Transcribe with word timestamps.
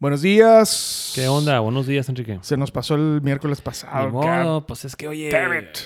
Buenos 0.00 0.22
días. 0.22 1.12
¿Qué 1.14 1.28
onda? 1.28 1.60
Buenos 1.60 1.86
días, 1.86 2.08
Enrique. 2.08 2.38
Se 2.42 2.56
nos 2.56 2.70
pasó 2.70 2.94
el 2.94 3.20
miércoles 3.22 3.60
pasado. 3.60 4.06
Ni 4.06 4.12
modo, 4.12 4.66
pues 4.66 4.84
es 4.86 4.96
que, 4.96 5.06
oye, 5.08 5.28
Damn 5.30 5.58
it. 5.58 5.76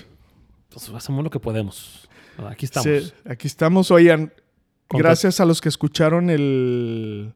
pues 0.70 0.88
hacemos 0.90 1.24
lo 1.24 1.30
que 1.30 1.40
podemos. 1.40 2.08
Aquí 2.48 2.64
estamos. 2.64 2.84
Sí, 2.86 3.12
aquí 3.28 3.48
estamos. 3.48 3.90
Oigan, 3.90 4.32
gracias 4.88 5.40
a 5.40 5.44
los 5.44 5.60
que 5.60 5.68
escucharon 5.68 6.30
el, 6.30 7.34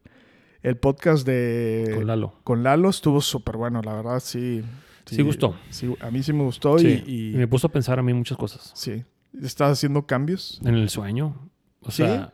el 0.63 0.77
podcast 0.77 1.25
de 1.27 1.91
Con 1.95 2.07
Lalo. 2.07 2.33
con 2.45 2.63
Lalo. 2.63 2.89
Estuvo 2.89 3.19
súper 3.19 3.57
bueno, 3.57 3.81
la 3.81 3.93
verdad, 3.93 4.19
sí. 4.21 4.63
Sí 5.05 5.21
gustó. 5.23 5.55
sí, 5.71 5.93
a 6.01 6.11
mí 6.11 6.21
sí 6.23 6.31
me 6.33 6.43
gustó 6.43 6.79
y, 6.79 7.03
y 7.33 7.35
me 7.35 7.47
puso 7.47 7.65
a 7.67 7.71
pensar 7.71 7.97
a 7.99 8.03
mí 8.03 8.13
muchas 8.13 8.37
cosas. 8.37 8.71
sí. 8.75 9.03
¿Estás 9.43 9.71
haciendo 9.73 10.07
cambios? 10.07 10.59
En 10.65 10.73
el 10.73 10.89
sueño. 10.89 11.35
O 11.81 11.91
¿Sí? 11.91 11.97
sea, 11.97 12.33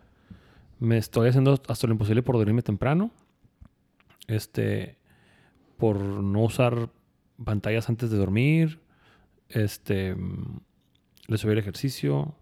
me 0.80 0.98
estoy 0.98 1.28
haciendo 1.28 1.62
hasta 1.68 1.88
lo 1.88 1.92
imposible 1.94 2.24
por 2.24 2.38
dormirme 2.38 2.62
temprano. 2.62 3.12
Este, 4.28 4.98
por 5.78 6.00
no 6.00 6.42
usar 6.44 6.90
pantallas 7.44 7.90
antes 7.90 8.10
de 8.10 8.18
dormir. 8.18 8.80
Este, 9.50 10.16
le 11.28 11.38
subí 11.38 11.52
el 11.54 11.60
ejercicio. 11.60 12.36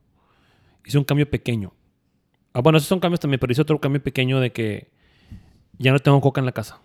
Hice 0.86 0.98
un 0.98 1.04
cambio 1.04 1.30
pequeño. 1.30 1.74
Ah, 2.54 2.62
bueno, 2.62 2.78
esos 2.78 2.88
son 2.88 3.00
cambios 3.00 3.20
también, 3.20 3.40
pero 3.40 3.52
hice 3.52 3.62
otro 3.62 3.80
cambio 3.80 4.02
pequeño 4.04 4.40
de 4.40 4.52
que 4.52 4.92
ya 5.80 5.92
no 5.92 6.00
tengo 6.00 6.22
coca 6.22 6.40
en 6.40 6.46
la 6.46 6.52
casa. 6.52 6.80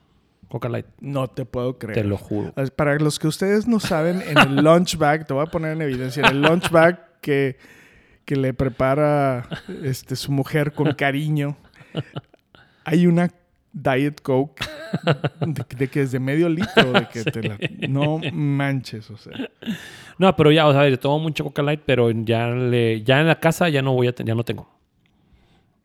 Coca 0.48 0.70
Light, 0.70 0.86
No 1.00 1.28
te 1.28 1.44
puedo 1.44 1.78
creer. 1.78 1.98
te 1.98 2.04
lo 2.04 2.16
juro. 2.16 2.54
Para 2.74 2.98
los 2.98 3.18
que 3.18 3.28
ustedes 3.28 3.68
no 3.68 3.80
saben, 3.80 4.22
en 4.22 4.38
el 4.38 4.56
lunch 4.64 4.96
bag, 4.96 5.26
te 5.26 5.34
voy 5.34 5.42
a 5.46 5.50
poner 5.50 5.72
en 5.72 5.82
evidencia, 5.82 6.22
en 6.26 6.36
el 6.36 6.40
lunch 6.42 6.70
bag 6.70 7.20
que, 7.20 7.58
que 8.24 8.34
le 8.36 8.54
prepara 8.54 9.46
este, 9.82 10.16
su 10.16 10.32
mujer 10.32 10.72
con 10.72 10.94
cariño, 10.94 11.56
hay 12.84 13.06
una 13.06 13.28
Diet 13.72 14.20
Coke 14.22 14.64
de, 15.46 15.64
de 15.76 15.88
que 15.88 16.02
es 16.02 16.12
de 16.12 16.18
medio 16.20 16.48
litro, 16.48 16.92
de 16.92 17.06
que 17.12 17.24
te 17.24 17.42
la- 17.48 17.58
no 17.88 18.20
manches, 18.32 19.10
o 19.10 19.16
sea. 19.16 19.32
No, 20.18 20.34
pero 20.34 20.50
ya, 20.50 20.66
o 20.66 20.72
sea, 20.72 20.96
tomo 20.98 21.18
mucho 21.20 21.44
Coca 21.44 21.62
Light, 21.62 21.82
pero 21.84 22.10
ya, 22.10 22.48
le, 22.48 23.02
ya 23.02 23.20
en 23.20 23.26
la 23.28 23.38
casa 23.38 23.68
ya 23.68 23.82
no 23.82 23.92
voy 23.94 24.08
a 24.08 24.14
ya 24.14 24.34
no 24.34 24.44
tengo. 24.44 24.68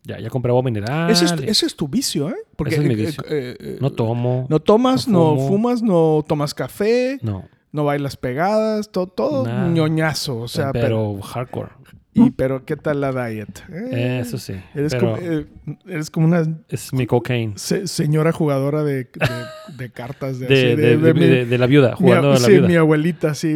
Ya, 0.06 0.20
ya 0.20 0.30
compré 0.30 0.50
agua 0.50 0.64
mineral. 0.64 1.09
ese, 1.12 1.25
es, 1.25 1.36
y- 1.42 1.50
ese 1.50 1.66
es 1.66 1.75
tu 1.75 1.88
vicio, 1.88 2.30
¿eh? 2.30 2.36
Ese 2.66 2.75
es 2.75 2.84
mi 2.84 2.94
eh, 2.94 2.98
vicio. 2.98 3.23
eh, 3.30 3.56
eh, 3.59 3.78
no 3.80 3.90
tomo. 3.92 4.47
no 4.50 4.59
tomas, 4.59 5.08
no 5.08 5.38
fumas, 5.38 5.81
no 5.81 6.23
tomas 6.28 6.53
café, 6.53 7.20
No. 7.22 7.45
no 7.72 7.86
bailas 7.86 8.18
pegadas, 8.18 8.92
todo, 8.92 9.08
todo 9.08 9.45
Nada. 9.45 9.68
ñoñazo, 9.70 10.40
o 10.40 10.47
sea, 10.47 10.72
pero, 10.73 11.14
pero, 11.16 11.22
hardcore. 11.22 11.70
Y, 12.14 12.31
pero 12.31 12.64
¿qué 12.66 12.75
tal 12.75 13.02
la 13.02 13.11
diet? 13.28 13.64
Eh, 13.72 14.19
Eso 14.22 14.38
sí. 14.38 14.53
Eres, 14.75 14.94
como, 14.95 15.17
eh, 15.17 15.45
eres 15.88 16.09
como 16.09 16.28
una 16.28 16.44
es 16.69 16.94
mi 16.94 17.06
cocaine. 17.08 17.53
se- 17.58 17.88
señora 17.88 18.31
jugadora 18.31 18.83
de, 18.83 19.03
de- 19.06 19.09
de 19.78 19.89
cartas 19.92 20.39
de, 20.39 20.47
De, 20.47 20.73
así, 20.73 20.75
de, 21.02 21.14
mi- 21.47 21.58
la 21.58 21.66
viuda, 21.67 21.91
mi- 21.91 21.97
jugando 21.97 22.30
a 22.30 22.34
la 22.34 22.39
sí, 22.39 22.52
viuda. 22.53 22.67
mi 22.67 22.75
abuelita 22.75 23.31
así 23.31 23.53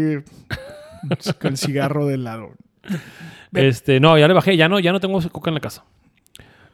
con 1.39 1.51
el 1.51 1.57
cigarro 1.57 2.05
de 2.07 2.17
lado. 2.17 2.51
Este, 3.53 3.99
no, 3.99 4.17
ya 4.17 4.27
le 4.27 4.33
bajé, 4.33 4.57
ya 4.57 4.67
no, 4.69 4.79
ya 4.79 4.91
no 4.91 4.99
tengo 4.99 5.21
coca 5.29 5.49
en 5.49 5.55
la 5.55 5.59
casa. 5.61 5.83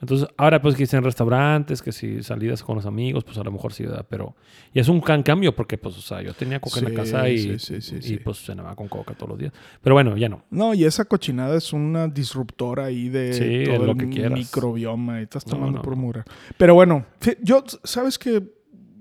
Entonces, 0.03 0.27
ahora 0.35 0.61
pues 0.61 0.75
que 0.75 0.83
en 0.97 1.01
restaurantes, 1.01 1.81
que 1.81 1.93
si 1.93 2.23
salidas 2.23 2.61
con 2.61 2.75
los 2.75 2.85
amigos, 2.85 3.23
pues 3.23 3.37
a 3.37 3.43
lo 3.43 3.53
mejor 3.53 3.71
sí, 3.71 3.83
¿verdad? 3.85 4.05
Pero, 4.09 4.35
y 4.73 4.81
es 4.81 4.89
un 4.89 4.99
gran 4.99 5.23
cambio 5.23 5.55
porque, 5.55 5.77
pues, 5.77 5.97
o 5.97 6.01
sea, 6.01 6.21
yo 6.21 6.33
tenía 6.33 6.59
coca 6.59 6.81
en 6.81 6.87
Sí, 6.87 6.91
la 6.91 6.97
casa 7.03 7.29
y, 7.29 7.57
sí, 7.57 7.79
sí, 7.81 8.01
sí, 8.01 8.13
y 8.15 8.17
pues 8.17 8.43
cenaba 8.43 8.75
con 8.75 8.89
coca 8.89 9.13
todos 9.13 9.29
los 9.29 9.39
días. 9.39 9.53
Pero 9.81 9.95
bueno, 9.95 10.17
ya 10.17 10.27
no. 10.27 10.43
No, 10.49 10.73
y 10.73 10.83
esa 10.83 11.05
cochinada 11.05 11.55
es 11.55 11.71
una 11.71 12.09
disruptora 12.09 12.83
ahí 12.83 13.07
de 13.07 13.31
Sí, 13.31 13.71
todo 13.71 13.85
lo 13.85 13.91
el 13.93 13.97
que 13.97 14.09
quieras. 14.09 14.33
microbioma 14.37 15.21
y 15.21 15.23
estás 15.23 15.45
tomando 15.45 15.81
no, 15.81 15.89
no. 15.89 15.95
mugre. 15.95 16.23
Pero 16.57 16.73
bueno, 16.75 17.05
yo, 17.41 17.63
¿sabes 17.85 18.19
que 18.19 18.43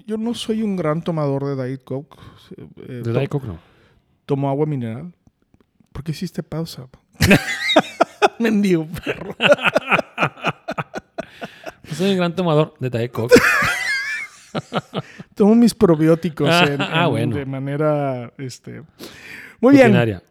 Yo 0.07 0.17
no 0.19 0.34
soy 0.34 0.63
un 0.63 0.77
gran 0.77 1.03
tomador 1.03 1.47
de 1.57 1.67
Diet 1.67 1.83
Coke. 1.83 2.17
Eh, 2.57 3.03
De 3.05 3.13
Diet 3.13 3.29
Coke 3.29 3.49
no. 3.49 3.59
Tomo 4.25 4.49
agua 4.49 4.67
mineral. 4.67 5.13
¿Por 5.91 6.05
qué 6.05 6.13
hiciste 6.13 6.45
pausa? 6.45 6.87
Mendigo 8.39 8.87
perro. 9.05 9.34
Soy 11.94 12.10
un 12.12 12.16
gran 12.16 12.34
tomador 12.34 12.75
de 12.80 12.91
Diet 12.91 13.12
Coke. 13.12 13.34
Tomo 15.34 15.54
mis 15.54 15.75
probióticos 15.75 16.48
Ah, 16.50 16.64
en- 16.69 16.80
ah, 16.82 17.04
en- 17.04 17.10
bueno. 17.10 17.36
de 17.36 17.47
manera, 17.47 18.32
este... 18.38 18.82
Muy 19.60 19.75
bien. 19.75 19.92
Gracias. 19.92 20.22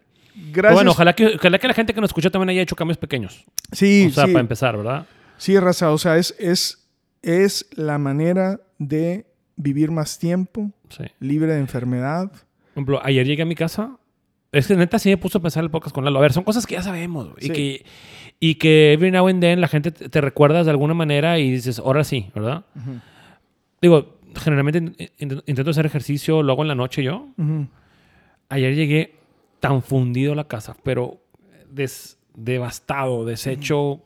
Bueno, 0.73 0.91
ojalá 0.91 1.13
que, 1.13 1.35
ojalá 1.35 1.59
que 1.59 1.67
la 1.67 1.73
gente 1.73 1.93
que 1.93 2.01
nos 2.01 2.09
escucha 2.09 2.29
también 2.29 2.49
haya 2.49 2.61
hecho 2.61 2.75
cambios 2.75 2.97
pequeños. 2.97 3.45
Sí, 3.71 4.07
o 4.09 4.13
sea, 4.13 4.25
sí. 4.25 4.31
para 4.31 4.41
empezar, 4.41 4.77
¿verdad? 4.77 5.05
Sí, 5.37 5.57
raza. 5.59 5.91
O 5.91 5.97
sea, 5.97 6.17
es, 6.17 6.35
es, 6.39 6.87
es 7.21 7.67
la 7.75 7.97
manera 7.97 8.59
de 8.77 9.25
vivir 9.55 9.91
más 9.91 10.19
tiempo, 10.19 10.71
Sí. 10.89 11.03
libre 11.19 11.53
de 11.53 11.59
enfermedad. 11.59 12.29
Por 12.31 12.71
ejemplo, 12.73 12.99
ayer 13.03 13.25
llegué 13.25 13.43
a 13.43 13.45
mi 13.45 13.55
casa. 13.55 13.97
Es 14.51 14.67
que 14.67 14.75
neta 14.75 14.99
sí 14.99 15.09
me 15.09 15.17
puso 15.17 15.37
a 15.37 15.41
pensar 15.41 15.63
el 15.63 15.69
podcast 15.71 15.93
con 15.95 16.03
Lalo. 16.03 16.19
A 16.19 16.21
ver, 16.21 16.33
son 16.33 16.43
cosas 16.43 16.65
que 16.67 16.75
ya 16.75 16.81
sabemos. 16.83 17.29
Sí. 17.39 17.47
Y, 17.47 17.49
que, 17.53 17.85
y 18.39 18.55
que 18.55 18.93
every 18.93 19.09
now 19.11 19.27
and 19.27 19.39
then 19.41 19.61
la 19.61 19.67
gente 19.69 19.91
te, 19.91 20.09
te 20.09 20.21
recuerdas 20.21 20.65
de 20.65 20.71
alguna 20.71 20.93
manera 20.93 21.39
y 21.39 21.49
dices, 21.51 21.79
ahora 21.79 22.03
sí, 22.03 22.29
¿verdad? 22.35 22.65
Digo, 23.81 24.19
generalmente 24.35 24.79
in- 24.79 24.95
in- 25.19 25.43
intento 25.45 25.71
hacer 25.71 25.85
ejercicio, 25.85 26.43
lo 26.43 26.51
hago 26.53 26.63
en 26.63 26.67
la 26.67 26.75
noche 26.75 27.01
yo. 27.03 27.29
Ayer 28.49 28.75
llegué 28.75 29.15
tan 29.61 29.81
fundido 29.81 30.33
a 30.33 30.35
la 30.35 30.47
casa, 30.49 30.75
pero 30.83 31.21
des- 31.69 32.17
devastado, 32.35 33.23
deshecho 33.25 34.01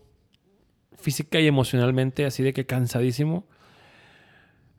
física 0.97 1.39
y 1.39 1.47
emocionalmente, 1.47 2.25
así 2.25 2.44
de 2.44 2.53
que 2.53 2.66
cansadísimo. 2.67 3.47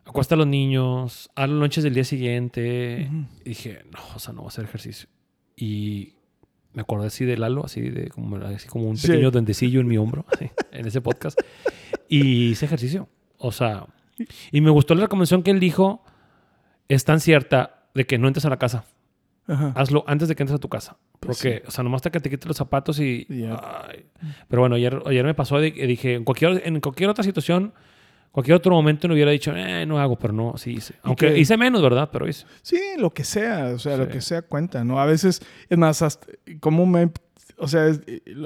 Acuesta 0.04 0.36
a 0.36 0.38
los 0.38 0.46
niños, 0.46 1.28
a 1.34 1.48
los 1.48 1.58
noches 1.58 1.82
del 1.82 1.94
día 1.94 2.04
siguiente. 2.04 3.10
Y 3.44 3.48
dije, 3.48 3.82
no, 3.92 3.98
o 4.14 4.18
sea, 4.20 4.32
no 4.32 4.42
voy 4.42 4.46
a 4.46 4.48
hacer 4.50 4.64
ejercicio. 4.64 5.08
Y 5.56 6.12
me 6.74 6.82
acordé 6.82 7.06
así 7.06 7.24
de 7.24 7.36
Lalo, 7.38 7.64
así 7.64 7.80
de 7.80 8.08
como, 8.10 8.36
así 8.36 8.68
como 8.68 8.88
un 8.88 8.96
Sí. 8.96 9.06
pequeño 9.08 9.30
duendecillo 9.30 9.80
en 9.80 9.86
mi 9.86 9.96
hombro, 9.96 10.26
así, 10.32 10.50
en 10.72 10.86
ese 10.86 11.00
podcast. 11.00 11.38
Y 12.08 12.50
hice 12.50 12.66
ejercicio. 12.66 13.08
O 13.38 13.50
sea, 13.52 13.86
y 14.52 14.60
me 14.60 14.70
gustó 14.70 14.94
la 14.94 15.02
recomendación 15.02 15.42
que 15.42 15.50
él 15.50 15.60
dijo, 15.60 16.04
es 16.88 17.04
tan 17.04 17.20
cierta 17.20 17.86
de 17.94 18.06
que 18.06 18.18
no 18.18 18.28
entres 18.28 18.44
a 18.44 18.50
la 18.50 18.58
casa. 18.58 18.84
Ajá. 19.48 19.72
Hazlo 19.76 20.04
antes 20.06 20.28
de 20.28 20.34
que 20.34 20.42
entres 20.42 20.56
a 20.56 20.60
tu 20.60 20.68
casa. 20.68 20.96
Pues 21.20 21.38
Porque, 21.38 21.62
o 21.66 21.70
sea, 21.70 21.84
nomás 21.84 22.00
hasta 22.00 22.10
que 22.10 22.20
te 22.20 22.28
quites 22.30 22.46
los 22.46 22.56
zapatos 22.56 22.98
y... 23.00 23.26
Ay. 23.30 24.06
Pero 24.48 24.62
bueno, 24.62 24.74
ayer, 24.74 25.00
ayer 25.06 25.24
me 25.24 25.34
pasó 25.34 25.56
que 25.60 25.86
dije, 25.86 26.14
en 26.14 26.24
cualquier, 26.24 26.62
en 26.66 26.80
cualquier 26.80 27.08
otra 27.10 27.22
situación, 27.24 27.72
cualquier 28.36 28.56
otro 28.58 28.72
momento 28.72 29.08
no 29.08 29.14
hubiera 29.14 29.30
dicho, 29.30 29.50
eh, 29.56 29.86
no 29.86 29.98
hago, 29.98 30.18
pero 30.18 30.34
no, 30.34 30.58
sí 30.58 30.72
hice. 30.72 30.94
Aunque 31.02 31.32
que- 31.32 31.38
hice 31.38 31.56
menos, 31.56 31.80
¿verdad? 31.80 32.10
Pero 32.12 32.28
hice. 32.28 32.44
Sí, 32.60 32.78
lo 32.98 33.10
que 33.10 33.24
sea, 33.24 33.72
o 33.74 33.78
sea, 33.78 33.96
lo 33.96 34.08
que 34.08 34.20
sea 34.20 34.42
cuenta, 34.42 34.84
¿no? 34.84 35.00
A 35.00 35.06
veces, 35.06 35.40
es 35.70 35.78
más, 35.78 36.02
hasta, 36.02 36.26
como 36.60 36.84
me, 36.84 37.10
o 37.56 37.66
sea, 37.66 37.86
es- 37.86 38.02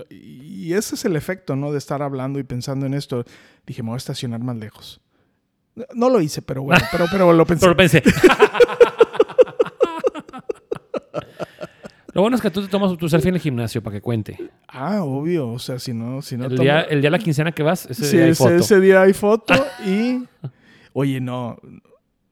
y 0.08 0.72
ese 0.74 0.94
es 0.94 1.04
el 1.04 1.16
efecto, 1.16 1.56
¿no? 1.56 1.72
De 1.72 1.78
estar 1.78 2.02
hablando 2.02 2.38
y 2.38 2.44
pensando 2.44 2.86
en 2.86 2.94
esto. 2.94 3.24
Dije, 3.66 3.82
me 3.82 3.88
voy 3.88 3.96
a 3.96 3.98
estacionar 3.98 4.38
más 4.40 4.56
lejos. 4.56 5.00
No- 5.74 5.86
No 5.94 6.08
lo 6.08 6.20
hice, 6.20 6.40
pero 6.40 6.62
bueno, 6.62 6.84
pero, 6.92 7.06
pero 7.10 7.32
lo 7.32 7.44
pensé. 7.46 7.66
Pero 7.66 7.76
pensé. 7.76 8.02
Lo 12.12 12.22
bueno 12.22 12.36
es 12.36 12.42
que 12.42 12.50
tú 12.50 12.62
te 12.62 12.68
tomas 12.68 12.96
tu 12.96 13.08
selfie 13.08 13.28
en 13.28 13.36
el 13.36 13.40
gimnasio 13.40 13.82
para 13.82 13.96
que 13.96 14.00
cuente. 14.00 14.50
Ah, 14.68 15.02
obvio, 15.02 15.48
o 15.48 15.58
sea, 15.58 15.78
si 15.78 15.92
no, 15.92 16.22
si 16.22 16.36
no 16.36 16.46
el, 16.46 16.58
día, 16.58 16.82
el 16.82 17.00
día 17.00 17.10
de 17.10 17.16
la 17.16 17.18
quincena 17.18 17.52
que 17.52 17.62
vas, 17.62 17.86
ese 17.86 18.04
Sí, 18.04 18.16
día 18.16 18.24
hay 18.24 18.30
ese, 18.32 18.42
foto. 18.42 18.54
ese 18.56 18.80
día 18.80 19.02
hay 19.02 19.12
foto 19.12 19.54
y... 19.86 20.24
Oye, 20.92 21.20
no, 21.20 21.56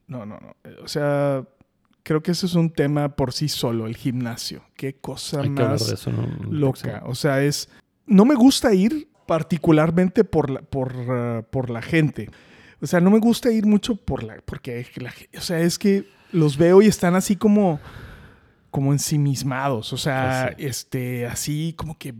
no, 0.08 0.26
no, 0.26 0.38
no. 0.40 0.56
O 0.82 0.88
sea, 0.88 1.44
creo 2.02 2.22
que 2.22 2.32
eso 2.32 2.46
es 2.46 2.54
un 2.54 2.70
tema 2.70 3.14
por 3.14 3.32
sí 3.32 3.48
solo, 3.48 3.86
el 3.86 3.96
gimnasio. 3.96 4.62
Qué 4.74 4.94
cosa 4.94 5.42
Hay 5.42 5.50
más 5.50 6.06
loca. 6.50 7.02
O 7.06 7.14
sea, 7.14 7.42
es... 7.42 7.68
No 8.06 8.24
me 8.24 8.34
gusta 8.34 8.74
ir 8.74 9.08
particularmente 9.26 10.24
por 10.24 10.50
la, 10.50 10.62
por, 10.62 10.96
uh, 10.96 11.42
por 11.50 11.70
la 11.70 11.82
gente. 11.82 12.30
O 12.80 12.86
sea, 12.86 13.00
no 13.00 13.10
me 13.10 13.18
gusta 13.18 13.52
ir 13.52 13.66
mucho 13.66 13.94
por 13.94 14.24
la... 14.24 14.38
Porque, 14.44 14.86
la, 14.96 15.12
o 15.36 15.40
sea, 15.40 15.60
es 15.60 15.78
que 15.78 16.08
los 16.32 16.56
veo 16.56 16.82
y 16.82 16.86
están 16.86 17.14
así 17.14 17.36
como... 17.36 17.78
Como 18.70 18.92
ensimismados. 18.92 19.92
O 19.92 19.96
sea, 19.96 20.54
este, 20.58 21.26
así 21.26 21.74
como 21.76 21.96
que 21.98 22.14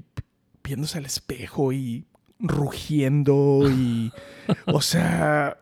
viéndose 0.65 0.99
al 0.99 1.07
espejo 1.07 1.73
y 1.73 2.07
rugiendo 2.39 3.63
y... 3.71 4.13
o 4.67 4.81
sea... 4.81 5.59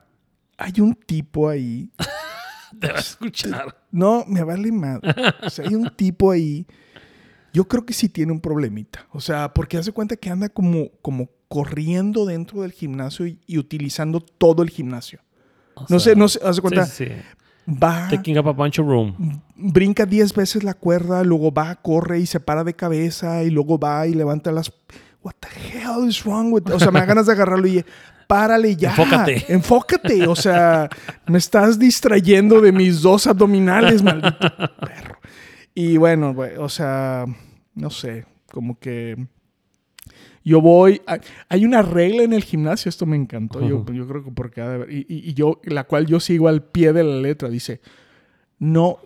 hay 0.58 0.80
un 0.80 0.94
tipo 0.94 1.48
ahí. 1.48 1.90
Te 2.80 2.88
va 2.88 2.96
a 2.96 3.00
escuchar. 3.00 3.76
No, 3.90 4.24
me 4.26 4.42
vale 4.42 4.70
madre. 4.72 5.14
O 5.42 5.50
sea, 5.50 5.66
hay 5.66 5.74
un 5.74 5.88
tipo 5.96 6.30
ahí. 6.30 6.66
Yo 7.52 7.66
creo 7.66 7.86
que 7.86 7.94
sí 7.94 8.08
tiene 8.08 8.32
un 8.32 8.40
problemita. 8.40 9.06
O 9.12 9.20
sea, 9.20 9.54
porque 9.54 9.78
hace 9.78 9.92
cuenta 9.92 10.16
que 10.16 10.28
anda 10.28 10.48
como, 10.50 10.90
como 11.00 11.30
corriendo 11.48 12.26
dentro 12.26 12.62
del 12.62 12.72
gimnasio 12.72 13.26
y, 13.26 13.40
y 13.46 13.56
utilizando 13.58 14.20
todo 14.20 14.62
el 14.62 14.68
gimnasio. 14.70 15.20
O 15.74 15.86
No 15.88 15.98
sea, 16.00 16.12
sé, 16.12 16.16
no 16.16 16.28
sé, 16.28 16.40
hace 16.44 16.60
cuenta. 16.60 16.84
Sí, 16.84 17.06
sí. 17.06 17.12
Va, 17.68 18.08
Taking 18.08 18.38
up 18.38 18.46
a 18.46 18.52
bunch 18.52 18.78
of 18.78 18.86
room. 18.86 19.42
brinca 19.56 20.06
10 20.06 20.34
veces 20.34 20.62
la 20.62 20.74
cuerda, 20.74 21.24
luego 21.24 21.52
va, 21.52 21.74
corre 21.74 22.20
y 22.20 22.26
se 22.26 22.38
para 22.38 22.62
de 22.62 22.74
cabeza 22.74 23.42
y 23.42 23.50
luego 23.50 23.78
va 23.78 24.06
y 24.06 24.14
levanta 24.14 24.52
las... 24.52 24.72
What 25.22 25.34
the 25.40 25.48
hell 25.48 26.08
is 26.08 26.24
wrong 26.24 26.52
with... 26.52 26.70
O 26.72 26.78
sea, 26.78 26.92
me 26.92 27.00
da 27.00 27.06
ganas 27.06 27.26
de 27.26 27.32
agarrarlo 27.32 27.66
y 27.66 27.84
párale 28.28 28.76
ya. 28.76 28.90
Enfócate. 28.90 29.44
Enfócate. 29.48 30.26
O 30.28 30.36
sea, 30.36 30.88
me 31.26 31.38
estás 31.38 31.78
distrayendo 31.78 32.60
de 32.60 32.70
mis 32.70 33.02
dos 33.02 33.26
abdominales, 33.26 34.02
maldito 34.02 34.48
perro. 34.80 35.18
Y 35.74 35.96
bueno, 35.96 36.34
o 36.58 36.68
sea, 36.68 37.26
no 37.74 37.90
sé, 37.90 38.26
como 38.52 38.78
que... 38.78 39.26
Yo 40.48 40.60
voy. 40.60 41.02
hay- 41.06 41.18
Hay 41.48 41.64
una 41.64 41.82
regla 41.82 42.22
en 42.22 42.32
el 42.32 42.44
gimnasio, 42.44 42.88
esto 42.88 43.04
me 43.04 43.16
encantó. 43.16 43.60
Yo, 43.66 43.84
creo 43.84 44.24
que 44.24 44.30
porque 44.30 44.60
ha 44.60 44.68
de 44.68 44.74
haber- 44.76 44.92
y, 44.92 44.98
y- 45.08 45.30
y 45.30 45.34
yo, 45.34 45.60
la 45.64 45.84
cual 45.84 46.06
yo 46.06 46.20
sigo 46.20 46.46
al 46.46 46.62
pie 46.62 46.92
de 46.92 47.02
la 47.02 47.16
letra, 47.20 47.48
dice: 47.48 47.80
No 48.60 49.00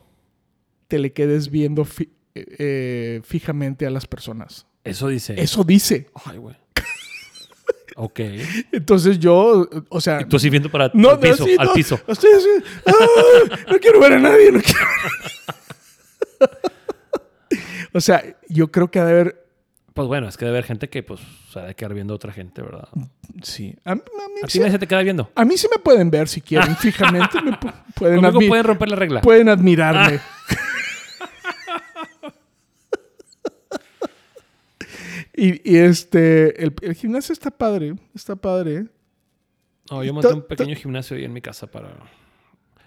te 0.86 0.98
le 0.98 1.12
quedes 1.14 1.50
viendo 1.50 1.86
fi- 1.86 2.10
eh, 2.34 2.44
eh, 2.58 3.20
fijamente 3.24 3.86
a 3.86 3.90
las 3.90 4.06
personas. 4.06 4.66
Eso 4.84 5.08
dice. 5.08 5.34
Eso 5.40 5.64
dice. 5.64 6.10
Ay, 6.26 6.36
güey. 6.36 6.56
ok. 7.96 8.20
Entonces 8.72 9.18
yo, 9.18 9.66
o 9.88 10.00
sea. 10.02 10.26
Tú 10.28 10.36
así 10.36 10.50
viendo 10.50 10.70
para 10.70 10.90
no, 10.92 11.08
al 11.10 11.20
piso, 11.20 11.44
sí, 11.46 11.56
al 11.58 11.66
no, 11.68 11.72
piso. 11.72 11.98
Así. 12.06 12.26
¡ah! 12.86 12.92
no 13.70 13.78
quiero 13.78 13.98
ver 13.98 14.12
a 14.12 14.18
nadie. 14.18 14.52
No 14.52 14.60
quiero 14.60 14.80
o 17.94 18.00
sea, 18.00 18.36
yo 18.48 18.70
creo 18.70 18.90
que 18.90 18.98
ha 18.98 19.04
de 19.06 19.12
haber. 19.12 19.49
Pues 19.94 20.06
bueno, 20.08 20.28
es 20.28 20.36
que 20.36 20.44
debe 20.44 20.58
haber 20.58 20.66
gente 20.66 20.88
que, 20.88 21.02
pues, 21.02 21.20
se 21.52 21.58
ha 21.58 21.62
de 21.64 21.74
quedar 21.74 21.94
viendo 21.94 22.14
a 22.14 22.16
otra 22.16 22.32
gente, 22.32 22.62
¿verdad? 22.62 22.88
Sí. 23.42 23.74
A, 23.84 23.92
a 23.92 23.94
mí 23.96 24.00
¿A 24.42 24.46
ti 24.46 24.52
sí, 24.58 24.70
se 24.70 24.78
te 24.78 24.86
queda 24.86 25.02
viendo? 25.02 25.30
a 25.34 25.44
mí 25.44 25.56
sí 25.56 25.66
me 25.70 25.78
pueden 25.82 26.10
ver 26.10 26.28
si 26.28 26.40
quieren, 26.40 26.76
fijamente. 26.80 27.42
Me 27.42 27.52
pu- 27.52 27.74
pueden, 27.96 28.20
admi- 28.20 28.48
pueden 28.48 28.64
romper 28.64 28.88
la 28.88 28.96
regla. 28.96 29.20
pueden 29.20 29.48
admirarme. 29.48 30.20
y, 35.36 35.70
y 35.72 35.76
este, 35.78 36.62
el, 36.62 36.74
el 36.82 36.94
gimnasio 36.94 37.32
está 37.32 37.50
padre, 37.50 37.94
está 38.14 38.36
padre. 38.36 38.86
No, 39.90 40.04
yo 40.04 40.12
monté 40.14 40.32
un 40.32 40.42
pequeño 40.46 40.76
gimnasio 40.76 41.16
ahí 41.16 41.24
en 41.24 41.32
mi 41.32 41.40
casa 41.40 41.66
para... 41.66 41.88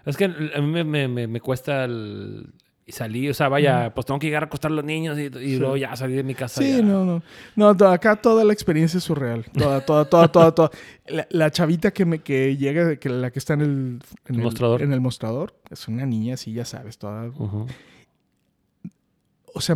Es 0.05 0.17
que 0.17 0.25
a 0.25 0.27
mí 0.61 0.67
me, 0.67 0.83
me- 0.83 1.07
me- 1.07 1.27
me 1.27 1.41
cuesta 1.41 1.85
el... 1.85 2.53
y 2.85 2.91
salir, 2.91 3.31
o 3.31 3.33
sea, 3.33 3.47
vaya, 3.47 3.93
pues 3.93 4.05
tengo 4.05 4.19
que 4.19 4.27
llegar 4.27 4.43
a 4.43 4.45
acostar 4.47 4.69
a 4.71 4.75
los 4.75 4.83
niños 4.83 5.17
y, 5.17 5.23
y 5.37 5.55
luego 5.57 5.77
ya 5.77 5.95
salir 5.95 6.17
de 6.17 6.23
mi 6.23 6.35
casa. 6.35 6.61
Sí, 6.61 6.77
ya. 6.77 6.81
no, 6.81 7.05
no. 7.05 7.23
No, 7.55 7.77
to- 7.77 7.87
acá 7.87 8.17
toda 8.17 8.43
la 8.43 8.51
experiencia 8.51 8.97
es 8.97 9.05
surreal. 9.05 9.45
Toda, 9.57 9.85
toda, 9.85 10.03
toda, 10.05 10.27
toda, 10.29 10.53
toda. 10.53 10.71
La, 11.07 11.25
la 11.29 11.49
chavita 11.49 11.91
que 11.91 12.03
me 12.03 12.19
que 12.19 12.57
llega, 12.57 12.97
que 12.97 13.07
la 13.07 13.31
que 13.31 13.39
está 13.39 13.53
en 13.53 13.61
el, 13.61 13.99
en 14.27 14.35
El 14.35 14.41
mostrador. 14.41 14.81
En 14.81 14.91
el 14.91 14.99
mostrador, 14.99 15.53
es 15.71 15.87
una 15.87 16.05
niña 16.05 16.33
así, 16.33 16.51
ya 16.51 16.65
sabes, 16.65 16.97
toda. 16.97 17.27
Ujú. 17.29 17.67
O 19.53 19.61
sea, 19.61 19.75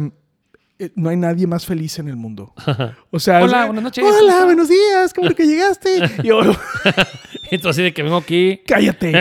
eh, 0.80 0.92
no 0.96 1.10
hay 1.10 1.16
nadie 1.18 1.48
más 1.48 1.66
feliz 1.66 1.98
en 2.00 2.10
el 2.10 2.18
mundo. 2.18 2.54
O 3.12 3.20
sea, 3.20 3.42
Hola, 3.42 3.66
buenas 3.68 3.84
noches, 3.86 4.04
¿cómo 4.04 4.18
Hola, 4.18 4.44
buenos 4.46 4.68
días, 4.68 5.14
¿cómo 5.14 5.30
que 5.32 5.46
llegaste? 5.48 5.90
Y 6.24 6.28
yo, 6.28 6.42
Entonces, 7.52 7.86
de 7.86 7.94
que 7.94 8.04
vengo 8.04 8.18
aquí... 8.18 8.60
cállate. 8.68 9.14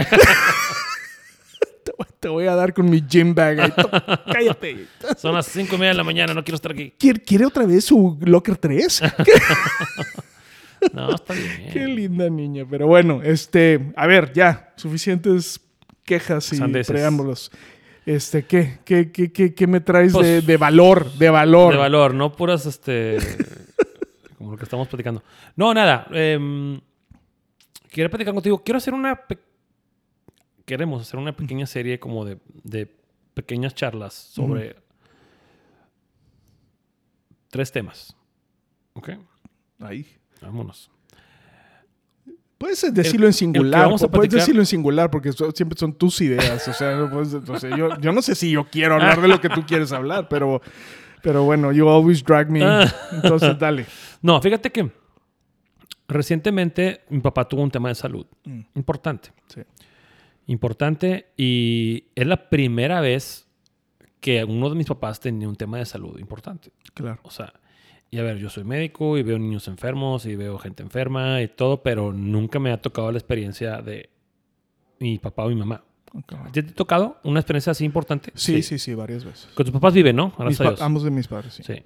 Te, 2.27 2.31
voy, 2.31 2.47
a 2.47 2.55
dar 2.55 2.75
con 2.75 2.91
mi 2.91 3.01
gym 3.01 3.35
bag. 3.35 3.61
ahí. 3.61 3.73
Cállate. 4.33 4.87
Son 5.17 5.35
las 5.35 5.47
cinco 5.47 5.77
y 5.77 5.79
media 5.79 5.93
de 5.93 5.97
la 5.99 6.05
mañana, 6.05 6.35
no 6.35 6.43
quiero 6.43 6.57
estar 6.57 6.73
aquí. 6.73 6.93
¿Quiere, 6.99 7.21
quiere 7.23 7.47
otra 7.47 7.65
vez 7.67 7.85
su 7.85 8.19
Locker 8.21 8.57
3? 8.57 9.03
No, 10.93 11.13
está 11.15 11.35
bien. 11.35 11.71
Qué 11.73 11.87
linda 11.87 12.29
niña. 12.31 12.65
Pero 12.71 12.87
bueno, 12.87 13.21
este, 13.23 13.93
a 13.97 14.07
ver, 14.07 14.33
ya, 14.33 14.73
suficientes 14.77 15.61
quejas 16.05 16.53
y 16.53 16.57
Sandeces. 16.57 16.93
preámbulos. 16.93 17.51
Este, 18.05 18.45
¿qué, 18.45 18.79
qué, 18.85 19.11
qué, 19.11 19.33
qué, 19.33 19.53
qué 19.55 19.67
me 19.67 19.81
traes 19.81 20.13
Pues- 20.13 20.27
de, 20.27 20.43
de 20.43 20.57
valor? 20.57 21.11
De 21.15 21.29
valor. 21.31 21.73
De 21.73 21.79
valor, 21.79 22.15
no 22.15 22.31
puras, 22.31 22.67
este... 22.67 23.17
como 24.39 24.53
lo 24.53 24.57
que 24.59 24.65
estamos 24.65 24.87
platicando. 24.87 25.25
No, 25.57 25.75
nada. 25.75 26.07
Eh, 26.13 26.79
quiero 27.91 28.11
platicar 28.11 28.35
contigo. 28.35 28.63
Quiero 28.63 28.79
hacer 28.79 28.95
una... 28.95 29.19
Queremos 30.67 31.01
hacer 31.03 31.19
una 31.19 31.35
pequeña 31.35 31.65
serie 31.67 31.99
como 31.99 32.25
de, 32.27 32.39
de 32.65 32.95
pequeñas 33.35 33.75
charlas 33.75 34.13
sobre 34.15 34.77
tres 37.51 37.73
temas. 37.73 38.15
¿Ok? 38.95 39.11
Ahí. 39.81 40.07
Vámonos. 40.43 40.91
Puedes 42.59 42.81
decirlo 42.95 43.27
en 43.27 43.29
el 43.29 43.35
que 43.35 43.39
singular. 43.39 43.85
puedes 43.89 44.01
platicar- 44.11 44.39
decirlo 44.41 44.63
en 44.63 44.67
singular 44.67 45.11
porque 45.11 45.33
so- 45.33 45.51
siempre 45.53 45.79
son 45.79 45.93
tus 45.93 46.21
ideas. 46.23 46.67
O 46.69 46.73
sea, 46.73 46.97
no 46.97 47.11
puedes- 47.11 47.35
o 47.35 47.59
sea, 47.59 47.77
yo, 47.77 47.99
yo 48.01 48.13
no 48.13 48.23
sé 48.23 48.35
si 48.35 48.51
yo 48.51 48.65
quiero 48.69 48.95
hablar 48.95 49.21
de 49.21 49.29
lo 49.29 49.41
que 49.41 49.49
tú 49.51 49.65
quieres 49.67 49.93
hablar, 49.93 50.27
pero, 50.29 50.63
pero 51.23 51.45
bueno, 51.45 51.71
you 51.73 51.89
always 51.89 52.25
drag 52.25 52.51
me. 52.51 52.65
Ah. 52.65 52.93
Entonces, 53.13 53.59
dale. 53.59 53.85
No, 54.23 54.41
fíjate 54.41 54.73
que 54.73 54.91
recientemente 56.09 57.03
mi 57.11 57.21
papá 57.21 57.47
tuvo 57.47 57.63
un 57.63 57.71
tema 57.71 57.91
de 57.91 57.95
salud 57.95 58.27
Mm. 58.45 58.61
importante. 58.75 59.31
Sí. 59.49 59.61
Importante 60.47 61.33
y 61.37 62.05
es 62.15 62.27
la 62.27 62.49
primera 62.49 63.01
vez 63.01 63.49
que 64.21 64.45
uno 64.45 64.71
de 64.71 64.77
mis 64.77 64.87
papás 64.87 65.19
tenía 65.21 65.49
un 65.49 65.57
tema 65.57 65.79
de 65.79 65.85
salud 65.87 66.19
importante. 66.19 66.71
Claro. 66.95 67.19
O 67.25 67.31
sea, 67.31 67.53
y 68.11 68.19
a 68.19 68.23
ver, 68.23 68.39
yo 68.39 68.49
soy 68.49 68.65
médico 68.65 69.19
y 69.19 69.23
veo 69.23 69.39
niños 69.39 69.67
enfermos 69.69 70.25
y 70.27 70.37
veo 70.37 70.59
gente 70.59 70.83
enferma 70.83 71.43
y 71.43 71.49
todo, 71.49 71.83
pero 71.83 72.13
nunca 72.13 72.59
me 72.61 72.71
ha 72.71 72.81
tocado 72.81 73.11
la 73.11 73.19
experiencia 73.19 73.83
de 73.83 74.09
mi 75.01 75.19
papá 75.19 75.45
o 75.45 75.49
mi 75.49 75.57
mamá. 75.57 75.83
Ok. 76.15 76.33
¿A 76.35 76.53
ti 76.53 76.63
¿Te 76.63 76.71
ha 76.71 76.75
tocado 76.75 77.19
una 77.25 77.41
experiencia 77.41 77.73
así 77.73 77.85
importante? 77.85 78.31
Sí, 78.35 78.63
sí, 78.63 78.79
sí, 78.79 78.95
varias 78.95 79.25
veces. 79.25 79.49
Con 79.55 79.67
tus 79.67 79.73
papás 79.73 79.93
viven, 79.93 80.15
¿no? 80.17 80.33
Mis 80.47 80.59
pa- 80.59 80.77
ambos 80.81 81.03
de 81.03 81.11
mis 81.11 81.27
padres, 81.29 81.55
sí. 81.55 81.63
Sí. 81.65 81.83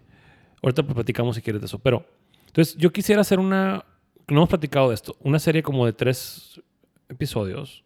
Ahorita 0.62 0.82
pues 0.82 0.94
platicamos 0.94 1.34
si 1.36 1.42
quieres 1.42 1.62
de 1.62 1.66
eso. 1.66 1.78
Pero, 1.78 2.06
entonces, 2.46 2.76
yo 2.76 2.92
quisiera 2.92 3.22
hacer 3.22 3.38
una. 3.38 3.84
No 4.28 4.36
hemos 4.36 4.48
platicado 4.50 4.90
de 4.90 4.94
esto. 4.94 5.16
Una 5.20 5.38
serie 5.38 5.62
como 5.62 5.86
de 5.86 5.94
tres 5.94 6.60
episodios. 7.08 7.82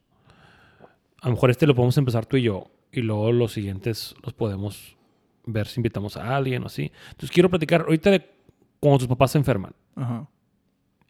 A 1.24 1.28
lo 1.28 1.34
mejor 1.34 1.50
este 1.50 1.66
lo 1.66 1.74
podemos 1.74 1.96
empezar 1.98 2.26
tú 2.26 2.36
y 2.36 2.42
yo. 2.42 2.66
Y 2.92 3.00
luego 3.00 3.32
los 3.32 3.52
siguientes 3.52 4.14
los 4.22 4.32
podemos 4.34 4.96
ver 5.46 5.66
si 5.66 5.80
invitamos 5.80 6.16
a 6.16 6.36
alguien 6.36 6.62
o 6.62 6.66
así. 6.66 6.92
Entonces, 7.10 7.30
quiero 7.30 7.50
platicar 7.50 7.82
ahorita 7.82 8.10
de 8.10 8.30
cuando 8.80 8.98
tus 8.98 9.08
papás 9.08 9.32
se 9.32 9.38
enferman. 9.38 9.72
Ajá. 9.96 10.28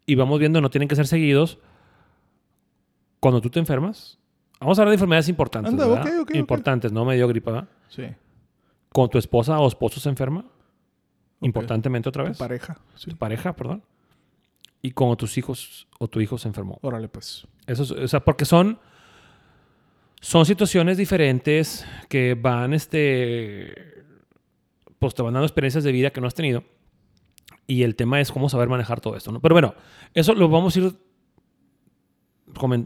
Y 0.06 0.14
vamos 0.14 0.38
viendo, 0.38 0.60
no 0.60 0.70
tienen 0.70 0.88
que 0.88 0.96
ser 0.96 1.06
seguidos. 1.06 1.58
Cuando 3.20 3.40
tú 3.40 3.50
te 3.50 3.58
enfermas. 3.58 4.18
Vamos 4.60 4.78
a 4.78 4.82
hablar 4.82 4.90
de 4.90 4.94
enfermedades 4.96 5.28
importantes. 5.28 5.72
Anda, 5.72 5.86
¿verdad? 5.86 6.02
ok, 6.06 6.12
ok, 6.22 6.30
ok. 6.30 6.34
Importantes, 6.36 6.92
no 6.92 7.04
me 7.04 7.16
dio 7.16 7.26
gripa. 7.28 7.50
¿verdad? 7.52 7.68
Sí. 7.88 8.04
Cuando 8.92 9.10
tu 9.10 9.18
esposa 9.18 9.58
o 9.58 9.66
esposo 9.68 10.00
se 10.00 10.08
enferma. 10.08 10.44
Importantemente 11.40 12.08
otra 12.08 12.22
Tu 12.24 12.28
vez. 12.30 12.38
pareja. 12.38 12.78
Sí. 12.94 13.10
tu 13.10 13.16
pareja, 13.16 13.54
perdón, 13.54 13.82
y 14.80 14.92
cuando 14.92 15.16
tus 15.16 15.36
hijos 15.36 15.86
o 15.98 16.08
tu 16.08 16.20
hijo 16.20 16.38
se 16.38 16.48
enfermó. 16.48 16.78
Órale, 16.80 17.08
pues. 17.08 17.46
Eso 17.66 17.82
es- 17.82 17.90
o 17.90 18.08
sea, 18.08 18.20
porque 18.24 18.44
son, 18.46 18.78
son 20.24 20.46
situaciones 20.46 20.96
diferentes 20.96 21.86
que 22.08 22.32
van, 22.34 22.72
este, 22.72 23.74
pues 24.98 25.14
te 25.14 25.20
van 25.22 25.34
dando 25.34 25.44
experiencias 25.46 25.84
de 25.84 25.92
vida 25.92 26.10
que 26.10 26.20
no 26.22 26.26
has 26.26 26.34
tenido. 26.34 26.64
Y 27.66 27.82
el 27.82 27.94
tema 27.94 28.20
es 28.22 28.32
cómo 28.32 28.48
saber 28.48 28.68
manejar 28.70 29.00
todo 29.02 29.16
esto, 29.16 29.32
¿no? 29.32 29.40
Pero 29.42 29.54
bueno, 29.54 29.74
eso 30.14 30.34
lo 30.34 30.48
vamos 30.48 30.74
a 30.76 30.80
ir 30.80 30.92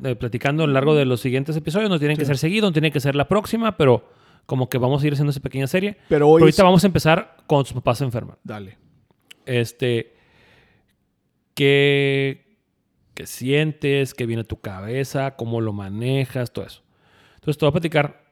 eh, 0.04 0.16
platicando 0.16 0.64
a 0.64 0.66
lo 0.66 0.72
largo 0.72 0.96
de 0.96 1.04
los 1.04 1.20
siguientes 1.20 1.56
episodios. 1.56 1.88
No 1.90 1.98
tienen 2.00 2.16
que 2.16 2.24
ser 2.24 2.38
seguidos, 2.38 2.70
no 2.70 2.72
tiene 2.72 2.90
que 2.90 2.98
ser 2.98 3.14
la 3.14 3.28
próxima, 3.28 3.76
pero 3.76 4.08
como 4.46 4.68
que 4.68 4.78
vamos 4.78 5.02
a 5.02 5.06
ir 5.06 5.12
haciendo 5.12 5.30
esa 5.30 5.40
pequeña 5.40 5.68
serie. 5.68 5.92
Pero 5.92 6.06
Pero 6.08 6.28
hoy. 6.28 6.42
ahorita 6.42 6.62
es- 6.62 6.64
vamos 6.64 6.82
a 6.82 6.86
empezar 6.88 7.36
cuando 7.46 7.64
tus 7.64 7.74
papás 7.74 7.98
se 7.98 8.04
enferman. 8.04 8.36
Dale. 8.42 8.78
Este, 9.46 10.16
¿qué, 11.54 12.58
qué 13.14 13.26
sientes? 13.26 14.14
¿Qué 14.14 14.26
viene 14.26 14.42
a 14.42 14.44
tu 14.44 14.60
cabeza? 14.60 15.36
¿Cómo 15.36 15.60
lo 15.60 15.72
manejas? 15.72 16.52
Todo 16.52 16.66
eso. 16.66 16.82
Entonces 17.38 17.58
te 17.58 17.64
voy 17.64 17.70
a 17.70 17.72
platicar, 17.72 18.24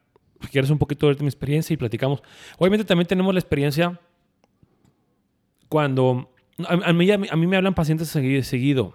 si 0.42 0.48
quieres, 0.48 0.70
un 0.70 0.78
poquito 0.78 1.08
de 1.12 1.16
mi 1.20 1.26
experiencia 1.26 1.74
y 1.74 1.76
platicamos. 1.76 2.22
Obviamente 2.58 2.84
también 2.84 3.06
tenemos 3.08 3.32
la 3.34 3.40
experiencia 3.40 3.98
cuando... 5.68 6.30
A, 6.66 6.72
a 6.88 6.92
mí, 6.92 7.10
a, 7.10 7.18
mí, 7.18 7.26
a 7.30 7.36
mí 7.36 7.46
me 7.46 7.56
hablan 7.56 7.74
pacientes 7.74 8.14
segui- 8.14 8.42
seguido. 8.42 8.94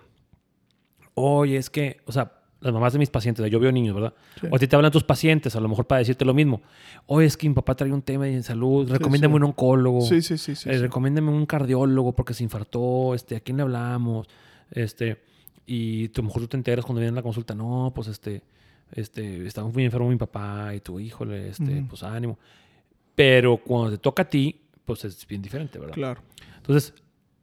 Oye, 1.13 1.57
es 1.57 1.69
que, 1.69 1.97
o 2.05 2.11
sea, 2.11 2.39
las 2.59 2.73
mamás 2.73 2.93
de 2.93 2.99
mis 2.99 3.09
pacientes, 3.09 3.49
yo 3.51 3.59
veo 3.59 3.71
niños, 3.71 3.93
¿verdad? 3.93 4.13
Sí. 4.39 4.47
O 4.49 4.55
a 4.55 4.59
ti 4.59 4.67
te 4.67 4.75
hablan 4.75 4.91
tus 4.91 5.03
pacientes, 5.03 5.55
a 5.55 5.59
lo 5.59 5.67
mejor 5.69 5.85
para 5.85 5.99
decirte 5.99 6.25
lo 6.25 6.33
mismo. 6.33 6.61
Oye, 7.05 7.27
es 7.27 7.37
que 7.37 7.47
mi 7.47 7.53
papá 7.53 7.75
trae 7.75 7.91
un 7.91 8.01
tema 8.01 8.25
de 8.25 8.41
salud, 8.41 8.89
recomiéndame 8.89 9.33
sí. 9.33 9.35
un 9.37 9.43
oncólogo. 9.43 10.01
Sí, 10.01 10.21
sí, 10.21 10.37
sí. 10.37 10.55
sí, 10.55 10.69
Eh, 10.69 10.73
sí. 10.73 10.79
recomiéndame 10.79 11.29
un 11.29 11.45
cardiólogo 11.45 12.13
porque 12.13 12.33
se 12.33 12.43
infartó, 12.43 13.13
este, 13.13 13.35
¿a 13.35 13.39
quién 13.41 13.57
le 13.57 13.63
hablamos? 13.63 14.27
Este, 14.71 15.21
y 15.67 16.05
a 16.07 16.11
lo 16.17 16.23
mejor 16.23 16.41
tú 16.43 16.47
te 16.47 16.57
enteras 16.57 16.83
cuando 16.85 16.99
vienen 17.01 17.15
a 17.15 17.19
la 17.19 17.23
consulta, 17.23 17.53
no, 17.53 17.91
pues 17.93 18.07
este, 18.07 18.41
este, 18.91 19.45
está 19.45 19.63
muy 19.63 19.85
enfermo 19.85 20.09
mi 20.09 20.17
papá 20.17 20.73
y 20.75 20.81
tu 20.81 20.99
híjole, 20.99 21.49
este, 21.49 21.79
Ujú. 21.79 21.87
pues 21.89 22.03
ánimo. 22.03 22.37
Pero 23.15 23.57
cuando 23.57 23.91
te 23.91 23.97
toca 23.97 24.23
a 24.23 24.29
ti, 24.29 24.61
pues 24.85 25.05
es 25.05 25.25
bien 25.27 25.41
diferente, 25.41 25.79
¿verdad? 25.79 25.93
Claro. 25.93 26.21
Entonces, 26.57 26.93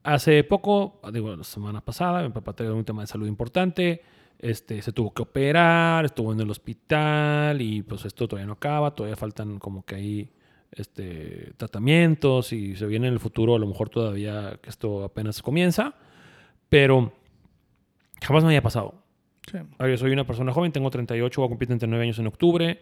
hace 0.03 0.45
poco, 0.45 1.01
digo, 1.13 1.35
la 1.35 1.45
semana 1.45 1.81
pasada, 1.81 2.23
mi 2.23 2.31
papá 2.31 2.53
tenía 2.53 2.73
un 2.73 2.85
tema 2.85 3.03
de 3.03 3.07
salud 3.07 3.27
importante, 3.27 4.03
este, 4.39 4.81
se 4.83 4.93
tuvo 4.93 5.13
que 5.13 5.23
operar, 5.23 6.05
estuvo 6.05 6.33
en 6.33 6.41
el 6.41 6.51
hospital 6.51 7.61
y 7.61 7.83
pues 7.83 8.05
esto 8.05 8.29
todavía 8.29 8.47
no 8.47 8.53
acaba, 8.55 8.95
todavía 8.95 9.17
faltan 9.17 9.59
como 9.59 9.85
que 9.85 9.95
ahí 9.97 10.33
este, 10.71 11.53
tratamientos 11.57 12.53
y 12.53 12.77
se 12.77 12.87
viene 12.87 13.09
en 13.09 13.15
el 13.15 13.21
futuro 13.21 13.57
a 13.57 13.59
lo 13.59 13.67
mejor 13.67 13.89
todavía 13.89 14.59
que 14.63 14.71
esto 14.71 15.05
apenas 15.05 15.43
comienza, 15.43 15.95
pero 16.69 17.13
jamás 18.23 18.45
me 18.45 18.51
había 18.51 18.63
pasado. 18.63 18.95
Sí. 19.51 19.59
Yo 19.79 19.97
soy 19.97 20.13
una 20.13 20.25
persona 20.27 20.53
joven, 20.53 20.73
tengo 20.73 20.91
38, 20.91 21.41
voy 21.41 21.47
a 21.47 21.49
cumplir 21.49 21.69
39 21.69 22.05
años 22.05 22.19
en 22.19 22.27
octubre. 22.27 22.81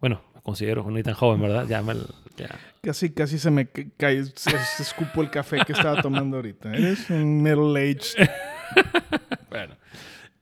Bueno, 0.00 0.20
me 0.34 0.42
considero 0.42 0.88
no 0.90 1.02
tan 1.02 1.14
joven, 1.14 1.40
¿verdad? 1.40 1.66
Ya, 1.66 1.82
me- 1.82 1.94
ya. 2.36 2.48
Casi, 2.82 3.10
casi 3.10 3.38
se 3.38 3.50
me 3.50 3.66
ca- 3.66 3.82
cae, 3.96 4.24
se, 4.24 4.50
se 4.58 4.82
escupo 4.82 5.22
el 5.22 5.30
café 5.30 5.58
que 5.66 5.72
estaba 5.72 6.02
tomando 6.02 6.36
ahorita. 6.36 6.72
Eres 6.74 7.08
un 7.10 7.42
middle 7.42 7.78
aged. 7.80 8.28
Bueno. 9.48 9.74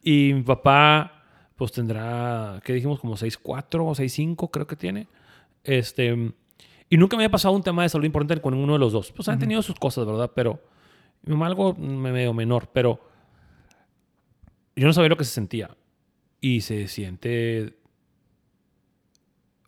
Y 0.02 0.32
mi 0.34 0.42
papá, 0.42 1.22
pues 1.56 1.72
tendrá, 1.72 2.60
¿qué 2.64 2.72
dijimos? 2.74 3.00
Como 3.00 3.16
6'4 3.16 3.80
o 3.86 3.94
6'5 3.94 4.50
creo 4.50 4.66
que 4.66 4.76
tiene. 4.76 5.06
Este, 5.62 6.32
y 6.90 6.96
nunca 6.96 7.16
me 7.16 7.22
había 7.24 7.30
pasado 7.30 7.54
un 7.54 7.62
tema 7.62 7.82
de 7.84 7.88
salud 7.88 8.04
importante 8.04 8.40
con 8.42 8.54
ninguno 8.54 8.74
de 8.74 8.78
los 8.80 8.92
dos. 8.92 9.12
Pues 9.12 9.28
han 9.28 9.38
tenido 9.38 9.62
sus 9.62 9.78
cosas, 9.78 10.04
¿verdad? 10.04 10.30
Pero 10.34 10.60
mi 11.22 11.32
mamá 11.32 11.46
algo 11.46 11.74
me- 11.74 12.12
medio 12.12 12.34
menor, 12.34 12.68
pero 12.72 13.00
yo 14.76 14.86
no 14.86 14.92
sabía 14.92 15.08
lo 15.08 15.16
que 15.16 15.24
se 15.24 15.32
sentía. 15.32 15.76
Y 16.40 16.60
se 16.60 16.88
siente, 16.88 17.78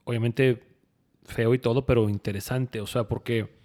obviamente, 0.04 0.62
feo 1.25 1.54
y 1.54 1.58
todo, 1.58 1.86
pero 1.86 2.08
interesante. 2.08 2.80
O 2.80 2.86
sea, 2.86 3.04
porque 3.04 3.56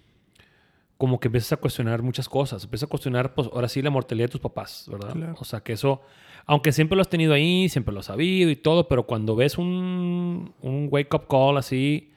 como 1.02 1.18
que 1.18 1.26
empiezas 1.26 1.54
a 1.54 1.56
cuestionar 1.56 2.00
muchas 2.00 2.28
cosas. 2.28 2.62
Empiezas 2.62 2.86
a 2.86 2.90
cuestionar, 2.90 3.34
pues, 3.34 3.48
ahora 3.52 3.68
sí, 3.68 3.82
la 3.82 3.90
mortalidad 3.90 4.28
de 4.28 4.32
tus 4.32 4.40
papás, 4.40 4.86
¿verdad? 4.88 5.12
Claro. 5.12 5.34
O 5.36 5.44
sea, 5.44 5.60
que 5.60 5.72
eso, 5.72 6.00
aunque 6.46 6.70
siempre 6.70 6.94
lo 6.94 7.02
has 7.02 7.08
tenido 7.08 7.34
ahí, 7.34 7.68
siempre 7.68 7.92
lo 7.92 7.98
has 7.98 8.06
sabido 8.06 8.50
y 8.50 8.56
todo, 8.56 8.86
pero 8.86 9.04
cuando 9.04 9.34
ves 9.34 9.58
un, 9.58 10.54
un 10.60 10.88
wake-up 10.92 11.26
call 11.28 11.58
así, 11.58 12.12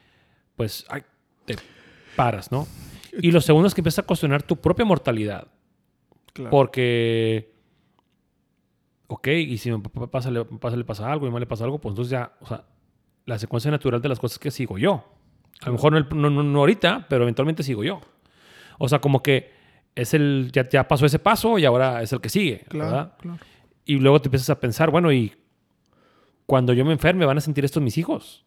pues, 0.54 0.86
ay, 0.88 1.02
te 1.44 1.56
paras, 2.14 2.52
¿no? 2.52 2.68
Y 3.20 3.32
lo 3.32 3.40
segundo 3.40 3.66
es 3.66 3.74
que 3.74 3.80
empiezas 3.80 4.04
a 4.04 4.06
cuestionar 4.06 4.44
tu 4.44 4.54
propia 4.56 4.84
mortalidad. 4.84 5.48
Claro. 6.32 6.50
Porque, 6.50 7.55
ok, 9.08 9.28
y 9.28 9.58
si 9.58 9.70
a 9.70 9.76
mi 9.76 9.82
papá 9.82 10.06
pasa, 10.10 10.30
le, 10.30 10.44
pasa, 10.44 10.76
le 10.76 10.84
pasa 10.84 11.10
algo 11.10 11.24
a 11.24 11.28
mi 11.28 11.30
mamá 11.30 11.40
le 11.40 11.46
pasa 11.46 11.64
algo, 11.64 11.78
pues 11.78 11.92
entonces 11.92 12.10
ya, 12.10 12.32
o 12.40 12.46
sea, 12.46 12.64
la 13.24 13.38
secuencia 13.38 13.70
natural 13.70 14.00
de 14.02 14.08
las 14.08 14.18
cosas 14.18 14.36
es 14.36 14.38
que 14.40 14.50
sigo 14.50 14.78
yo. 14.78 15.04
A 15.62 15.66
lo 15.66 15.72
mejor 15.72 15.92
no, 15.92 16.00
no, 16.00 16.30
no- 16.30 16.42
no 16.42 16.58
ahorita, 16.60 17.06
pero 17.08 17.22
eventualmente 17.24 17.62
sigo 17.62 17.82
yo. 17.84 18.00
O 18.78 18.88
sea, 18.88 19.00
como 19.00 19.22
que 19.22 19.50
es 19.94 20.12
el, 20.14 20.50
ya, 20.52 20.68
ya 20.68 20.86
pasó 20.86 21.06
ese 21.06 21.18
paso 21.18 21.58
y 21.58 21.64
ahora 21.64 22.02
es 22.02 22.12
el 22.12 22.20
que 22.20 22.28
sigue, 22.28 22.64
Claro, 22.68 22.90
¿verdad? 22.90 23.16
claro. 23.18 23.38
Y 23.84 23.94
luego 23.96 24.20
te 24.20 24.28
empiezas 24.28 24.50
a 24.50 24.60
pensar, 24.60 24.90
bueno, 24.90 25.12
y 25.12 25.32
cuando 26.44 26.72
yo 26.72 26.84
me 26.84 26.92
enferme 26.92 27.24
van 27.26 27.38
a 27.38 27.40
sentir 27.40 27.64
esto 27.64 27.80
mis 27.80 27.96
hijos. 27.98 28.44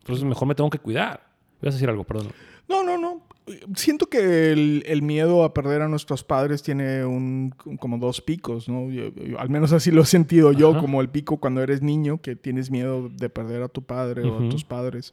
Entonces 0.00 0.24
mejor 0.24 0.46
me 0.46 0.54
tengo 0.54 0.70
que 0.70 0.78
cuidar. 0.78 1.25
Voy 1.60 1.68
a 1.68 1.72
decir 1.72 1.88
algo, 1.88 2.04
perdón. 2.04 2.28
No, 2.68 2.82
no, 2.82 2.98
no. 2.98 3.22
Siento 3.76 4.06
que 4.06 4.50
el, 4.50 4.82
el 4.86 5.02
miedo 5.02 5.44
a 5.44 5.54
perder 5.54 5.80
a 5.82 5.88
nuestros 5.88 6.24
padres 6.24 6.64
tiene 6.64 7.04
un, 7.04 7.54
como 7.78 7.96
dos 7.98 8.20
picos, 8.20 8.68
¿no? 8.68 8.90
Yo- 8.90 9.12
yo- 9.14 9.38
al 9.38 9.48
menos 9.50 9.72
así 9.72 9.92
lo 9.92 10.02
he 10.02 10.06
sentido 10.06 10.50
yo, 10.52 10.72
como 10.80 11.00
el 11.00 11.08
pico 11.08 11.36
cuando 11.36 11.62
eres 11.62 11.80
niño, 11.80 12.20
que 12.20 12.34
tienes 12.34 12.70
miedo 12.72 13.08
de 13.08 13.28
perder 13.30 13.62
a 13.62 13.68
tu 13.68 13.82
padre 13.82 14.22
o 14.24 14.38
a 14.46 14.48
tus 14.48 14.64
padres. 14.64 15.12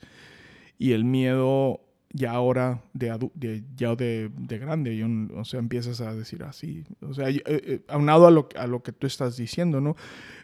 Y 0.80 0.94
el 0.94 1.06
miedo 1.06 1.82
ya 2.12 2.32
ahora, 2.32 2.82
de, 2.94 3.16
de- 3.36 3.64
ya 3.76 3.96
de, 3.96 4.32
de 4.36 4.58
grande, 4.58 4.96
y 4.96 5.04
un- 5.04 5.32
o 5.36 5.46
sea, 5.46 5.60
empiezas 5.60 6.02
a 6.02 6.14
decir 6.16 6.44
así. 6.44 6.84
O 7.02 7.14
sea, 7.14 7.30
eh, 7.30 7.42
eh, 7.46 7.82
aunado 7.88 8.26
a 8.26 8.32
lo, 8.32 8.50
a 8.56 8.66
lo 8.66 8.82
que 8.82 8.92
tú 8.94 9.06
estás 9.06 9.38
diciendo, 9.38 9.80
¿no? 9.80 9.96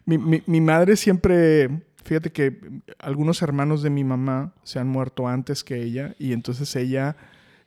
Mi, 0.06 0.18
mi- 0.20 0.44
mi 0.46 0.62
madre 0.62 0.96
siempre, 0.96 1.70
fíjate 2.04 2.32
que 2.32 2.60
algunos 3.00 3.42
hermanos 3.42 3.82
de 3.82 3.90
mi 3.90 4.04
mamá 4.04 4.54
se 4.64 4.80
han 4.80 4.88
muerto 4.88 5.28
antes 5.28 5.64
que 5.64 5.82
ella 5.82 6.16
y 6.20 6.34
entonces 6.34 6.76
ella 6.76 7.16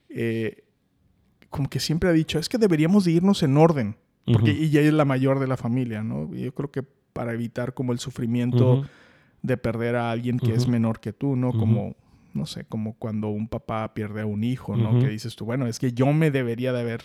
eh, 0.08 0.64
como 1.52 1.68
que 1.68 1.80
siempre 1.80 2.08
ha 2.08 2.12
dicho, 2.12 2.38
es 2.38 2.48
que 2.48 2.58
deberíamos 2.58 3.04
de 3.04 3.12
irnos 3.12 3.42
en 3.42 3.56
orden, 3.56 3.96
porque 4.24 4.50
ella 4.50 4.80
es 4.80 4.92
la 4.92 5.04
mayor 5.04 5.38
de 5.38 5.46
la 5.46 5.56
familia, 5.56 6.02
¿no? 6.02 6.32
Yo 6.34 6.54
creo 6.54 6.70
que 6.70 6.82
para 7.12 7.34
evitar 7.34 7.74
como 7.74 7.92
el 7.92 7.98
sufrimiento 7.98 8.84
de 9.42 9.56
perder 9.56 9.96
a 9.96 10.10
alguien 10.10 10.38
que 10.38 10.54
es 10.54 10.66
menor 10.66 11.00
que 11.00 11.12
tú, 11.12 11.36
¿no? 11.36 11.52
Como, 11.52 11.94
no 12.32 12.46
sé, 12.46 12.64
como 12.64 12.94
cuando 12.94 13.28
un 13.28 13.48
papá 13.48 13.92
pierde 13.92 14.22
a 14.22 14.26
un 14.26 14.44
hijo, 14.44 14.76
¿no? 14.76 14.98
Que 14.98 15.08
dices 15.08 15.36
tú, 15.36 15.44
bueno, 15.44 15.66
es 15.66 15.78
que 15.78 15.92
yo 15.92 16.10
me 16.12 16.30
debería 16.30 16.72
de 16.72 16.80
haber 16.80 17.02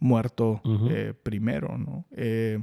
muerto 0.00 0.62
eh, 0.88 1.12
primero, 1.22 1.76
¿no? 1.76 2.06
Eh, 2.12 2.62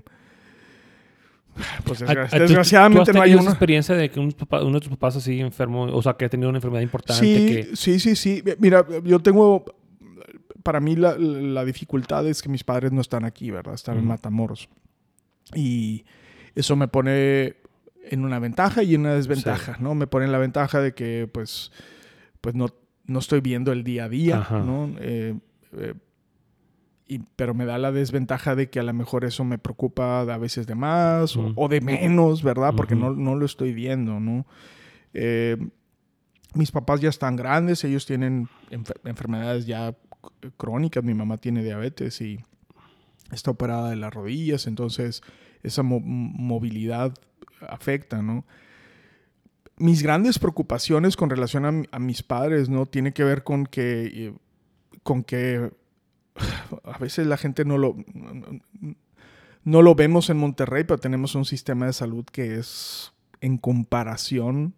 pues 1.83 2.01
¿A- 2.01 2.05
desgra- 2.07 2.25
a- 2.25 2.29
tú- 2.29 2.35
tú 2.37 2.41
desgraciadamente 2.43 3.13
no 3.13 3.21
hay 3.21 3.35
una... 3.35 3.49
experiencia 3.51 3.95
de 3.95 4.09
que 4.09 4.19
un 4.19 4.31
papá- 4.31 4.61
uno 4.63 4.73
de 4.75 4.79
tus 4.81 4.89
papás 4.89 5.15
así 5.17 5.39
enfermo, 5.39 5.83
o 5.83 6.01
sea, 6.01 6.13
que 6.13 6.25
ha 6.25 6.29
tenido 6.29 6.49
una 6.49 6.57
enfermedad 6.57 6.81
importante 6.81 7.23
Sí, 7.23 7.45
que... 7.69 7.75
sí, 7.75 7.99
sí, 7.99 8.15
sí. 8.15 8.43
Mira, 8.59 8.85
yo 9.03 9.19
tengo... 9.19 9.65
Para 10.63 10.79
mí 10.81 10.95
la, 10.95 11.17
la 11.17 11.63
dificultad 11.65 12.27
es 12.27 12.41
que 12.41 12.49
mis 12.49 12.63
padres 12.63 12.91
no 12.91 13.01
están 13.01 13.23
aquí, 13.23 13.49
¿verdad? 13.49 13.73
Están 13.73 13.95
en 13.95 14.01
Ujú. 14.01 14.09
Matamoros. 14.09 14.69
Y 15.55 16.03
eso 16.53 16.75
me 16.75 16.87
pone 16.87 17.55
en 18.11 18.25
una 18.25 18.39
ventaja 18.39 18.83
y 18.83 18.93
en 18.95 19.01
una 19.01 19.13
desventaja, 19.15 19.77
¿no? 19.79 19.95
Me 19.95 20.05
pone 20.05 20.25
en 20.25 20.31
la 20.31 20.37
ventaja 20.37 20.81
de 20.81 20.93
que, 20.93 21.29
pues, 21.31 21.71
pues 22.41 22.55
no, 22.55 22.67
no 23.05 23.19
estoy 23.19 23.39
viendo 23.41 23.71
el 23.71 23.83
día 23.83 24.03
a 24.05 24.09
día, 24.09 24.37
Ajá. 24.39 24.59
¿no? 24.59 24.91
Eh, 24.99 25.35
eh, 25.77 25.93
y- 27.09 27.19
pero 27.35 27.53
me 27.53 27.65
da 27.65 27.77
la 27.77 27.91
desventaja 27.91 28.55
de 28.55 28.69
que 28.69 28.79
a 28.79 28.83
lo 28.83 28.93
mejor 28.93 29.25
eso 29.25 29.43
me 29.43 29.57
preocupa 29.57 30.21
a 30.21 30.37
veces 30.37 30.65
de 30.67 30.75
más 30.75 31.35
o- 31.55 31.67
de 31.67 31.81
menos, 31.81 32.43
¿verdad? 32.43 32.73
Porque 32.77 32.95
no, 32.95 33.13
no 33.13 33.35
lo 33.35 33.45
estoy 33.45 33.73
viendo, 33.73 34.19
¿no? 34.21 34.45
Eh, 35.13 35.57
mis 36.53 36.71
papás 36.71 37.01
ya 37.01 37.09
están 37.09 37.35
grandes, 37.35 37.83
ellos 37.83 38.05
tienen 38.05 38.47
enfer- 38.71 38.99
enfermedades 39.05 39.65
ya 39.65 39.95
crónicas, 40.57 41.03
mi 41.03 41.13
mamá 41.13 41.37
tiene 41.37 41.63
diabetes 41.63 42.21
y 42.21 42.39
está 43.31 43.51
operada 43.51 43.89
de 43.89 43.95
las 43.95 44.13
rodillas, 44.13 44.67
entonces 44.67 45.21
esa 45.63 45.83
mo- 45.83 45.99
movilidad 45.99 47.13
afecta, 47.67 48.21
¿no? 48.21 48.45
Mis 49.77 50.03
grandes 50.03 50.39
preocupaciones 50.39 51.15
con 51.15 51.29
relación 51.29 51.65
a, 51.65 51.95
a 51.95 51.99
mis 51.99 52.21
padres, 52.21 52.67
¿no? 52.69 52.85
Tiene 52.85 53.13
que 53.13 53.23
ver 53.23 53.43
con 53.43 53.65
que, 53.65 54.05
eh, 54.13 54.33
con 55.03 55.23
que 55.23 55.71
a 56.83 56.97
veces 56.97 57.27
la 57.27 57.37
gente 57.37 57.65
no 57.65 57.77
lo, 57.77 57.95
no 59.63 59.81
lo 59.81 59.95
vemos 59.95 60.29
en 60.29 60.37
Monterrey, 60.37 60.83
pero 60.83 60.97
tenemos 60.99 61.35
un 61.35 61.45
sistema 61.45 61.85
de 61.85 61.93
salud 61.93 62.25
que 62.31 62.57
es 62.59 63.13
en 63.41 63.57
comparación, 63.57 64.73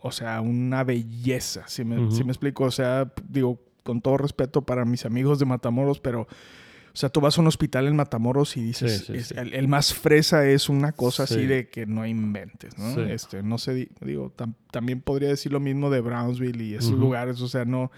o 0.00 0.12
sea, 0.12 0.40
una 0.40 0.84
belleza, 0.84 1.64
si 1.68 1.84
me, 1.84 2.00
Ujú. 2.00 2.14
si 2.14 2.24
me 2.24 2.32
explico, 2.32 2.64
o 2.64 2.70
sea, 2.70 3.12
digo, 3.28 3.60
con 3.82 4.00
todo 4.00 4.16
respeto 4.18 4.62
para 4.62 4.84
mis 4.84 5.04
amigos 5.04 5.38
de 5.38 5.44
Matamoros, 5.46 6.00
pero, 6.00 6.22
o 6.22 6.98
sea, 6.98 7.08
tú 7.10 7.20
vas 7.20 7.36
a 7.38 7.40
un 7.40 7.46
hospital 7.46 7.86
en 7.86 7.94
Matamoros 7.96 8.56
y 8.56 8.62
dices, 8.62 8.98
Sí, 9.00 9.04
sí, 9.06 9.12
es- 9.18 9.26
sí. 9.28 9.34
El, 9.36 9.54
el 9.54 9.68
más 9.68 9.94
fresa 9.94 10.46
es 10.48 10.68
una 10.68 10.92
cosa 10.92 11.24
así 11.24 11.34
Sí. 11.40 11.46
de 11.46 11.68
que 11.68 11.86
no 11.86 12.06
inventes, 12.06 12.76
¿no? 12.78 13.00
Este, 13.02 13.42
no 13.42 13.58
sé, 13.58 13.74
di- 13.74 13.88
digo, 14.00 14.32
tam- 14.36 14.54
también 14.70 15.00
podría 15.00 15.28
decir 15.28 15.52
lo 15.52 15.60
mismo 15.60 15.90
de 15.90 16.00
Brownsville 16.00 16.60
y 16.64 16.74
esos 16.74 16.92
Ujú. 16.92 17.00
lugares, 17.00 17.40
o 17.40 17.48
sea, 17.48 17.64
no, 17.64 17.90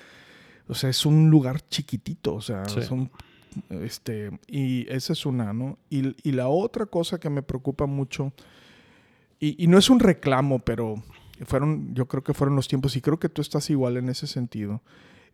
o 0.69 0.75
sea, 0.75 0.91
es 0.91 1.05
un 1.07 1.31
lugar 1.31 1.67
chiquitito, 1.69 2.35
o 2.35 2.41
sea, 2.41 2.65
Sí. 2.69 2.83
son, 2.83 3.11
este, 3.71 4.39
y 4.47 4.87
esa 4.93 5.13
es 5.15 5.27
una, 5.27 5.53
¿no? 5.53 5.79
Y, 5.91 6.15
y 6.29 6.33
la 6.33 6.49
otra 6.49 6.87
cosa 6.87 7.19
que 7.19 7.31
me 7.31 7.43
preocupa 7.43 7.87
mucho, 7.87 8.33
y, 9.41 9.63
y 9.63 9.67
no 9.67 9.79
es 9.79 9.89
un 9.91 9.99
reclamo, 10.01 10.59
pero 10.61 11.03
fueron, 11.47 11.95
yo 11.95 12.07
creo 12.07 12.23
que 12.23 12.35
fueron 12.35 12.57
los 12.57 12.69
tiempos, 12.69 12.97
y 12.97 13.01
creo 13.01 13.19
que 13.19 13.29
tú 13.29 13.41
estás 13.43 13.71
igual 13.71 13.97
en 13.97 14.09
ese 14.09 14.27
sentido, 14.27 14.83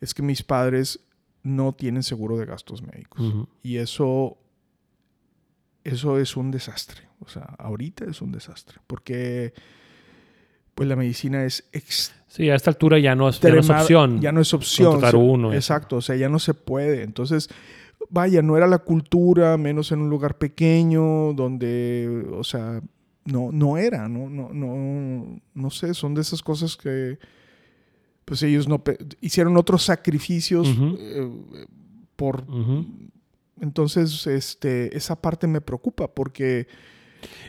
es 0.01 0.15
que 0.15 0.23
mis 0.23 0.43
padres 0.43 1.01
no 1.43 1.73
tienen 1.75 2.03
seguro 2.03 2.37
de 2.39 2.47
gastos 2.47 2.83
médicos. 2.83 3.23
Y 3.63 3.77
eso, 3.77 4.39
eso 5.83 6.19
es 6.19 6.37
un 6.37 6.51
desastre. 6.51 7.09
O 7.21 7.29
sea, 7.29 7.43
ahorita 7.59 8.05
es 8.07 8.21
un 8.23 8.33
desastre. 8.33 8.79
Porque 8.87 9.53
pues 10.75 10.89
la 10.89 10.97
medicina 10.97 11.45
es 11.45 11.65
Sí, 12.35 12.51
a 12.51 12.57
esta 12.57 12.69
altura 12.71 12.99
ya 12.99 13.15
no 13.15 13.29
es, 13.29 13.39
ya 13.39 13.51
no 13.51 13.61
es 13.61 13.67
extrema- 13.69 13.81
opción. 13.83 14.21
Ya 14.21 14.33
no 14.33 14.41
es 14.41 14.53
opción. 14.53 14.91
contratar 14.91 15.15
uno. 15.15 15.53
Exacto, 15.53 15.97
o 15.99 16.01
sea, 16.03 16.17
ya 16.17 16.29
no 16.29 16.41
se 16.41 16.53
puede. 16.53 17.05
Entonces, 17.05 17.49
vaya, 18.11 18.43
no 18.43 18.57
era 18.57 18.67
la 18.67 18.79
cultura, 18.79 19.57
menos 19.57 19.93
en 19.93 20.01
un 20.01 20.11
lugar 20.11 20.37
pequeño, 20.37 21.33
donde, 21.35 22.27
o 22.33 22.43
sea, 22.43 22.83
no, 23.25 23.53
no 23.53 23.79
era, 23.79 24.09
no, 24.09 24.29
no, 24.29 24.53
no, 24.53 25.41
no 25.55 25.71
sé, 25.71 25.95
son 25.95 26.15
de 26.15 26.23
esas 26.23 26.43
cosas 26.43 26.77
que, 26.77 27.21
pues 28.25 28.43
ellos 28.43 28.67
no, 28.67 28.83
hicieron 29.21 29.57
otros 29.57 29.85
sacrificios 29.85 30.69
eh, 30.99 31.29
por, 32.17 32.45
entonces, 33.61 34.27
este, 34.27 34.97
esa 34.97 35.15
parte 35.23 35.47
me 35.47 35.61
preocupa 35.61 36.09
porque 36.13 36.67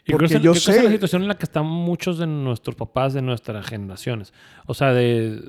Y 0.06 0.12
Porque 0.12 0.28
creo 0.28 0.40
que, 0.40 0.46
yo 0.46 0.52
creo 0.52 0.54
que 0.54 0.58
esa 0.60 0.72
es 0.72 0.78
la 0.78 0.84
sé- 0.90 0.92
situación 0.96 1.22
en 1.24 1.28
la 1.28 1.38
que 1.38 1.46
están 1.46 1.66
muchos 1.66 2.18
de 2.18 2.28
nuestros 2.28 2.76
papás 2.76 3.14
de 3.14 3.22
nuestras 3.22 3.66
generaciones. 3.66 4.34
O 4.68 4.74
sea, 4.74 4.94
de 4.94 5.42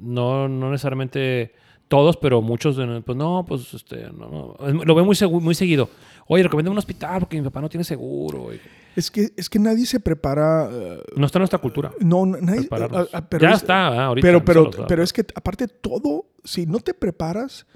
no, 0.00 0.48
no 0.48 0.70
necesariamente 0.70 1.52
todos, 1.88 2.16
pero 2.16 2.40
muchos 2.42 2.76
de 2.76 3.02
pues 3.04 3.16
no, 3.16 3.44
pues 3.46 3.72
este, 3.74 4.04
no, 4.12 4.56
no. 4.58 4.84
Lo 4.84 4.94
veo 4.94 5.04
muy, 5.04 5.16
muy 5.40 5.54
seguido. 5.54 5.88
Oye, 6.26 6.42
recomiendo 6.42 6.70
un 6.72 6.78
hospital 6.78 7.20
porque 7.20 7.36
mi 7.36 7.42
papá 7.44 7.60
no 7.60 7.68
tiene 7.68 7.84
seguro. 7.84 8.48
Es 8.96 9.10
que, 9.10 9.28
es 9.36 9.50
que 9.50 9.58
nadie 9.58 9.84
se 9.86 10.00
prepara. 10.00 10.68
eh, 10.72 11.02
No 11.16 11.26
está 11.26 11.38
en 11.38 11.42
nuestra 11.42 11.58
cultura. 11.58 11.92
no, 12.00 12.24
nadie. 12.24 12.66
Ah, 12.70 13.06
ah, 13.12 13.28
pero 13.28 13.42
ya 13.42 13.50
es- 13.50 13.56
está, 13.62 13.88
ah, 13.88 14.04
ahorita. 14.06 14.26
Pero, 14.26 14.44
pero, 14.44 14.72
solo, 14.72 14.86
pero 14.88 15.02
es 15.02 15.12
que 15.12 15.26
aparte 15.34 15.68
todo, 15.68 16.26
si 16.42 16.64
no 16.66 16.78
te 16.80 16.94
preparas, 16.94 17.66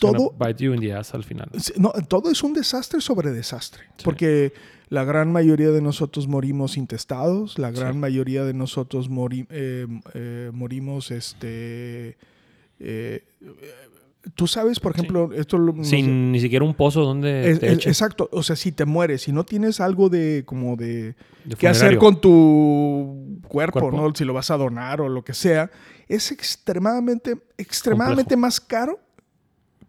todo- 0.00 0.34
Bite 0.38 0.64
you 0.64 0.74
in 0.74 0.80
the 0.80 0.92
ass 0.92 1.14
al 1.14 1.24
final. 1.24 1.48
No, 1.76 1.92
todo 2.08 2.30
es 2.30 2.42
un 2.42 2.52
desastre 2.52 3.00
sobre 3.00 3.30
desastre. 3.30 3.82
Sí. 3.96 4.04
Porque 4.04 4.52
la 4.88 5.04
gran 5.04 5.32
mayoría 5.32 5.70
de 5.70 5.80
nosotros 5.80 6.28
morimos 6.28 6.76
intestados, 6.76 7.58
la 7.58 7.70
gran 7.70 7.94
Sí. 7.94 7.98
mayoría 7.98 8.44
de 8.44 8.54
nosotros 8.54 9.10
mori- 9.10 9.46
eh, 9.50 9.86
eh, 10.14 10.50
morimos, 10.52 11.10
este... 11.10 12.16
eh, 12.80 13.24
tú 14.34 14.46
sabes, 14.46 14.80
por 14.80 14.92
Sí. 14.94 15.00
ejemplo, 15.00 15.30
esto 15.34 15.58
lo- 15.58 15.72
no 15.72 15.84
sé, 15.84 15.90
Sin 15.90 16.32
ni 16.32 16.40
siquiera 16.40 16.64
un 16.64 16.74
pozo 16.74 17.02
donde 17.02 17.50
es- 17.50 17.60
te 17.60 17.66
es- 17.66 17.72
echen 17.74 17.90
exacto, 17.90 18.28
o 18.32 18.42
sea, 18.42 18.56
si 18.56 18.72
te 18.72 18.84
mueres, 18.84 19.22
si 19.22 19.32
no 19.32 19.44
tienes 19.44 19.80
algo 19.80 20.08
de 20.08 20.44
como 20.46 20.76
de 20.76 21.14
de 21.44 21.56
qué 21.56 21.68
hacer 21.68 21.98
con 21.98 22.20
tu 22.20 23.40
cuerpo, 23.48 23.80
Cuerpo. 23.80 23.96
¿no? 23.96 24.14
Si 24.14 24.24
lo 24.24 24.32
vas 24.32 24.50
a 24.50 24.56
donar 24.56 25.00
o 25.02 25.08
lo 25.10 25.22
que 25.24 25.34
sea, 25.34 25.70
es 26.08 26.30
extremadamente, 26.32 27.36
extremadamente 27.58 28.36
más 28.36 28.60
caro. 28.60 28.98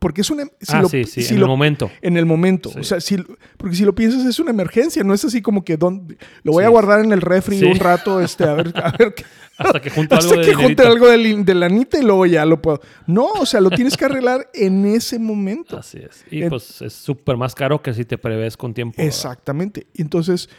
Porque 0.06 0.22
es 0.22 0.30
una... 0.30 0.44
si 0.62 0.76
ah, 0.76 0.84
lo- 0.84 0.88
sí, 0.90 1.04
sí, 1.06 1.24
si 1.24 1.34
en 1.34 1.40
lo- 1.40 1.48
el 1.48 1.50
momento. 1.50 1.90
en 2.04 2.16
el 2.16 2.28
momento. 2.28 2.70
Sí. 2.70 2.78
O 2.80 2.84
sea, 2.84 3.02
si, 3.02 3.18
porque 3.58 3.76
si 3.76 3.84
lo 3.86 3.96
piensas 3.96 4.24
es 4.24 4.38
una 4.38 4.52
emergencia, 4.52 5.04
no 5.04 5.16
es 5.16 5.26
así 5.26 5.42
como 5.42 5.66
que 5.66 5.78
don- 5.78 6.16
lo 6.44 6.52
voy 6.52 6.62
Sí. 6.62 6.68
a 6.68 6.70
guardar 6.70 7.00
en 7.04 7.12
el 7.12 7.22
refri 7.22 7.58
Sí. 7.58 7.66
un 7.66 7.80
rato, 7.80 8.22
este, 8.22 8.44
a 8.44 8.54
ver, 8.54 8.72
a 8.76 8.92
ver 8.96 9.16
qué- 9.16 9.26
Hasta 9.58 9.82
que 9.82 9.90
junto 9.90 10.14
algo 10.16 10.28
hasta 10.30 10.42
de 10.42 10.46
que 10.48 10.54
junte 10.54 10.84
algo 10.84 11.08
de, 11.08 11.44
de 11.44 11.56
lanita 11.56 11.98
y 11.98 12.04
luego 12.04 12.28
ya 12.28 12.46
lo 12.46 12.62
puedo. 12.62 12.82
No, 13.08 13.26
o 13.26 13.48
sea, 13.48 13.62
lo 13.62 13.72
tienes 13.72 13.98
que 13.98 14.06
arreglar 14.06 14.48
en 14.54 14.86
ese 14.86 15.18
momento. 15.18 15.76
Así 15.80 15.98
es. 15.98 16.24
Y 16.30 16.44
En- 16.44 16.50
pues 16.50 16.84
es 16.84 16.94
súper 16.94 17.36
más 17.36 17.56
caro 17.56 17.82
que 17.82 17.92
si 17.96 18.06
te 18.06 18.20
prevés 18.20 18.58
con 18.58 18.76
tiempo. 18.76 19.02
Exactamente. 19.02 19.88
Y 19.96 20.04
Entonces, 20.04 20.50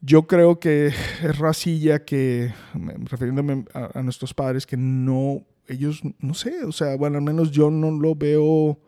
yo 0.00 0.26
creo 0.26 0.58
que 0.58 0.86
es 0.86 1.38
racilla 1.38 2.04
que, 2.06 2.54
me- 2.72 2.94
refiriéndome 3.04 3.66
a, 3.74 3.98
a 3.98 4.02
nuestros 4.02 4.32
padres, 4.32 4.64
que 4.66 4.78
no, 4.78 5.42
ellos, 5.72 6.00
no 6.18 6.34
sé, 6.34 6.64
o 6.64 6.72
sea, 6.72 6.96
bueno, 6.96 7.18
al 7.18 7.24
menos 7.24 7.50
yo 7.50 7.70
no 7.70 7.90
lo 7.90 8.14
veo, 8.14 8.78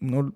no, 0.00 0.32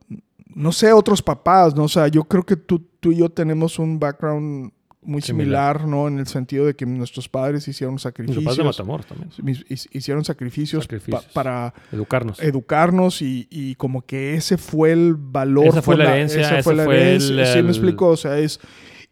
no 0.55 0.73
sé 0.73 0.93
otros 0.93 1.23
papás, 1.23 1.75
¿no? 1.75 1.85
O 1.85 1.89
sea, 1.89 2.09
yo 2.09 2.25
creo 2.25 2.43
que 2.45 2.57
tú, 2.57 2.81
tú 3.01 3.13
y 3.13 3.17
yo 3.17 3.29
tenemos 3.29 3.79
un 3.79 3.99
background 3.99 4.73
muy 5.05 5.21
Similar. 5.21 5.79
similar, 5.79 5.89
¿no? 5.89 6.07
En 6.07 6.19
el 6.21 6.27
sentido 6.29 6.65
de 6.67 6.75
que 6.77 6.87
nuestros 6.87 7.29
padres 7.29 7.67
hicieron 7.67 7.95
Mis 7.95 8.03
papás 8.05 8.15
de 8.19 8.27
sacrificios. 8.29 8.65
Matamoros 8.65 9.07
también. 9.07 9.31
mis- 9.43 9.65
hic- 9.69 9.89
hicieron 9.93 10.25
sacrificios, 10.25 10.87
pa- 10.87 10.95
Sacrificios. 10.95 11.33
para 11.33 11.75
Educarnos. 11.91 12.41
educarnos 12.41 13.21
y, 13.23 13.49
y 13.51 13.75
como 13.75 14.03
que 14.03 14.35
ese 14.35 14.59
fue 14.59 14.93
el 14.93 15.15
valor. 15.17 15.67
Esa 15.67 15.83
fue 15.83 15.97
la 15.97 16.15
herencia, 16.15 16.43
esa 16.43 16.63
fue 16.63 16.75
la 16.77 16.85
fue 16.85 16.95
el- 16.97 17.03
herencia. 17.09 17.53
Sí, 17.53 17.63
me 17.63 17.71
explico. 17.71 18.09
O 18.09 18.17
sea, 18.17 18.39
es. 18.39 18.61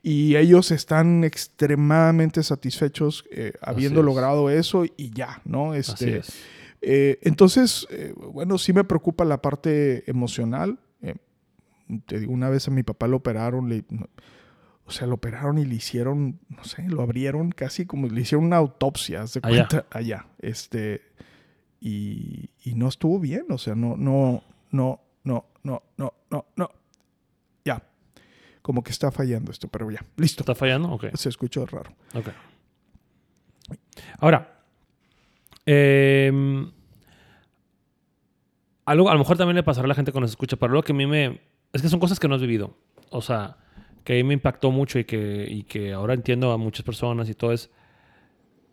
Y 0.03 0.37
ellos 0.37 0.71
están 0.71 1.25
extremadamente 1.25 2.43
satisfechos 2.43 3.25
eh, 3.31 3.53
habiendo 3.61 4.01
es. 4.01 4.07
logrado 4.07 4.49
eso 4.51 4.85
y 4.85 5.11
ya, 5.11 5.43
¿no? 5.45 5.73
Así 5.73 5.81
Este, 5.93 6.17
es. 6.19 6.43
eh, 6.81 7.19
entonces, 7.23 7.87
eh, 7.91 8.15
bueno, 8.33 8.57
sí 8.57 8.73
me 8.73 8.85
preocupa 8.85 9.25
la 9.25 9.43
parte 9.43 10.09
emocional. 10.11 10.79
Te 12.07 12.21
digo, 12.21 12.33
una 12.33 12.49
vez 12.49 12.69
a 12.69 12.71
mi 12.71 12.85
papá 12.85 13.09
lo 13.09 13.17
operaron, 13.17 13.69
le- 13.69 13.85
o 14.87 14.93
sea, 14.93 15.09
lo 15.09 15.15
operaron 15.17 15.59
y 15.59 15.65
le 15.65 15.75
hicieron, 15.75 16.39
no 16.49 16.63
sé, 16.63 16.89
lo 16.89 17.03
abrieron 17.03 17.51
casi 17.51 17.85
como 17.85 18.07
le 18.07 18.21
hicieron 18.21 18.45
una 18.47 18.59
autopsia, 18.59 19.23
haz 19.23 19.35
de 19.35 19.41
Allá. 19.43 19.67
cuenta, 19.69 19.87
allá. 19.91 20.27
Este, 20.39 21.03
y, 21.81 22.51
y 22.65 22.75
no 22.75 22.87
estuvo 22.89 23.19
bien, 23.19 23.47
o 23.51 23.59
sea, 23.59 23.75
no, 23.75 23.97
no, 23.97 24.45
no, 24.71 25.01
no, 25.25 25.47
no, 25.65 25.83
no, 25.97 26.15
no, 26.31 26.47
no. 26.57 26.71
Como 28.63 28.83
que 28.83 28.91
está 28.91 29.11
fallando 29.11 29.51
esto, 29.51 29.69
pero 29.69 29.91
ya, 29.91 30.05
listo. 30.17 30.43
¿Está 30.43 30.55
fallando? 30.55 30.91
Ok. 30.91 31.07
Se 31.15 31.29
escuchó 31.29 31.67
raro. 31.67 31.93
ok. 32.15 32.29
Ahora, 34.19 34.65
em, 35.65 36.71
algo 38.85 39.09
a 39.09 39.13
lo 39.13 39.19
mejor 39.19 39.37
también 39.37 39.57
le 39.57 39.63
pasará 39.63 39.87
a 39.87 39.89
la 39.89 39.95
gente 39.95 40.13
cuando 40.13 40.29
se 40.29 40.33
escucha, 40.33 40.57
pero 40.57 40.73
algo 40.73 40.83
que 40.83 40.93
a 40.93 40.95
mí 40.95 41.07
me... 41.07 41.41
Es 41.73 41.83
que 41.83 41.89
son 41.89 42.01
cosas 42.01 42.19
que 42.19 42.29
no 42.29 42.35
has 42.35 42.41
vivido. 42.41 42.77
O 43.11 43.23
sea, 43.23 43.57
que 44.05 44.15
a 44.15 44.17
mí 44.17 44.25
me 44.25 44.35
impactó 44.35 44.71
mucho 44.71 44.99
y 44.99 45.05
que, 45.05 45.47
y 45.49 45.63
que 45.63 45.93
ahora 45.93 46.15
entiendo 46.15 46.53
a 46.53 46.59
muchas 46.59 46.85
personas 46.85 47.29
y 47.29 47.35
todo 47.35 47.53
es 47.53 47.71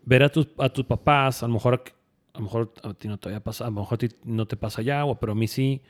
ver 0.03 0.23
a 0.23 0.29
tus, 0.29 0.47
a 0.57 0.69
tus 0.69 0.85
papás, 0.85 1.43
a 1.43 1.47
lo 1.47 1.53
mejor 1.53 1.83
a 2.33 2.39
lo 2.39 2.43
mejor 2.43 2.73
a 2.83 2.93
ti 2.93 3.07
no 3.07 3.17
te 3.17 3.29
vaya 3.29 3.41
a 3.43 3.63
lo 3.65 3.71
mejor 3.71 3.95
a 3.95 3.97
ti 3.97 4.07
no 4.23 4.45
te 4.45 4.55
pasa 4.55 4.81
ya, 4.81 5.03
pero 5.19 5.31
a 5.31 5.35
mí 5.35 5.47
sí. 5.47 5.81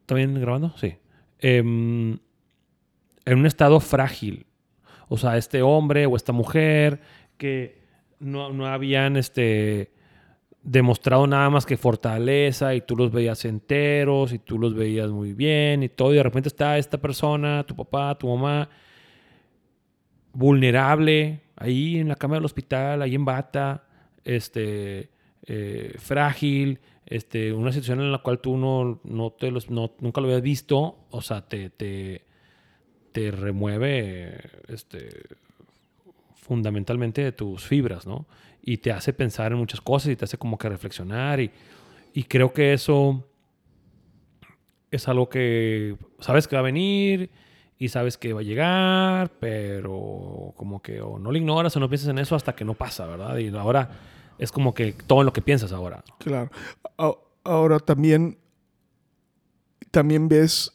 ¿Está 0.00 0.14
bien 0.14 0.34
grabando? 0.40 0.74
Sí. 0.76 0.96
Em, 1.38 2.18
en 3.32 3.38
un 3.38 3.46
estado 3.46 3.80
frágil. 3.80 4.46
O 5.08 5.16
sea, 5.16 5.36
este 5.36 5.62
hombre 5.62 6.06
o 6.06 6.16
esta 6.16 6.32
mujer 6.32 7.00
que 7.36 7.78
no, 8.20 8.52
no 8.52 8.66
habían 8.66 9.16
este, 9.16 9.90
demostrado 10.62 11.26
nada 11.26 11.48
más 11.50 11.64
que 11.64 11.76
fortaleza 11.76 12.74
y 12.74 12.80
tú 12.82 12.96
los 12.96 13.10
veías 13.10 13.44
enteros 13.44 14.32
y 14.32 14.38
tú 14.38 14.58
los 14.58 14.74
veías 14.74 15.08
muy 15.10 15.32
bien 15.32 15.82
y 15.82 15.88
todo. 15.88 16.12
Y 16.12 16.16
de 16.16 16.22
repente 16.22 16.48
está 16.48 16.76
esta 16.78 16.98
persona, 16.98 17.64
tu 17.64 17.74
papá, 17.76 18.16
tu 18.18 18.28
mamá, 18.28 18.68
vulnerable, 20.32 21.40
ahí 21.56 21.98
en 21.98 22.08
la 22.08 22.16
cama 22.16 22.34
del 22.36 22.44
hospital, 22.44 23.02
ahí 23.02 23.14
en 23.14 23.24
bata, 23.24 23.84
este, 24.24 25.10
eh, 25.46 25.94
frágil, 25.98 26.80
este, 27.06 27.52
una 27.52 27.72
situación 27.72 28.00
en 28.00 28.12
la 28.12 28.18
cual 28.18 28.40
tú 28.40 28.56
no, 28.56 29.00
no 29.04 29.30
te 29.32 29.50
los, 29.50 29.70
no- 29.70 29.92
nunca 30.00 30.20
lo 30.20 30.26
habías 30.28 30.42
visto, 30.42 30.98
o 31.10 31.22
sea, 31.22 31.48
te, 31.48 31.70
te, 31.70 32.22
te 33.18 33.32
remueve 33.32 34.38
este, 34.68 35.08
fundamentalmente 36.36 37.22
de 37.24 37.32
tus 37.32 37.66
fibras, 37.66 38.06
¿no? 38.06 38.26
Y 38.62 38.78
te 38.78 38.92
hace 38.92 39.12
pensar 39.12 39.50
en 39.50 39.58
muchas 39.58 39.80
cosas 39.80 40.10
y 40.10 40.16
te 40.16 40.24
hace 40.24 40.38
como 40.38 40.56
que 40.56 40.68
reflexionar 40.68 41.40
y, 41.40 41.50
y 42.12 42.24
creo 42.24 42.52
que 42.52 42.72
eso 42.72 43.24
es 44.92 45.08
algo 45.08 45.28
que 45.28 45.96
sabes 46.20 46.46
que 46.46 46.54
va 46.54 46.60
a 46.60 46.62
venir 46.62 47.30
y 47.76 47.88
sabes 47.88 48.16
que 48.16 48.32
va 48.32 48.40
a 48.40 48.44
llegar, 48.44 49.32
pero 49.40 50.52
como 50.56 50.80
que 50.80 51.00
o 51.00 51.18
no 51.18 51.32
lo 51.32 51.38
ignoras 51.38 51.76
o 51.76 51.80
no 51.80 51.88
piensas 51.88 52.10
en 52.10 52.18
eso 52.18 52.36
hasta 52.36 52.54
que 52.54 52.64
no 52.64 52.74
pasa, 52.74 53.06
¿verdad? 53.06 53.36
Y 53.38 53.48
ahora 53.56 53.90
es 54.38 54.52
como 54.52 54.74
que 54.74 54.92
todo 54.92 55.20
en 55.22 55.26
lo 55.26 55.32
que 55.32 55.42
piensas 55.42 55.72
ahora. 55.72 56.04
Claro. 56.18 56.50
Ahora 57.42 57.80
también, 57.80 58.38
también 59.90 60.28
ves 60.28 60.72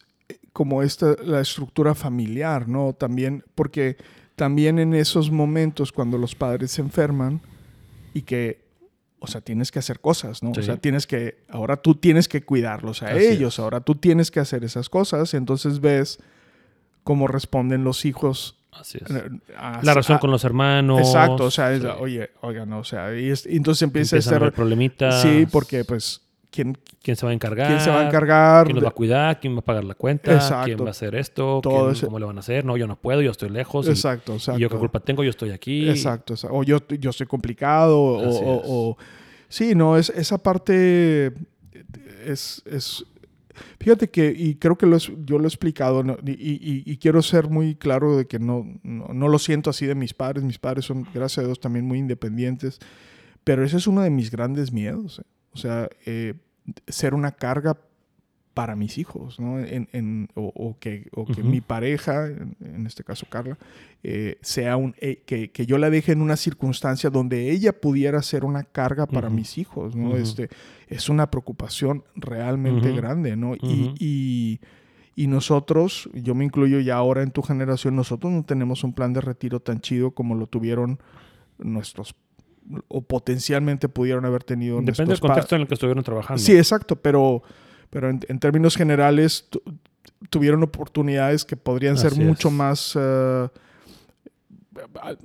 como 0.54 0.82
esta, 0.82 1.14
la 1.22 1.40
estructura 1.42 1.94
familiar, 1.94 2.66
¿no? 2.68 2.94
También, 2.94 3.44
porque 3.54 3.98
también 4.36 4.78
en 4.78 4.94
esos 4.94 5.30
momentos 5.30 5.92
cuando 5.92 6.16
los 6.16 6.34
padres 6.34 6.70
se 6.70 6.80
enferman 6.80 7.42
y 8.14 8.22
que, 8.22 8.64
o 9.18 9.26
sea, 9.26 9.40
tienes 9.40 9.70
que 9.72 9.80
hacer 9.80 10.00
cosas, 10.00 10.42
¿no? 10.42 10.54
Sí. 10.54 10.60
O 10.60 10.62
sea, 10.62 10.76
tienes 10.78 11.06
que, 11.06 11.42
ahora 11.48 11.76
tú 11.76 11.96
tienes 11.96 12.28
que 12.28 12.42
cuidarlos 12.44 13.02
a 13.02 13.08
Así 13.08 13.26
ellos, 13.26 13.54
es. 13.54 13.58
ahora 13.58 13.80
tú 13.80 13.96
tienes 13.96 14.30
que 14.30 14.38
hacer 14.40 14.64
esas 14.64 14.88
cosas, 14.88 15.34
entonces 15.34 15.80
ves 15.80 16.18
cómo 17.02 17.26
responden 17.26 17.82
los 17.84 18.04
hijos. 18.04 18.56
Así 18.72 18.98
es. 19.04 19.10
eh, 19.10 19.28
a- 19.58 19.80
La 19.82 19.92
a- 19.92 20.18
con 20.20 20.30
los 20.30 20.44
hermanos. 20.44 21.00
Exacto, 21.00 21.44
o 21.44 21.50
sea, 21.50 21.72
es, 21.72 21.82
sí. 21.82 21.88
oye, 21.98 22.30
oigan, 22.42 22.72
o 22.72 22.82
sea, 22.84 23.14
y, 23.18 23.28
es- 23.30 23.44
y 23.46 23.56
entonces 23.56 23.82
empieza 23.82 24.16
Empiezan 24.16 24.34
a 24.42 24.46
ser... 24.46 24.52
problemitas. 24.52 25.20
Sí, 25.22 25.46
porque 25.50 25.84
pues, 25.84 26.20
¿quién, 26.54 26.78
¿Quién 27.02 27.16
se 27.16 27.26
va 27.26 27.32
a 27.32 27.34
encargar? 27.34 27.66
quién 27.66 27.80
se 27.80 27.90
va 27.90 28.00
a 28.02 28.06
encargar? 28.06 28.64
¿Quién 28.66 28.76
los 28.76 28.84
va 28.84 28.88
a 28.90 28.92
cuidar? 28.92 29.40
¿Quién 29.40 29.54
va 29.56 29.58
a 29.58 29.64
pagar 29.64 29.82
la 29.84 29.94
cuenta? 29.94 30.32
Exacto. 30.32 30.64
¿Quién 30.66 30.78
va 30.82 30.86
a 30.86 30.90
hacer 30.90 31.14
esto? 31.16 31.60
Todo 31.62 31.90
¿Quién- 31.92 32.04
¿Cómo 32.06 32.18
le 32.20 32.26
van 32.26 32.36
a 32.36 32.40
hacer? 32.40 32.64
No, 32.64 32.76
yo 32.76 32.86
no 32.86 32.94
puedo, 32.96 33.20
yo 33.22 33.32
estoy 33.32 33.50
lejos. 33.50 33.86
y- 33.88 33.90
Exacto, 33.90 34.34
exacto. 34.34 34.58
Y, 34.58 34.62
yo 34.62 34.68
qué 34.70 34.76
culpa 34.76 35.00
tengo, 35.00 35.24
yo 35.24 35.30
estoy 35.30 35.50
aquí. 35.50 35.88
Exacto, 35.88 36.34
exacto. 36.34 36.56
O 36.56 36.62
yo, 36.62 36.78
yo 36.88 37.10
estoy 37.10 37.26
complicado, 37.26 37.98
o, 38.00 38.28
o- 38.28 38.90
o- 38.90 38.96
Sí, 39.48 39.74
no, 39.74 39.96
es, 39.96 40.10
esa 40.10 40.38
parte 40.38 41.32
es, 42.24 42.62
es... 42.66 43.04
Fíjate 43.78 44.10
que, 44.10 44.34
y 44.36 44.56
creo 44.56 44.76
que 44.76 44.86
lo 44.86 44.96
es- 44.96 45.12
yo 45.24 45.38
lo 45.38 45.44
he 45.44 45.48
explicado, 45.48 46.02
¿no? 46.02 46.16
y, 46.26 46.32
y- 46.32 46.82
y 46.86 46.96
quiero 46.96 47.22
ser 47.22 47.48
muy 47.48 47.76
claro 47.76 48.16
de 48.16 48.26
que 48.26 48.38
no, 48.40 48.66
no, 48.82 49.08
no 49.12 49.28
lo 49.28 49.38
siento 49.38 49.70
así 49.70 49.86
de 49.86 49.94
mis 49.94 50.12
padres. 50.12 50.42
Mis 50.42 50.58
padres 50.58 50.86
son, 50.86 51.06
gracias 51.14 51.44
a 51.44 51.46
Dios, 51.46 51.60
también 51.60 51.84
muy 51.84 51.98
independientes. 51.98 52.78
Pero 53.44 53.62
ese 53.64 53.76
es 53.76 53.86
uno 53.86 54.00
de 54.02 54.10
mis 54.10 54.30
grandes 54.30 54.72
miedos. 54.72 55.20
eh. 55.20 55.22
O 55.52 55.56
sea, 55.56 55.88
eh, 56.04 56.34
ser 56.86 57.14
una 57.14 57.32
carga 57.32 57.76
para 58.54 58.76
mis 58.76 58.98
hijos, 58.98 59.40
¿no? 59.40 59.58
En, 59.58 59.88
en- 59.92 60.28
o, 60.36 60.52
o 60.54 60.78
que, 60.78 61.08
o 61.12 61.26
que 61.26 61.42
mi 61.42 61.60
pareja, 61.60 62.28
en, 62.28 62.56
en 62.60 62.86
este 62.86 63.02
caso 63.02 63.26
Carla, 63.28 63.58
eh, 64.04 64.38
sea 64.42 64.76
un, 64.76 64.94
eh, 65.00 65.22
que, 65.26 65.50
que 65.50 65.66
yo 65.66 65.76
la 65.76 65.90
deje 65.90 66.12
en 66.12 66.20
una 66.22 66.36
circunstancia 66.36 67.10
donde 67.10 67.50
ella 67.50 67.72
pudiera 67.72 68.22
ser 68.22 68.44
una 68.44 68.62
carga 68.62 69.06
para 69.06 69.28
mis 69.28 69.58
hijos, 69.58 69.96
¿no? 69.96 70.16
Este, 70.16 70.50
es 70.86 71.08
una 71.08 71.30
preocupación 71.32 72.04
realmente 72.14 72.92
grande, 72.96 73.34
¿no? 73.36 73.56
Y, 73.56 73.92
y, 73.98 74.60
Y 75.16 75.26
nosotros, 75.28 76.08
yo 76.12 76.34
me 76.34 76.44
incluyo 76.44 76.78
ya 76.80 76.94
ahora 76.96 77.22
en 77.22 77.30
tu 77.32 77.42
generación, 77.42 77.94
nosotros 77.96 78.32
no 78.32 78.44
tenemos 78.44 78.84
un 78.84 78.92
plan 78.92 79.12
de 79.12 79.20
retiro 79.20 79.58
tan 79.60 79.80
chido 79.80 80.10
como 80.12 80.34
lo 80.36 80.46
tuvieron 80.46 80.98
nuestros 81.58 82.14
o 82.88 83.02
potencialmente 83.02 83.88
pudieron 83.88 84.24
haber 84.24 84.42
tenido 84.44 84.80
Depende 84.80 85.12
del 85.12 85.20
contexto 85.20 85.54
en 85.56 85.62
el 85.62 85.68
que 85.68 85.74
estuvieron 85.74 86.02
trabajando. 86.02 86.42
Sí, 86.42 86.56
exacto, 86.56 86.96
pero, 86.96 87.42
pero 87.90 88.08
en, 88.10 88.20
en 88.28 88.38
términos 88.38 88.76
generales 88.76 89.46
tu- 89.50 89.62
tuvieron 90.30 90.62
oportunidades 90.62 91.44
que 91.44 91.56
podrían 91.56 91.96
ser 91.98 92.12
es. 92.12 92.18
mucho 92.18 92.50
más, 92.50 92.96
eh, 92.98 93.48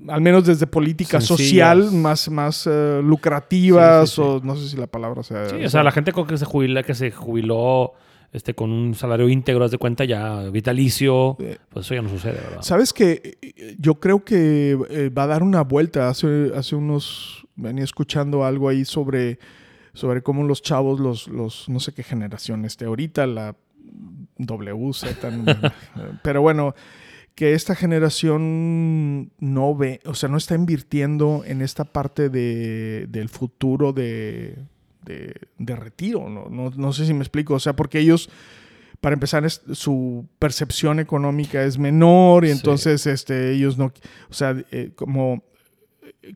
al, 0.07 0.21
menos 0.21 0.45
desde 0.45 0.67
política 0.67 1.19
Sencillas. 1.21 1.37
social, 1.77 1.91
más, 1.91 2.29
más 2.29 2.67
eh, 2.67 3.01
lucrativas 3.03 4.09
Sí, 4.09 4.15
sí, 4.17 4.21
sí. 4.21 4.27
o 4.27 4.41
no 4.43 4.55
sé 4.55 4.69
si 4.69 4.77
la 4.77 4.87
palabra 4.87 5.23
sea... 5.23 5.49
Sí, 5.49 5.63
o 5.65 5.69
sea, 5.69 5.83
la 5.83 5.91
gente 5.91 6.11
con 6.11 6.27
que 6.27 6.37
se 6.37 6.45
jubila, 6.45 6.83
que 6.83 6.93
se 6.93 7.11
jubiló 7.11 7.93
este, 8.31 8.53
con 8.53 8.71
un 8.71 8.93
salario 8.93 9.27
íntegro, 9.27 9.65
haz 9.65 9.71
de 9.71 9.77
cuenta 9.77 10.05
ya 10.05 10.49
vitalicio, 10.49 11.35
pues 11.69 11.85
eso 11.85 11.95
ya 11.95 12.01
no 12.01 12.09
sucede, 12.09 12.33
¿verdad? 12.33 12.61
¿Sabes 12.61 12.93
que 12.93 13.37
Yo 13.79 13.95
creo 13.95 14.23
que 14.23 14.77
eh, 14.89 15.09
va 15.09 15.23
a 15.23 15.27
dar 15.27 15.43
una 15.43 15.63
vuelta. 15.63 16.09
Hace, 16.09 16.51
hace 16.55 16.75
unos... 16.75 17.47
Venía 17.55 17.83
escuchando 17.83 18.45
algo 18.45 18.69
ahí 18.69 18.85
sobre, 18.85 19.39
sobre 19.93 20.21
cómo 20.21 20.43
los 20.43 20.61
chavos, 20.61 20.99
los, 20.99 21.27
los... 21.27 21.67
No 21.69 21.79
sé 21.79 21.93
qué 21.93 22.03
generación 22.03 22.65
este. 22.65 22.85
Ahorita 22.85 23.25
la 23.25 23.55
WZ. 24.37 25.03
pero 26.23 26.41
bueno, 26.41 26.75
que 27.33 27.53
esta 27.53 27.73
generación 27.73 29.31
no 29.39 29.75
ve... 29.75 30.01
O 30.05 30.13
sea, 30.13 30.29
no 30.29 30.37
está 30.37 30.53
invirtiendo 30.53 31.43
en 31.45 31.61
esta 31.63 31.83
parte 31.83 32.29
de, 32.29 33.07
del 33.09 33.27
futuro 33.27 33.91
de, 33.91 34.55
de, 35.03 35.33
de 35.57 35.75
retiro. 35.75 36.29
¿no? 36.29 36.49
No, 36.49 36.71
no 36.75 36.93
sé 36.93 37.05
si 37.05 37.13
me 37.13 37.21
explico. 37.21 37.53
O 37.55 37.59
sea, 37.59 37.73
porque 37.75 37.99
ellos 37.99 38.29
para 39.01 39.13
empezar, 39.13 39.45
es- 39.45 39.61
su 39.71 40.27
percepción 40.39 40.99
económica 40.99 41.63
es 41.63 41.77
menor 41.77 42.43
y 42.43 42.47
Sí. 42.49 42.53
entonces 42.57 43.07
este, 43.07 43.51
ellos 43.53 43.77
no, 43.77 43.93
o 44.29 44.33
sea, 44.33 44.61
eh, 44.71 44.91
como, 44.93 45.41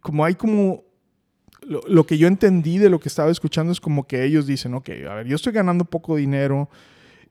como 0.02 0.23
hay 0.23 0.36
como, 0.36 0.86
lo, 1.67 1.82
lo 1.89 2.06
que 2.06 2.17
yo 2.17 2.26
entendí 2.28 2.78
de 2.78 2.89
lo 2.89 3.02
que 3.02 3.10
estaba 3.10 3.30
escuchando 3.32 3.73
es 3.73 3.82
como 3.82 4.08
que 4.08 4.23
ellos 4.23 4.47
dicen, 4.47 4.73
ok, 4.76 4.89
a 5.10 5.13
ver, 5.15 5.28
yo 5.28 5.36
estoy 5.36 5.52
ganando 5.52 5.84
poco 5.84 6.15
dinero, 6.15 6.69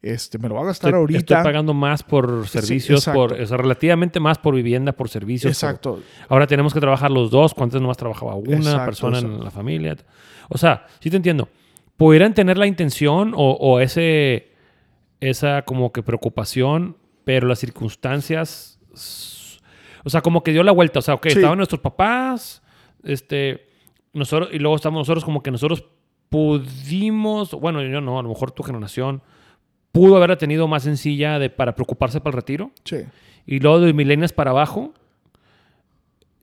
este, 0.02 0.36
me 0.38 0.48
lo 0.48 0.54
voy 0.56 0.64
a 0.64 0.66
gastar 0.66 0.88
Estoy, 0.88 0.98
ahorita. 1.00 1.18
estoy 1.20 1.36
pagando 1.44 1.72
más 1.74 2.02
por 2.02 2.48
servicios, 2.48 3.04
por, 3.06 3.32
o 3.34 3.46
sea, 3.46 3.56
relativamente 3.56 4.18
más 4.18 4.36
por 4.38 4.54
vivienda, 4.54 4.92
por 4.92 5.08
servicios. 5.08 5.58
por- 5.60 5.68
Exacto. 5.70 6.00
ahora 6.28 6.46
tenemos 6.48 6.74
que 6.74 6.80
trabajar 6.80 7.10
los 7.10 7.30
dos, 7.30 7.54
cuando 7.54 7.76
antes 7.76 7.82
nomás 7.82 7.96
trabajaba 7.96 8.34
una 8.34 8.56
Exacto, 8.56 8.84
persona 8.84 9.18
exacto. 9.18 9.38
en 9.38 9.44
la 9.44 9.50
familia. 9.50 9.96
O 10.48 10.58
sea, 10.58 10.86
sí 11.00 11.08
te 11.08 11.16
entiendo. 11.16 11.48
Pudieran 11.96 12.34
tener 12.34 12.58
la 12.58 12.66
intención 12.66 13.32
o, 13.36 13.52
o 13.52 13.78
ese, 13.78 14.50
esa 15.20 15.62
como 15.62 15.92
que 15.92 16.02
preocupación, 16.02 16.96
pero 17.24 17.46
las 17.46 17.60
circunstancias, 17.60 18.80
o 20.04 20.10
sea, 20.10 20.20
como 20.20 20.42
que 20.42 20.50
dio 20.50 20.64
la 20.64 20.72
vuelta. 20.72 20.98
O 20.98 21.02
sea, 21.02 21.14
ok, 21.14 21.26
Sí. 21.28 21.38
estaban 21.38 21.58
nuestros 21.58 21.80
papás, 21.80 22.60
este, 23.04 23.68
nosotros, 24.12 24.48
y 24.52 24.58
luego 24.58 24.74
estamos 24.74 24.98
nosotros 24.98 25.24
como 25.24 25.44
que 25.44 25.52
nosotros 25.52 25.84
pudimos, 26.28 27.52
bueno, 27.52 27.82
yo 27.82 28.00
no, 28.00 28.18
a 28.18 28.22
lo 28.22 28.28
mejor 28.28 28.50
tu 28.50 28.62
generación 28.62 29.22
pudo 29.92 30.16
haberla 30.16 30.36
tenido 30.38 30.66
más 30.68 30.82
sencilla 30.82 31.38
de, 31.38 31.50
para 31.50 31.74
preocuparse 31.74 32.20
para 32.20 32.32
el 32.34 32.36
retiro. 32.42 32.70
Sí. 32.84 32.98
Y 33.46 33.60
luego 33.60 33.80
de 33.80 33.92
milenios 33.92 34.32
para 34.32 34.50
abajo 34.50 34.92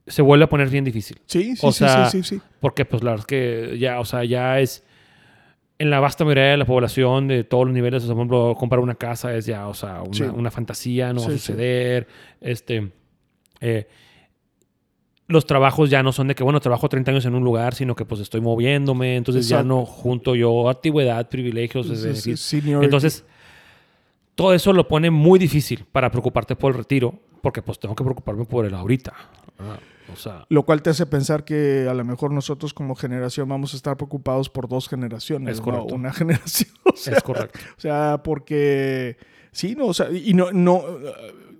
se 0.06 0.22
vuelve 0.22 0.44
a 0.44 0.48
poner 0.48 0.68
bien 0.68 0.84
difícil. 0.84 1.20
Sí, 1.26 1.56
sí, 1.56 1.66
O 1.66 1.72
sí, 1.72 1.78
sea, 1.80 2.06
sí, 2.10 2.22
sí, 2.22 2.36
sí. 2.36 2.42
Porque 2.60 2.84
pues 2.84 3.02
la 3.02 3.10
verdad 3.12 3.24
es 3.24 3.26
que 3.26 3.78
ya, 3.78 4.00
o 4.00 4.04
sea, 4.04 4.24
ya 4.24 4.58
es 4.60 4.84
en 5.78 5.88
la 5.88 5.98
vasta 6.00 6.24
mayoría 6.24 6.50
de 6.50 6.56
la 6.58 6.66
población 6.66 7.26
de 7.28 7.42
todos 7.44 7.64
los 7.66 7.74
niveles, 7.74 8.02
o 8.02 8.06
sea, 8.06 8.14
por 8.14 8.20
ejemplo, 8.22 8.54
comprar 8.58 8.80
una 8.80 8.94
casa 8.96 9.34
es 9.34 9.46
ya, 9.46 9.66
o 9.68 9.74
sea, 9.74 10.02
una, 10.02 10.12
Sí. 10.14 10.22
una 10.24 10.50
fantasía, 10.50 11.12
no 11.12 11.20
va 11.20 11.26
a 11.28 11.30
Sí, 11.30 11.38
sí. 11.38 11.46
suceder. 11.46 12.06
Este, 12.40 12.90
eh, 13.60 13.88
los 15.26 15.46
trabajos 15.46 15.88
ya 15.90 16.02
no 16.02 16.12
son 16.12 16.28
de 16.28 16.34
que, 16.34 16.42
bueno, 16.42 16.60
trabajo 16.60 16.88
30 16.88 17.12
años 17.12 17.24
en 17.24 17.34
un 17.34 17.44
lugar, 17.44 17.74
sino 17.74 17.94
que 17.94 18.04
pues 18.04 18.20
estoy 18.20 18.40
moviéndome, 18.40 19.16
entonces 19.16 19.48
ya 19.48 19.62
no 19.62 19.86
junto 19.86 20.34
yo 20.34 20.68
antigüedad, 20.68 21.28
privilegios, 21.28 21.88
es 21.88 22.00
Sí, 22.22 22.36
sí, 22.36 22.56
decir, 22.60 22.74
entonces, 22.82 23.24
todo 24.40 24.54
eso 24.54 24.72
lo 24.72 24.88
pone 24.88 25.10
muy 25.10 25.38
difícil 25.38 25.84
para 25.92 26.10
preocuparte 26.10 26.56
por 26.56 26.72
el 26.72 26.78
retiro, 26.78 27.18
porque 27.42 27.60
pues 27.62 27.78
tengo 27.78 27.94
que 27.94 28.04
preocuparme 28.04 28.44
por 28.46 28.64
el 28.64 28.74
ahorita. 28.74 29.12
¿verdad? 29.58 29.80
O 30.12 30.16
sea, 30.16 30.46
Lo 30.48 30.64
cual 30.64 30.82
te 30.82 30.90
hace 30.90 31.06
pensar 31.06 31.44
que 31.44 31.86
a 31.88 31.94
lo 31.94 32.04
mejor 32.04 32.32
nosotros 32.32 32.72
como 32.74 32.94
generación 32.94 33.48
vamos 33.48 33.74
a 33.74 33.76
estar 33.76 33.96
preocupados 33.96 34.48
por 34.48 34.66
dos 34.68 34.88
generaciones, 34.88 35.52
Es 35.52 35.58
no 35.58 35.64
correcto. 35.64 35.94
una 35.94 36.12
generación. 36.14 36.70
O 36.84 36.96
sea, 36.96 37.16
es 37.18 37.22
correcto. 37.22 37.58
O 37.76 37.80
sea, 37.80 38.22
porque 38.24 39.18
sí, 39.52 39.74
no, 39.76 39.86
o 39.86 39.94
sea, 39.94 40.10
y 40.10 40.32
no, 40.34 40.50
no, 40.52 40.82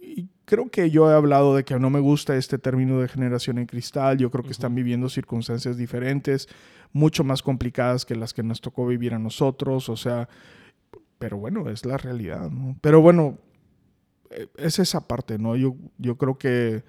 y 0.02 0.26
creo 0.46 0.70
que 0.70 0.90
yo 0.90 1.10
he 1.10 1.14
hablado 1.14 1.54
de 1.54 1.64
que 1.64 1.78
no 1.78 1.90
me 1.90 2.00
gusta 2.00 2.34
este 2.36 2.58
término 2.58 2.98
de 3.00 3.08
generación 3.08 3.58
en 3.58 3.66
cristal. 3.66 4.16
Yo 4.18 4.30
creo 4.30 4.42
que 4.42 4.50
están 4.52 4.74
viviendo 4.74 5.08
circunstancias 5.08 5.76
diferentes, 5.76 6.48
mucho 6.92 7.24
más 7.24 7.42
complicadas 7.42 8.04
que 8.06 8.16
las 8.16 8.32
que 8.34 8.42
nos 8.42 8.60
tocó 8.60 8.86
vivir 8.86 9.14
a 9.14 9.18
nosotros. 9.18 9.88
O 9.88 9.96
sea, 9.96 10.28
pero 11.20 11.36
bueno, 11.36 11.68
es 11.68 11.84
la 11.84 11.98
realidad, 11.98 12.50
¿no? 12.50 12.76
Pero 12.80 13.02
bueno, 13.02 13.38
eh, 14.30 14.48
es 14.56 14.78
esa 14.78 15.06
parte, 15.06 15.38
¿no? 15.38 15.54
Yo, 15.54 15.76
yo 15.98 16.16
creo 16.16 16.38
que 16.38 16.82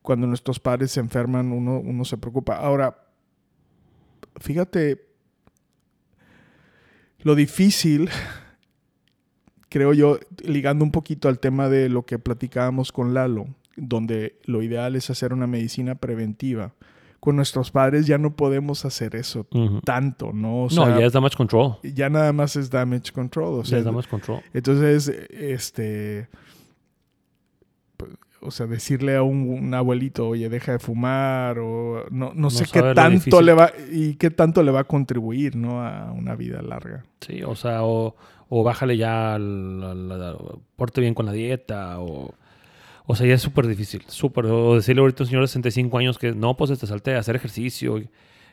cuando 0.00 0.26
nuestros 0.26 0.58
padres 0.58 0.90
se 0.90 1.00
enferman, 1.00 1.52
uno, 1.52 1.78
uno 1.78 2.04
se 2.06 2.16
preocupa. 2.16 2.56
Ahora, 2.56 3.06
fíjate 4.40 5.06
lo 7.18 7.34
difícil, 7.34 8.08
creo 9.68 9.92
yo, 9.92 10.18
ligando 10.42 10.82
un 10.82 10.90
poquito 10.90 11.28
al 11.28 11.38
tema 11.38 11.68
de 11.68 11.90
lo 11.90 12.06
que 12.06 12.18
platicábamos 12.18 12.90
con 12.90 13.12
Lalo, 13.12 13.48
donde 13.76 14.38
lo 14.44 14.62
ideal 14.62 14.96
es 14.96 15.10
hacer 15.10 15.34
una 15.34 15.46
medicina 15.46 15.94
preventiva. 15.96 16.72
Con 17.20 17.34
nuestros 17.36 17.70
padres 17.72 18.06
ya 18.06 18.16
no 18.16 18.36
podemos 18.36 18.84
hacer 18.84 19.16
eso 19.16 19.46
tanto, 19.84 20.32
¿no? 20.32 20.64
O 20.64 20.68
no, 20.70 20.98
ya 20.98 21.06
es 21.06 21.12
damage 21.12 21.36
control. 21.36 21.76
ya 21.82 22.08
nada 22.08 22.32
más 22.32 22.54
es 22.56 22.70
damage 22.70 23.10
control. 23.12 23.54
O 23.54 23.62
ya 23.64 23.70
sea, 23.70 23.78
es 23.80 23.84
damage 23.84 24.08
control. 24.08 24.40
entonces, 24.54 25.08
este. 25.30 26.28
pues, 27.96 28.12
O 28.40 28.50
sea, 28.52 28.66
decirle 28.66 29.16
a 29.16 29.22
un, 29.24 29.48
un 29.50 29.74
abuelito, 29.74 30.28
oye, 30.28 30.48
deja 30.48 30.72
de 30.72 30.78
fumar, 30.78 31.58
o 31.58 32.04
no, 32.10 32.32
no, 32.34 32.50
sé 32.50 32.64
qué 32.72 32.80
tanto 32.94 33.42
le 33.42 33.52
va 33.52 33.72
y 33.90 34.14
qué 34.14 34.30
tanto 34.30 34.62
le 34.62 34.70
va 34.70 34.80
a 34.80 34.84
contribuir, 34.84 35.56
¿no? 35.56 35.82
A 35.84 36.12
una 36.12 36.36
vida 36.36 36.62
larga. 36.62 37.04
Sí, 37.20 37.42
o 37.42 37.56
sea, 37.56 37.82
o, 37.82 38.14
o 38.48 38.62
bájale 38.62 38.96
ya, 38.96 39.34
al, 39.34 39.82
al- 39.82 40.12
al- 40.22 40.38
porte 40.76 41.00
bien 41.00 41.14
con 41.14 41.26
la 41.26 41.32
dieta, 41.32 41.98
o... 42.00 42.32
O 43.10 43.16
sea, 43.16 43.26
ya 43.26 43.34
es 43.34 43.40
súper 43.42 43.66
difícil, 43.66 44.02
súper. 44.06 44.44
O 44.46 44.74
decirle 44.74 45.00
ahorita 45.00 45.22
a 45.22 45.24
un 45.24 45.28
señor 45.28 45.42
de 45.42 45.48
65 45.48 45.96
años 45.96 46.18
que 46.18 46.32
no, 46.32 46.56
pues 46.58 46.78
te 46.78 46.86
salte 46.86 47.14
a 47.14 47.18
hacer 47.20 47.36
ejercicio. 47.36 48.02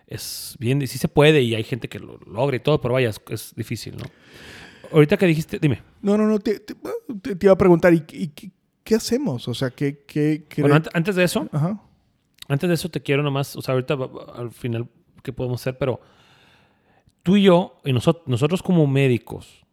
Es 0.08 0.56
bien, 0.60 0.86
sí 0.88 0.98
se 0.98 1.10
puede 1.10 1.42
y 1.42 1.56
hay 1.56 1.64
gente 1.64 1.90
que 1.90 2.00
lo 2.00 2.18
logra 2.26 2.56
y 2.56 2.60
todo, 2.62 2.80
pero 2.80 2.94
vaya, 2.94 3.10
es, 3.10 3.20
es 3.30 3.54
difícil, 3.56 3.98
¿no? 3.98 4.06
Ahorita 4.94 5.18
que 5.18 5.26
dijiste, 5.26 5.60
dime. 5.60 5.82
No, 6.02 6.18
no, 6.18 6.26
no, 6.26 6.40
te, 6.40 6.60
te- 6.62 6.76
te- 7.22 7.36
te 7.36 7.46
iba 7.46 7.54
a 7.54 7.58
preguntar, 7.58 7.94
¿y, 7.94 8.06
y 8.14 8.28
qué, 8.30 8.52
qué 8.84 8.96
hacemos? 8.96 9.46
O 9.50 9.54
sea, 9.54 9.72
¿qué... 9.72 10.04
qué, 10.08 10.46
qué- 10.48 10.62
Bueno, 10.62 10.78
ant- 10.78 10.90
antes 10.94 11.16
de 11.18 11.24
eso, 11.26 11.50
Ajá. 11.52 11.82
antes 12.48 12.68
de 12.70 12.76
eso 12.76 12.88
te 12.90 13.02
quiero 13.02 13.24
nomás, 13.24 13.56
o 13.58 13.62
sea, 13.62 13.74
ahorita 13.74 13.98
al 14.36 14.52
final, 14.52 14.88
¿qué 15.24 15.34
podemos 15.34 15.60
hacer? 15.60 15.78
Pero 15.78 16.00
tú 17.24 17.36
y 17.36 17.44
yo, 17.44 17.82
y 17.84 17.92
nosotros, 17.92 18.24
nosotros 18.28 18.62
como 18.64 18.88
médicos, 18.88 19.66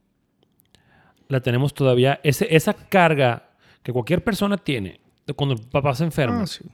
la 1.29 1.41
tenemos 1.41 1.73
todavía, 1.75 2.19
ese, 2.25 2.55
esa 2.57 2.73
carga 2.75 3.51
que 3.83 3.93
cualquier 3.93 4.23
persona 4.25 4.57
tiene 4.57 5.01
cuando 5.37 5.55
el 5.55 5.61
papá 5.69 5.95
se 5.95 6.05
enferma, 6.05 6.43
Ah, 6.43 6.47
sí. 6.47 6.65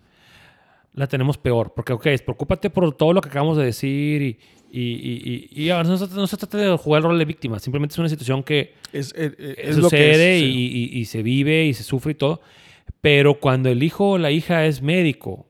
la 0.95 1.07
tenemos 1.07 1.39
peor. 1.39 1.73
Porque, 1.75 1.93
ok, 1.93 2.07
preocúpate 2.25 2.71
por 2.71 2.93
todo 2.95 3.13
lo 3.13 3.21
que 3.21 3.29
acabamos 3.29 3.57
de 3.57 3.65
decir 3.65 4.23
y, 4.23 4.39
y, 4.71 4.81
y, 4.83 5.49
y- 5.65 5.71
ahora 5.71 5.89
no, 5.89 5.97
se, 5.97 6.07
no 6.15 6.27
se 6.27 6.37
trata 6.37 6.59
de 6.59 6.77
jugar 6.77 7.01
el 7.03 7.09
rol 7.09 7.19
de 7.19 7.25
víctima, 7.25 7.59
simplemente 7.59 7.95
es 7.95 7.99
una 7.99 8.09
situación 8.09 8.43
que 8.43 8.75
Es, 8.93 9.13
eh, 9.17 9.33
eh, 9.39 9.55
es 9.59 9.77
lo 9.77 9.85
sucede 9.85 10.01
que 10.01 10.37
es, 10.39 10.43
y, 10.43 10.47
sí. 10.53 10.91
y- 10.95 10.99
y 11.01 11.05
se 11.05 11.23
vive 11.23 11.65
y 11.67 11.75
se 11.75 11.83
sufre 11.85 12.13
y 12.13 12.15
todo. 12.15 12.41
Pero 13.01 13.39
cuando 13.39 13.69
el 13.69 13.83
hijo 13.83 14.11
o 14.13 14.19
la 14.19 14.31
hija 14.31 14.67
es 14.67 14.83
médico, 14.83 15.47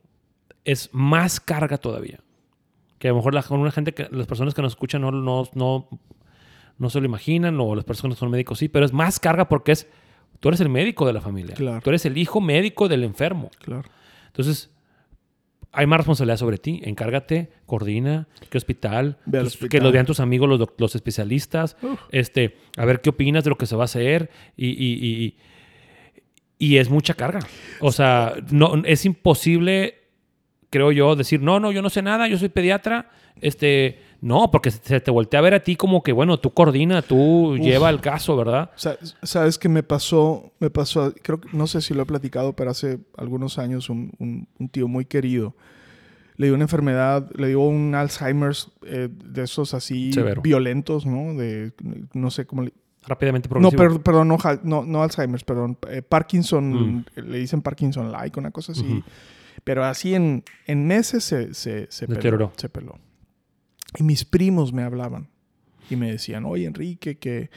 es 0.65 0.91
más 0.93 1.41
carga 1.41 1.79
todavía. 1.79 2.21
Que 2.99 3.09
a 3.09 3.11
lo 3.13 3.17
mejor 3.17 3.33
la, 3.33 3.45
una 3.51 3.71
gente 3.71 3.95
que, 3.95 4.09
las 4.11 4.27
personas 4.27 4.55
que 4.55 4.61
nos 4.63 4.73
escuchan 4.73 5.01
no, 5.03 5.13
no, 5.13 5.49
no, 5.55 5.89
no 6.79 6.91
se 6.91 7.01
lo 7.01 7.07
imaginan, 7.07 7.59
o 7.61 7.75
las 7.75 7.85
personas 7.85 8.17
que 8.17 8.21
son 8.21 8.31
médicos 8.31 8.59
sí, 8.59 8.69
pero 8.69 8.85
es 8.85 8.93
más 8.93 9.19
carga 9.19 9.49
porque 9.49 9.73
es, 9.73 9.89
tú 10.41 10.49
eres 10.49 10.61
el 10.61 10.69
médico 10.69 11.07
de 11.07 11.13
la 11.13 11.21
familia. 11.21 11.55
Claro. 11.55 11.81
Tú 11.83 11.91
eres 11.91 12.05
el 12.07 12.17
hijo 12.19 12.41
médico 12.41 12.89
del 12.89 13.05
enfermo. 13.05 13.51
Claro. 13.61 13.89
Entonces, 14.27 14.71
hay 15.73 15.87
más 15.87 15.99
responsabilidad 15.99 16.37
sobre 16.39 16.59
ti. 16.59 16.81
Encárgate, 16.85 17.51
coordina, 17.67 18.27
qué 18.51 18.57
hospital, 18.59 19.19
tus- 19.45 19.69
que 19.69 19.81
lo 19.81 19.93
vean 19.93 20.07
tus 20.07 20.21
amigos, 20.21 20.49
los, 20.49 20.69
los 20.79 20.95
especialistas, 20.95 21.77
este, 22.11 22.57
a 22.77 22.85
ver 22.85 23.01
qué 23.01 23.11
opinas 23.11 23.45
de 23.45 23.51
lo 23.51 23.59
que 23.59 23.67
se 23.67 23.77
va 23.77 23.83
a 23.83 23.87
hacer 23.87 24.31
y, 24.57 24.69
y- 24.69 25.05
y- 25.25 25.37
y 26.59 26.77
es 26.79 26.89
mucha 26.91 27.15
carga. 27.15 27.41
O 27.81 27.93
sea, 27.93 28.35
no, 28.51 28.83
es 28.85 29.05
imposible, 29.05 29.99
creo 30.71 30.91
yo, 30.91 31.15
decir, 31.17 31.41
no, 31.43 31.61
no, 31.61 31.71
yo 31.71 31.83
no 31.83 31.91
sé 31.91 32.03
nada, 32.03 32.27
yo 32.29 32.39
soy 32.39 32.49
pediatra, 32.49 33.11
este, 33.41 34.01
No, 34.21 34.51
porque 34.51 34.71
se 34.73 35.01
te 35.01 35.11
voltea 35.11 35.39
a 35.39 35.43
ver 35.43 35.55
a 35.55 35.63
ti 35.63 35.77
como 35.77 36.03
que, 36.03 36.13
bueno, 36.13 36.39
tú 36.41 36.53
coordina, 36.53 37.03
tú 37.03 37.57
lleva 37.57 37.89
el 37.91 38.01
caso, 38.01 38.37
¿verdad? 38.37 38.71
Sa- 38.75 38.99
Sabes 39.23 39.59
que 39.59 39.69
me 39.69 39.83
pasó, 39.85 40.53
me 40.59 40.71
pasó, 40.71 41.15
creo 41.23 41.41
que, 41.41 41.49
no 41.53 41.67
sé 41.69 41.81
si 41.81 41.95
lo 41.95 42.03
he 42.03 42.07
platicado, 42.07 42.55
pero 42.57 42.71
hace 42.71 42.99
algunos 43.17 43.59
años 43.59 43.89
un, 43.91 44.11
un- 44.19 44.49
un 44.59 44.69
tío 44.69 44.89
muy 44.89 45.05
querido 45.05 45.55
le 46.37 46.47
dio 46.47 46.55
una 46.55 46.65
enfermedad, 46.65 47.29
le 47.37 47.49
dio 47.49 47.61
un 47.61 47.97
Alzheimer's 47.97 48.71
eh, 48.87 49.09
de 49.11 49.43
esos 49.43 49.75
así 49.75 50.13
Severo. 50.13 50.41
violentos, 50.41 51.05
¿no? 51.05 51.35
De, 51.35 51.73
no 52.15 52.31
sé 52.31 52.47
cómo 52.47 52.63
le... 52.63 52.73
Rápidamente 53.09 53.49
No, 53.49 53.71
progresivo. 53.71 53.83
per- 53.95 54.03
perdón, 54.03 54.29
no, 54.29 54.39
no, 54.63 54.85
no 54.85 55.03
Alzheimer's, 55.03 55.43
perdón. 55.43 55.77
eh, 55.89 56.01
Parkinson, 56.03 56.99
Mm. 56.99 57.05
le 57.17 57.39
dicen 57.39 57.61
Parkinson-like, 57.63 58.39
una 58.39 58.53
cosa 58.53 58.71
así. 58.73 59.03
Pero 59.65 59.85
así 59.85 60.15
en, 60.15 60.45
en 60.67 60.87
meses 60.87 61.25
se, 61.25 61.55
se, 61.55 61.89
se 61.91 62.07
peló, 62.07 62.53
se 62.57 62.69
peló. 62.69 62.99
Y 63.97 64.03
mis 64.03 64.25
primos 64.25 64.73
me 64.73 64.83
hablaban 64.83 65.29
y 65.91 65.97
me 65.97 66.11
decían, 66.13 66.45
oye, 66.45 66.67
Enrique, 66.67 67.19
que... 67.19 67.51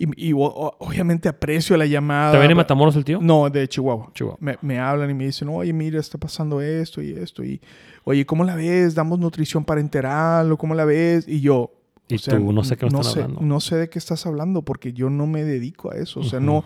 Y, 0.00 0.28
y 0.28 0.32
o- 0.32 0.76
obviamente 0.78 1.28
aprecio 1.28 1.76
la 1.76 1.84
llamada. 1.86 2.30
¿Te 2.32 2.38
viene 2.38 2.54
Matamoros 2.54 2.94
el 2.94 3.04
tío? 3.04 3.18
No, 3.20 3.50
de 3.50 3.68
Chihuahua. 3.68 4.12
Chihuahua. 4.14 4.38
Me, 4.40 4.56
me 4.62 4.78
hablan 4.78 5.10
y 5.10 5.14
me 5.14 5.24
dicen, 5.26 5.48
oye, 5.48 5.72
mira, 5.72 5.98
está 5.98 6.18
pasando 6.18 6.60
esto 6.60 7.02
y 7.02 7.10
esto. 7.10 7.42
Y, 7.42 7.60
oye, 8.04 8.24
¿cómo 8.24 8.44
la 8.44 8.54
ves? 8.54 8.94
¿Damos 8.94 9.18
nutrición 9.18 9.64
parenteral 9.64 10.52
o 10.52 10.56
cómo 10.56 10.74
la 10.76 10.84
ves? 10.84 11.26
Y 11.26 11.40
yo... 11.40 11.72
Y 12.06 12.14
o 12.14 12.18
sea, 12.18 12.38
tú, 12.38 12.52
no 12.52 12.62
sé 12.62 12.76
qué 12.76 12.86
me 12.86 12.92
no 12.92 13.00
están 13.00 13.12
sé, 13.14 13.22
hablando. 13.22 13.42
No 13.44 13.60
sé 13.60 13.74
de 13.76 13.90
qué 13.90 13.98
estás 13.98 14.24
hablando 14.24 14.62
porque 14.62 14.92
yo 14.92 15.10
no 15.10 15.26
me 15.26 15.42
dedico 15.42 15.90
a 15.90 15.96
eso. 15.96 16.20
O 16.20 16.24
sea, 16.24 16.38
Ujú. 16.38 16.46
no, 16.46 16.64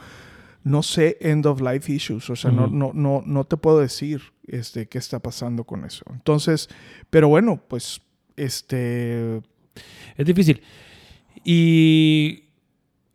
no 0.63 0.83
sé 0.83 1.17
end 1.23 1.47
of 1.47 1.63
life 1.63 1.91
issues. 1.91 2.29
O 2.29 2.37
sea, 2.37 2.51
no, 2.51 2.67
Ujú. 2.67 2.75
no, 2.77 2.91
no, 2.93 3.23
no 3.25 3.45
te 3.45 3.57
puedo 3.57 3.81
decir 3.81 4.21
este, 4.47 4.87
qué 4.89 4.99
está 4.99 5.21
pasando 5.21 5.65
con 5.65 5.87
eso. 5.87 6.05
Entonces, 6.13 6.69
pero 7.09 7.29
bueno, 7.29 7.61
pues, 7.67 8.03
este... 8.45 9.41
Es 10.17 10.27
difícil. 10.27 10.63
Y 11.45 12.45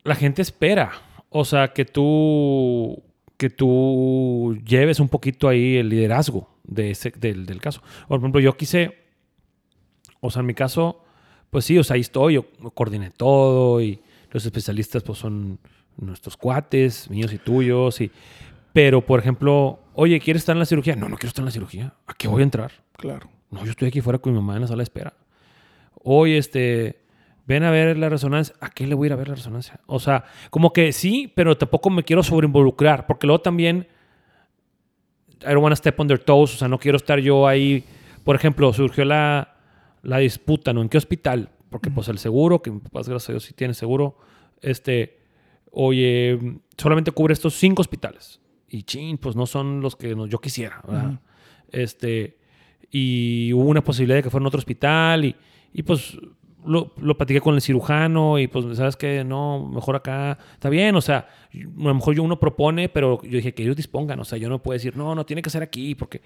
la 0.04 0.16
gente 0.16 0.42
espera. 0.42 0.92
O 1.30 1.46
sea, 1.46 1.70
que 1.70 1.86
tú, 1.86 3.04
que 3.38 3.50
tú 3.50 4.58
lleves 4.66 5.00
un 5.00 5.10
poquito 5.10 5.48
ahí 5.48 5.78
el 5.78 5.90
liderazgo 5.90 6.50
de 6.64 6.92
ese, 6.92 7.12
del, 7.12 7.62
caso. 7.62 7.82
Por 8.08 8.20
ejemplo, 8.20 8.40
yo 8.40 8.56
quise, 8.56 8.98
o 10.20 10.32
sea, 10.32 10.40
en 10.42 10.46
mi 10.46 10.54
caso, 10.54 11.04
pues 11.50 11.66
sí, 11.66 11.78
o 11.78 11.84
sea, 11.84 11.96
ahí 11.96 12.02
estoy, 12.02 12.36
yo 12.36 12.46
coordiné 12.74 13.12
todo 13.12 13.82
y 13.82 14.00
los 14.32 14.46
especialistas 14.46 15.04
pues 15.04 15.20
son 15.20 15.60
nuestros 15.98 16.38
cuates, 16.38 17.10
míos 17.10 17.34
y 17.34 17.38
tuyos. 17.38 18.02
Y, 18.02 18.12
pero, 18.74 19.06
por 19.06 19.20
ejemplo, 19.20 19.80
oye, 19.98 20.20
¿quieres 20.20 20.42
estar 20.42 20.56
en 20.56 20.60
la 20.60 20.66
cirugía? 20.66 20.96
No, 20.96 21.10
no 21.10 21.18
quiero 21.18 21.30
estar 21.30 21.42
en 21.42 21.48
la 21.48 21.52
cirugía. 21.52 21.94
¿A 22.06 22.14
qué 22.14 22.28
voy 22.28 22.42
a 22.42 22.44
entrar? 22.44 22.72
Claro. 22.94 23.30
No, 23.50 23.66
yo 23.66 23.72
estoy 23.72 23.88
aquí 23.88 24.00
fuera 24.00 24.20
con 24.20 24.32
mi 24.32 24.40
mamá 24.40 24.56
en 24.56 24.62
la 24.62 24.68
sala 24.68 24.78
de 24.78 24.84
espera. 24.84 25.14
Oye, 26.04 26.38
este, 26.38 27.02
ven 27.48 27.64
a 27.64 27.72
ver 27.72 27.98
la 27.98 28.08
resonancia. 28.08 28.56
¿A 28.62 28.70
qué 28.70 28.86
le 28.86 28.94
voy 28.94 29.06
a 29.06 29.08
ir 29.08 29.14
a 29.14 29.16
ver 29.16 29.30
la 29.30 29.36
resonancia? 29.36 29.80
O 29.88 30.00
sea, 30.00 30.26
como 30.52 30.72
que 30.72 30.94
sí, 30.94 31.34
pero 31.36 31.58
tampoco 31.58 31.90
me 31.90 32.04
quiero 32.04 32.22
sobreinvolucrar, 32.22 33.08
porque 33.08 33.26
luego 33.26 33.42
también 33.42 33.88
I 35.42 35.48
don't 35.48 35.64
want 35.64 35.72
to 35.72 35.78
step 35.78 36.00
on 36.00 36.08
their 36.08 36.20
toes, 36.20 36.54
o 36.54 36.58
sea, 36.58 36.68
no 36.68 36.78
quiero 36.78 36.98
estar 36.98 37.20
yo 37.20 37.48
ahí. 37.48 37.84
Por 38.24 38.36
ejemplo, 38.36 38.72
surgió 38.74 39.04
la, 39.04 39.56
la 40.04 40.20
disputa, 40.20 40.74
¿no? 40.74 40.84
¿En 40.84 40.90
qué 40.90 41.00
hospital? 41.00 41.50
Porque 41.72 41.90
pues 41.90 42.08
el 42.08 42.20
seguro, 42.20 42.62
que 42.62 42.70
mi 42.70 42.80
papá, 42.80 43.00
gracias 43.00 43.30
a 43.30 43.34
Dios, 43.34 43.44
sí 43.46 43.54
tiene 43.54 43.74
seguro, 43.74 44.20
este, 44.62 45.22
oye, 45.72 46.40
solamente 46.78 47.12
cubre 47.12 47.34
estos 47.34 47.56
cinco 47.56 47.82
hospitales. 47.82 48.40
Y 48.70 48.84
chin, 48.84 49.18
pues 49.18 49.36
no 49.36 49.46
son 49.46 49.82
los 49.82 49.96
que 49.96 50.16
yo 50.28 50.40
quisiera, 50.40 50.82
¿verdad? 50.86 51.06
Ujú. 51.06 51.18
Este, 51.72 52.38
y 52.92 53.52
hubo 53.54 53.70
una 53.70 53.84
posibilidad 53.84 54.18
de 54.18 54.24
que 54.24 54.30
fuera 54.30 54.44
en 54.44 54.48
otro 54.48 54.60
hospital 54.60 55.26
y, 55.26 55.36
y 55.74 55.84
pues 55.84 56.18
lo, 56.66 56.94
lo 56.98 57.18
platiqué 57.18 57.42
con 57.42 57.56
el 57.56 57.62
cirujano 57.62 58.38
y 58.40 58.48
pues, 58.48 58.78
¿sabes 58.78 58.96
qué? 58.96 59.24
No, 59.24 59.68
mejor 59.68 59.96
acá. 59.96 60.38
Está 60.54 60.70
bien, 60.70 60.96
o 60.96 61.02
sea, 61.02 61.28
a 61.54 61.58
lo 61.58 61.94
mejor 61.94 62.16
yo 62.16 62.24
uno 62.24 62.40
propone, 62.40 62.90
pero 62.90 63.22
yo 63.24 63.38
dije 63.38 63.54
que 63.54 63.64
ellos 63.64 63.76
dispongan, 63.76 64.20
o 64.20 64.26
sea, 64.26 64.38
yo 64.38 64.50
no 64.50 64.62
puedo 64.62 64.74
decir, 64.74 64.96
no, 64.98 65.16
no 65.16 65.26
tiene 65.26 65.42
que 65.42 65.50
ser 65.50 65.64
aquí, 65.64 65.96
porque, 65.96 66.22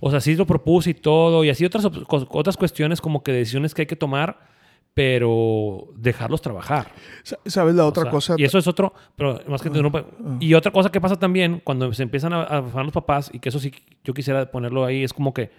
o 0.00 0.10
sea, 0.10 0.20
sí 0.20 0.34
lo 0.34 0.46
propuse 0.46 0.90
y 0.90 0.94
todo, 0.94 1.44
y 1.44 1.50
así 1.50 1.64
otras, 1.64 1.84
otras 1.84 2.56
cuestiones 2.56 3.00
como 3.00 3.22
que 3.22 3.32
decisiones 3.32 3.72
que 3.74 3.82
hay 3.82 3.86
que 3.86 3.96
tomar, 3.96 4.53
pero 4.94 5.88
dejarlos 5.96 6.40
trabajar. 6.40 6.92
Sa- 7.24 7.38
¿Sabes 7.46 7.74
la 7.74 7.84
O 7.84 7.88
otra 7.88 8.04
sea, 8.04 8.10
cosa? 8.12 8.34
Y 8.38 8.44
eso 8.44 8.58
es 8.58 8.66
otro, 8.68 8.94
pero 9.16 9.40
más 9.48 9.60
que 9.60 9.68
te 9.68 9.76
interrumpa. 9.78 10.04
Y 10.40 10.54
otra 10.54 10.70
cosa 10.72 10.90
que 10.90 11.00
pasa 11.00 11.16
también 11.18 11.60
cuando 11.64 11.92
se 11.92 12.02
empiezan 12.04 12.32
a, 12.32 12.42
a 12.44 12.62
formar 12.62 12.84
los 12.84 12.94
papás, 12.94 13.30
y 13.32 13.40
que 13.40 13.48
eso 13.48 13.58
sí 13.58 13.72
yo 14.04 14.14
quisiera 14.14 14.50
ponerlo 14.50 14.84
ahí, 14.84 15.02
es 15.02 15.12
como 15.12 15.34
que, 15.34 15.50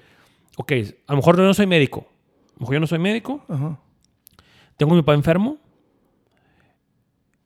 ok, 0.58 0.72
a 1.08 1.12
lo 1.14 1.18
mejor 1.18 1.36
yo 1.38 1.44
no 1.44 1.54
soy 1.54 1.68
médico. 1.68 2.08
A 2.08 2.54
lo 2.56 2.60
mejor 2.62 2.74
yo 2.76 2.80
no 2.80 2.88
soy 2.88 3.00
médico, 3.00 3.44
tengo 4.78 4.94
a 4.94 4.96
mi 4.96 5.02
papá 5.02 5.14
enfermo, 5.14 5.58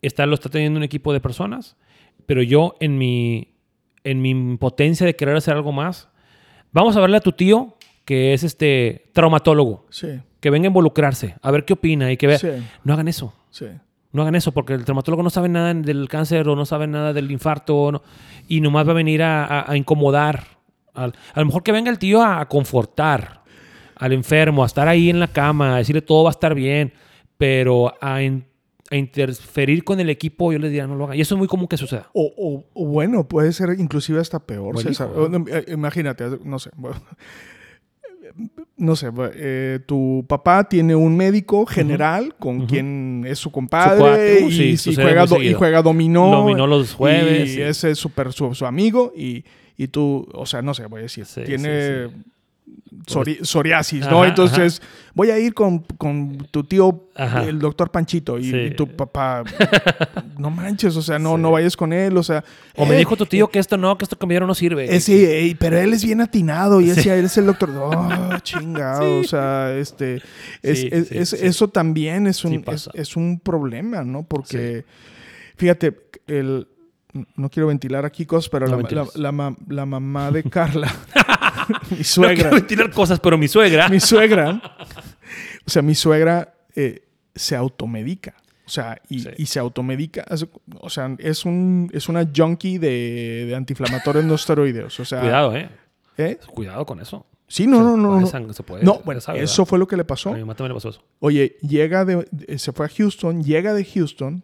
está, 0.01 0.25
lo 0.25 0.35
está 0.35 0.49
teniendo 0.49 0.77
un 0.77 0.83
equipo 0.83 1.11
de 1.13 1.19
personas, 1.19 1.75
pero 2.25 2.43
yo 2.43 2.75
en 2.79 2.97
mi, 2.99 3.55
en 4.03 4.21
mi 4.21 4.29
impotencia 4.29 5.05
de 5.05 5.15
querer 5.15 5.35
hacer 5.35 5.55
algo 5.55 5.71
más, 5.71 6.09
vamos 6.71 6.95
a 6.95 7.01
verle 7.01 7.17
a 7.17 7.21
tu 7.21 7.31
tío, 7.31 7.75
que 8.05 8.33
es 8.33 8.43
este 8.43 9.09
traumatólogo, 9.13 9.85
Sí, 9.89 10.19
que 10.39 10.49
venga 10.49 10.67
a 10.67 10.69
involucrarse, 10.69 11.35
a 11.41 11.51
ver 11.51 11.65
qué 11.65 11.73
opina 11.73 12.11
y 12.11 12.17
que 12.17 12.27
vea. 12.27 12.37
sí, 12.39 12.49
No 12.83 12.93
hagan 12.93 13.07
eso. 13.07 13.33
sí. 13.51 13.65
No 14.11 14.23
hagan 14.23 14.33
eso 14.33 14.51
porque 14.51 14.73
el 14.73 14.85
traumatólogo 14.85 15.21
no 15.21 15.29
sabe 15.29 15.49
nada 15.49 15.71
del 15.71 16.09
cáncer 16.09 16.47
o 16.49 16.55
no 16.55 16.65
sabe 16.65 16.87
nada 16.87 17.13
del 17.13 17.29
infarto 17.29 17.91
no- 17.91 18.01
y 18.47 18.59
nomás 18.59 18.87
va 18.87 18.91
a 18.91 18.95
venir 18.95 19.21
a, 19.21 19.45
a- 19.45 19.71
a 19.71 19.77
incomodar. 19.77 20.45
Al- 20.95 21.13
a 21.35 21.39
lo 21.39 21.45
mejor 21.45 21.61
que 21.61 21.71
venga 21.71 21.91
el 21.91 21.99
tío 21.99 22.19
a, 22.23 22.41
a 22.41 22.47
confortar 22.47 23.43
al 23.95 24.11
enfermo, 24.13 24.63
a 24.63 24.65
estar 24.65 24.87
ahí 24.87 25.11
en 25.11 25.19
la 25.19 25.27
cama, 25.27 25.75
a 25.75 25.77
decirle 25.77 26.01
todo 26.01 26.23
va 26.23 26.31
a 26.31 26.31
estar 26.31 26.55
bien, 26.55 26.91
pero 27.37 27.93
a, 28.01 28.23
in- 28.23 28.45
a 28.89 28.95
interferir 28.95 29.83
con 29.83 29.99
el 29.99 30.09
equipo 30.09 30.51
yo 30.51 30.57
les 30.57 30.71
diría 30.71 30.87
no 30.87 30.95
lo 30.95 31.03
hagan. 31.03 31.15
Y 31.17 31.21
eso 31.21 31.35
es 31.35 31.39
muy 31.39 31.47
común 31.47 31.67
que 31.67 31.77
suceda. 31.77 32.09
O, 32.13 32.33
o- 32.35 32.65
o 32.73 32.85
bueno, 32.87 33.27
puede 33.27 33.53
ser 33.53 33.75
inclusive 33.79 34.19
hasta 34.19 34.39
peor. 34.39 34.75
César. 34.81 35.09
hijo, 35.13 35.29
no, 35.29 35.45
eh, 35.49 35.65
Imagínate, 35.67 36.25
no 36.43 36.57
sé. 36.57 36.71
bueno, 36.77 36.97
No 38.77 38.95
sé, 38.95 39.09
eh, 39.35 39.79
tu 39.85 40.25
papá 40.27 40.67
tiene 40.69 40.95
un 40.95 41.15
médico 41.17 41.65
general 41.65 42.33
con 42.39 42.65
quien 42.65 43.25
es 43.27 43.37
su 43.39 43.51
compadre 43.51 43.99
cuate, 43.99 44.43
uh, 44.43 44.47
y, 44.49 44.77
sí, 44.77 44.91
y 44.91 44.95
juega, 44.95 45.25
do- 45.25 45.41
y 45.41 45.53
juega 45.53 45.81
dominó. 45.81 46.31
Dominó 46.31 46.65
los 46.67 46.93
jueves, 46.93 47.49
Y 47.49 47.53
sí. 47.55 47.61
ese 47.61 47.91
es 47.91 47.99
super, 47.99 48.31
su, 48.31 48.53
su 48.55 48.65
amigo 48.65 49.11
y, 49.15 49.43
y 49.77 49.87
tú, 49.89 50.27
o 50.33 50.45
sea, 50.45 50.61
no 50.61 50.73
sé, 50.73 50.85
voy 50.85 50.99
a 50.99 51.03
decir, 51.03 51.25
Sí, 51.25 51.41
tiene 51.45 52.07
sí, 53.07 53.13
psori- 53.13 53.43
psoriasis, 53.43 54.01
¿no? 54.07 54.19
Ajá, 54.21 54.29
Entonces, 54.29 54.81
voy 55.13 55.31
a 55.31 55.39
ir 55.39 55.53
con, 55.53 55.79
con 55.79 56.37
tu 56.51 56.63
tío, 56.63 57.09
Ajá. 57.15 57.43
el 57.43 57.59
doctor 57.59 57.91
Panchito, 57.91 58.37
y, 58.39 58.49
Sí. 58.51 58.57
y 58.57 58.71
tu 58.71 58.87
papá, 58.87 59.43
no 60.37 60.49
manches, 60.49 60.95
o 60.95 61.01
sea, 61.01 61.19
no, 61.19 61.35
Sí. 61.35 61.41
no 61.41 61.51
vayas 61.51 61.75
con 61.77 61.91
él, 61.93 62.15
o 62.17 62.23
sea... 62.23 62.43
O 62.75 62.85
me 62.85 62.95
eh, 62.95 62.99
dijo 62.99 63.15
tu 63.17 63.25
tío 63.25 63.47
que 63.49 63.59
esto 63.59 63.77
no, 63.77 63.97
que 63.97 64.05
esto 64.05 64.17
cambiaron 64.17 64.47
no 64.47 64.55
sirve. 64.55 64.93
eh, 64.95 64.99
sí, 64.99 65.23
eh, 65.25 65.55
pero 65.59 65.77
él 65.77 65.93
es 65.93 66.03
bien 66.03 66.21
atinado 66.21 66.81
y 66.81 66.85
decía, 66.85 67.15
él 67.15 67.25
es 67.25 67.37
el 67.37 67.45
doctor. 67.45 67.69
Oh, 67.75 68.37
chingado. 68.41 69.19
O 69.19 69.23
sea, 69.23 69.75
este. 69.75 70.21
Es, 70.61 70.79
Sí, 70.81 70.89
es- 70.91 71.07
sí, 71.09 71.17
es- 71.17 71.29
sí. 71.29 71.37
Eso 71.41 71.67
también 71.67 72.25
es 72.27 72.43
un, 72.45 72.63
Sí 72.75 72.89
es, 72.93 73.15
un 73.15 73.39
problema, 73.39 74.03
¿no? 74.03 74.23
Porque, 74.23 74.85
fíjate, 75.57 75.95
el, 76.27 76.67
no 77.35 77.49
quiero 77.49 77.67
ventilar 77.67 78.05
aquí 78.05 78.25
cosas, 78.25 78.49
pero 78.49 78.65
No 78.67 78.71
la, 78.71 78.77
ventiles. 78.77 79.15
la- 79.15 79.21
la 79.23 79.31
ma- 79.31 79.55
la 79.67 79.85
mamá 79.85 80.31
de 80.31 80.43
Carla, 80.43 80.93
mi 81.91 81.97
No 81.99 82.03
suegra, 82.03 82.35
quiero 82.35 82.51
ventilar 82.55 82.91
cosas, 82.91 83.19
pero 83.19 83.37
mi 83.37 83.47
suegra. 83.47 83.89
mi 83.89 83.99
suegra, 83.99 84.61
o 85.65 85.69
sea, 85.69 85.81
mi 85.81 85.95
suegra 85.95 86.53
eh, 86.75 87.07
se 87.35 87.55
automedica. 87.55 88.35
O 88.65 88.71
sea, 88.71 89.01
y, 89.09 89.21
Sí. 89.21 89.29
y 89.37 89.45
se 89.47 89.57
automedica. 89.59 90.25
O 90.81 90.89
sea, 90.91 91.15
es, 91.17 91.43
un, 91.45 91.89
es 91.91 92.07
una 92.07 92.27
junkie 92.35 92.77
de, 92.77 93.45
de 93.47 93.55
antiinflamatorios 93.55 94.23
no 94.25 94.35
esteroideos. 94.35 94.99
O 94.99 95.05
sea, 95.05 95.21
Cuidado, 95.21 95.55
eh. 95.55 95.69
¿eh? 96.17 96.37
Cuidado 96.53 96.85
con 96.85 96.99
eso. 97.01 97.25
Sí, 97.47 97.65
no, 97.65 97.77
Se 97.77 97.83
no, 97.83 97.97
no. 97.97 98.09
puede 98.09 98.21
no. 98.21 98.27
sang- 98.27 98.53
se 98.53 98.61
puede- 98.61 98.83
No, 98.83 98.99
bueno, 99.03 99.19
eso 99.33 99.65
fue 99.65 99.79
lo 99.79 99.87
que 99.87 99.95
le 99.95 100.03
A 100.03 100.07
pasó. 100.07 100.31
mi 100.33 100.41
mamá 100.41 100.53
le 100.59 100.73
pasó 100.75 100.89
eso. 100.89 101.03
Oye, 101.17 101.57
llega 101.63 102.05
de, 102.05 102.27
se 102.59 102.71
fue 102.71 102.85
a 102.85 102.89
Houston, 102.89 103.43
llega 103.43 103.73
de 103.73 103.83
Houston. 103.83 104.43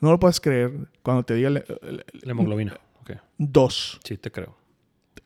No 0.00 0.10
lo 0.12 0.18
puedes 0.18 0.40
creer 0.40 0.72
cuando 1.02 1.22
te 1.24 1.34
diga 1.34 1.50
le- 1.50 1.64
le- 1.82 2.04
La 2.22 2.30
hemoglobina. 2.32 2.78
Ok. 3.02 3.10
dos. 3.36 4.00
Sí, 4.02 4.16
te 4.16 4.30
creo. 4.32 4.56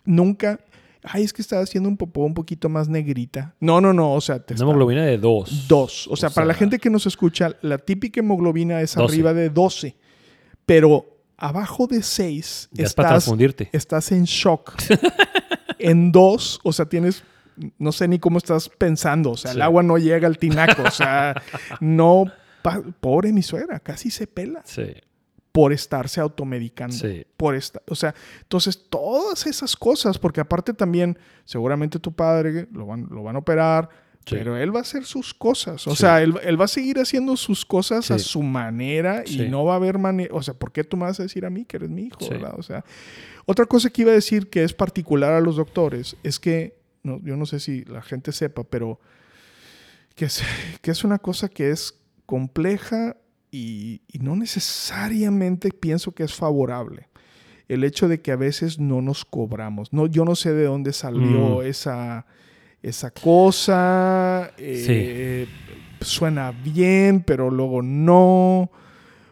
Nunca. 0.04 0.58
Ay, 1.02 1.22
es 1.24 1.32
que 1.32 1.40
estaba 1.42 1.62
haciendo 1.62 1.88
un 1.88 1.96
popó 1.96 2.22
un 2.24 2.34
poquito 2.34 2.68
más 2.68 2.88
negrita. 2.88 3.54
No, 3.60 3.80
no, 3.80 3.92
no. 3.92 4.12
O 4.12 4.20
sea, 4.20 4.38
te 4.44 4.54
Una 4.54 4.64
hemoglobina 4.64 5.04
de 5.04 5.16
dos. 5.18 5.66
dos. 5.68 6.06
O 6.08 6.16
sea, 6.16 6.28
O 6.28 6.32
para 6.32 6.46
la 6.46 6.54
gente 6.54 6.78
que 6.78 6.90
nos 6.90 7.06
escucha, 7.06 7.56
la 7.62 7.78
típica 7.78 8.20
hemoglobina 8.20 8.80
es 8.82 8.94
12. 8.94 9.12
arriba 9.12 9.32
de 9.34 9.48
12. 9.50 9.96
Pero 10.66 11.06
abajo 11.36 11.86
de 11.86 12.02
6 12.02 12.68
Ya 12.72 12.84
es 12.84 12.94
para 12.94 13.08
estás, 13.08 13.24
transfundirte. 13.24 13.70
estás 13.72 14.12
en 14.12 14.24
shock. 14.24 14.74
en 15.78 16.12
2, 16.12 16.60
o 16.62 16.72
sea, 16.72 16.86
tienes. 16.86 17.22
No 17.78 17.92
sé 17.92 18.08
ni 18.08 18.18
cómo 18.18 18.38
estás 18.38 18.68
pensando. 18.68 19.30
O 19.32 19.36
sea, 19.36 19.52
el 19.52 19.62
agua 19.62 19.82
no 19.82 19.98
llega 19.98 20.26
al 20.26 20.38
tinaco. 20.38 20.82
O 20.82 20.90
sea, 20.90 21.40
no. 21.80 22.24
Pobre 23.00 23.32
mi 23.32 23.42
suegra, 23.42 23.80
casi 23.80 24.10
se 24.10 24.26
pela 24.26 24.60
Sí, 24.66 24.82
por 25.52 25.72
estarse 25.72 26.20
automedicando. 26.20 26.94
sí. 26.96 27.24
Por 27.36 27.54
esta, 27.54 27.82
o 27.88 27.94
sea, 27.94 28.14
entonces 28.42 28.86
todas 28.88 29.46
esas 29.46 29.74
cosas, 29.76 30.18
porque 30.18 30.40
aparte 30.40 30.72
también, 30.74 31.18
seguramente 31.44 31.98
tu 31.98 32.12
padre 32.12 32.68
lo 32.72 32.86
van, 32.86 33.06
lo 33.10 33.22
van 33.22 33.36
a 33.36 33.40
operar, 33.40 33.88
Sí. 34.26 34.36
Pero 34.36 34.54
él 34.58 34.72
va 34.72 34.80
a 34.80 34.82
hacer 34.82 35.06
sus 35.06 35.32
cosas. 35.32 35.86
O 35.86 35.92
Sí. 35.92 36.02
sea, 36.02 36.20
él, 36.22 36.34
él 36.42 36.60
va 36.60 36.66
a 36.66 36.68
seguir 36.68 36.98
haciendo 36.98 37.36
sus 37.38 37.64
cosas 37.64 38.10
a 38.10 38.18
su 38.18 38.42
manera 38.42 39.24
y 39.26 39.48
no 39.48 39.64
va 39.64 39.72
a 39.72 39.76
haber 39.76 39.96
manera. 39.96 40.32
O 40.34 40.42
sea, 40.42 40.52
¿por 40.52 40.72
qué 40.72 40.84
tú 40.84 40.98
me 40.98 41.04
vas 41.04 41.18
a 41.20 41.22
decir 41.22 41.46
a 41.46 41.50
mí 41.50 41.64
que 41.64 41.78
eres 41.78 41.88
mi 41.88 42.02
hijo? 42.02 42.18
¿verdad? 42.28 42.54
O 42.58 42.62
sea, 42.62 42.84
otra 43.46 43.64
cosa 43.64 43.88
que 43.88 44.02
iba 44.02 44.10
a 44.10 44.14
decir 44.14 44.50
que 44.50 44.62
es 44.62 44.74
particular 44.74 45.32
a 45.32 45.40
los 45.40 45.56
doctores 45.56 46.16
es 46.22 46.38
que, 46.38 46.78
no, 47.02 47.18
yo 47.24 47.34
no 47.38 47.46
sé 47.46 47.60
si 47.60 47.82
la 47.86 48.02
gente 48.02 48.30
sepa, 48.32 48.62
pero 48.62 49.00
que 50.14 50.26
es, 50.26 50.42
que 50.82 50.90
es 50.90 51.02
una 51.02 51.18
cosa 51.18 51.48
que 51.48 51.70
es 51.70 51.98
compleja 52.26 53.16
y, 53.50 54.02
y 54.08 54.18
no 54.20 54.36
necesariamente 54.36 55.70
pienso 55.70 56.12
que 56.12 56.22
es 56.24 56.34
favorable. 56.34 57.08
El 57.68 57.84
hecho 57.84 58.08
de 58.08 58.20
que 58.20 58.32
a 58.32 58.36
veces 58.36 58.78
no 58.80 59.00
nos 59.02 59.24
cobramos. 59.24 59.92
No, 59.92 60.06
yo 60.06 60.24
no 60.24 60.34
sé 60.34 60.52
de 60.52 60.64
dónde 60.64 60.92
salió 60.92 61.58
Mm. 61.60 61.62
esa, 61.66 62.26
esa 62.82 63.10
cosa. 63.10 64.50
eh, 64.58 65.46
Suena 66.00 66.50
bien, 66.52 67.22
pero 67.24 67.50
luego 67.50 67.82
no. 67.82 68.70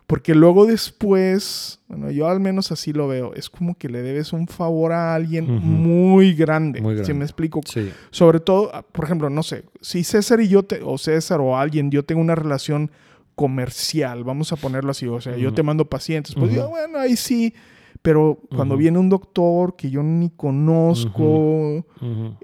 Porque 0.06 0.34
luego 0.34 0.66
después, 0.66 1.80
bueno, 1.88 2.10
yo 2.10 2.28
al 2.28 2.40
menos 2.40 2.70
así 2.72 2.92
lo 2.92 3.08
veo, 3.08 3.34
es 3.34 3.50
como 3.50 3.74
que 3.76 3.88
le 3.88 4.02
debes 4.02 4.32
un 4.32 4.46
favor 4.48 4.92
a 4.92 5.14
alguien 5.14 5.46
muy 5.50 6.34
grande. 6.34 6.80
Muy 6.80 7.04
Si 7.04 7.12
me 7.14 7.24
explico? 7.24 7.60
Sí. 7.66 7.90
Sobre 8.10 8.40
todo, 8.40 8.70
ah, 8.74 8.82
por 8.82 9.04
ejemplo, 9.04 9.28
no 9.30 9.42
sé, 9.42 9.64
si 9.80 10.04
César 10.04 10.40
y 10.40 10.48
yo, 10.48 10.62
te- 10.62 10.80
o 10.82 10.96
César 10.98 11.40
o 11.40 11.56
alguien, 11.58 11.90
yo 11.90 12.04
tengo 12.04 12.20
una 12.20 12.34
relación 12.34 12.90
comercial, 13.38 14.24
vamos 14.24 14.52
a 14.52 14.56
ponerlo 14.56 14.90
así, 14.90 15.06
o 15.06 15.20
sea, 15.20 15.36
yo 15.36 15.54
te 15.54 15.62
mando 15.62 15.84
pacientes, 15.84 16.34
pues 16.34 16.50
Ujú. 16.50 16.56
yo, 16.60 16.68
bueno, 16.70 16.98
ahí 16.98 17.14
sí, 17.16 17.54
pero 18.02 18.40
cuando 18.54 18.76
viene 18.76 18.98
un 18.98 19.08
doctor 19.08 19.76
que 19.76 19.90
yo 19.90 20.02
ni 20.02 20.30
conozco, 20.30 21.84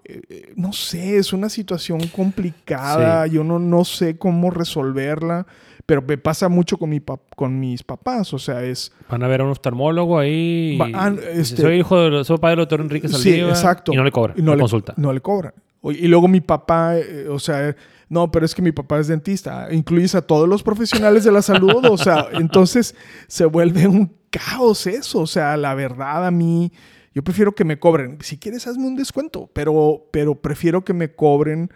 eh, 0.04 0.20
eh, 0.28 0.52
no 0.54 0.72
sé, 0.72 1.16
es 1.18 1.32
una 1.32 1.48
situación 1.48 1.98
complicada, 2.14 3.26
yo 3.26 3.42
no, 3.42 3.58
no 3.58 3.84
sé 3.84 4.16
cómo 4.18 4.50
resolverla, 4.52 5.46
pero 5.84 6.00
me 6.00 6.16
pasa 6.16 6.48
mucho 6.48 6.76
con, 6.78 6.90
mi 6.90 7.00
con 7.36 7.58
mis 7.58 7.82
papás, 7.82 8.32
o 8.32 8.38
sea, 8.38 8.62
es... 8.62 8.92
Van 9.10 9.22
a 9.24 9.28
ver 9.28 9.40
a 9.40 9.44
un 9.44 9.50
oftalmólogo 9.50 10.16
ahí. 10.18 10.78
Va- 10.80 10.88
ah, 10.94 11.12
este- 11.32 11.60
soy 11.62 11.78
hijo 11.80 11.98
de, 12.08 12.24
soy 12.24 12.38
padre 12.38 12.52
del 12.52 12.58
doctor 12.62 12.80
Enrique 12.80 13.08
Sí, 13.08 13.14
Saldívar. 13.14 13.50
exacto. 13.50 13.92
Y 13.92 13.96
no 13.96 14.04
le 14.04 14.12
cobra 14.12 14.34
Y 14.36 14.42
no 14.42 14.54
le- 14.54 14.60
consulta. 14.60 14.94
No 14.96 15.12
le 15.12 15.20
cobran. 15.20 15.52
Y 15.82 16.06
luego 16.08 16.28
mi 16.28 16.40
papá, 16.40 16.96
eh, 16.96 17.26
o 17.28 17.38
sea, 17.38 17.76
no, 18.14 18.30
pero 18.30 18.46
es 18.46 18.54
que 18.54 18.62
mi 18.62 18.70
papá 18.70 19.00
es 19.00 19.08
dentista. 19.08 19.68
Incluyes 19.72 20.14
a 20.14 20.22
todos 20.22 20.48
los 20.48 20.62
profesionales 20.62 21.24
de 21.24 21.32
la 21.32 21.42
salud, 21.42 21.84
o 21.84 21.98
sea, 21.98 22.28
entonces 22.32 22.94
se 23.26 23.44
vuelve 23.44 23.88
un 23.88 24.14
caos 24.30 24.86
eso. 24.86 25.20
O 25.20 25.26
sea, 25.26 25.56
la 25.56 25.74
verdad 25.74 26.24
a 26.24 26.30
mí, 26.30 26.72
yo 27.12 27.24
prefiero 27.24 27.54
que 27.54 27.64
me 27.64 27.78
cobren. 27.78 28.18
Si 28.22 28.38
quieres, 28.38 28.68
hazme 28.68 28.86
un 28.86 28.94
descuento, 28.94 29.50
pero, 29.52 30.06
pero 30.12 30.36
prefiero 30.36 30.84
que 30.84 30.94
me 30.94 31.12
cobren 31.12 31.70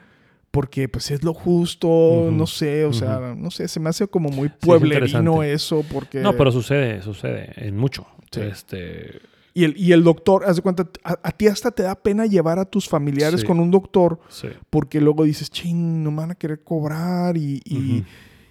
porque 0.53 0.89
pues 0.89 1.11
es 1.11 1.25
lo 1.25 1.35
justo, 1.35 2.31
no 2.33 2.47
sé, 2.47 2.85
o 2.87 2.93
sea, 2.93 3.35
no 3.37 3.51
sé, 3.51 3.69
se 3.69 3.81
me 3.81 3.91
hace 3.91 4.07
como 4.07 4.31
muy 4.31 4.49
pueblerino 4.49 5.43
eso 5.43 5.85
porque... 5.93 6.21
No, 6.21 6.37
pero 6.37 6.51
sucede, 6.51 7.03
sucede 7.03 7.53
en 7.57 7.77
mucho. 7.77 8.07
Sí. 8.31 8.41
Este, 8.41 9.21
Y 9.59 9.65
el, 9.65 9.75
y 9.77 9.93
el 9.93 10.05
doctor, 10.05 10.45
haz 10.47 10.57
de 10.57 10.63
cuenta, 10.63 10.89
a, 11.03 11.19
a 11.23 11.33
ti 11.33 11.49
hasta 11.49 11.71
te 11.73 11.83
da 11.83 11.95
pena 11.97 12.27
llevar 12.27 12.59
a 12.59 12.65
tus 12.65 12.89
familiares 12.89 13.41
Sí. 13.41 13.47
con 13.47 13.59
un 13.59 13.71
doctor 13.71 14.21
sí. 14.29 14.49
porque 14.71 15.01
luego 15.01 15.25
dices, 15.25 15.51
ching, 15.51 16.03
no 16.05 16.11
me 16.13 16.19
van 16.19 16.31
a 16.31 16.35
querer 16.37 16.63
cobrar 16.63 17.37
y, 17.37 17.61
y, 17.65 18.05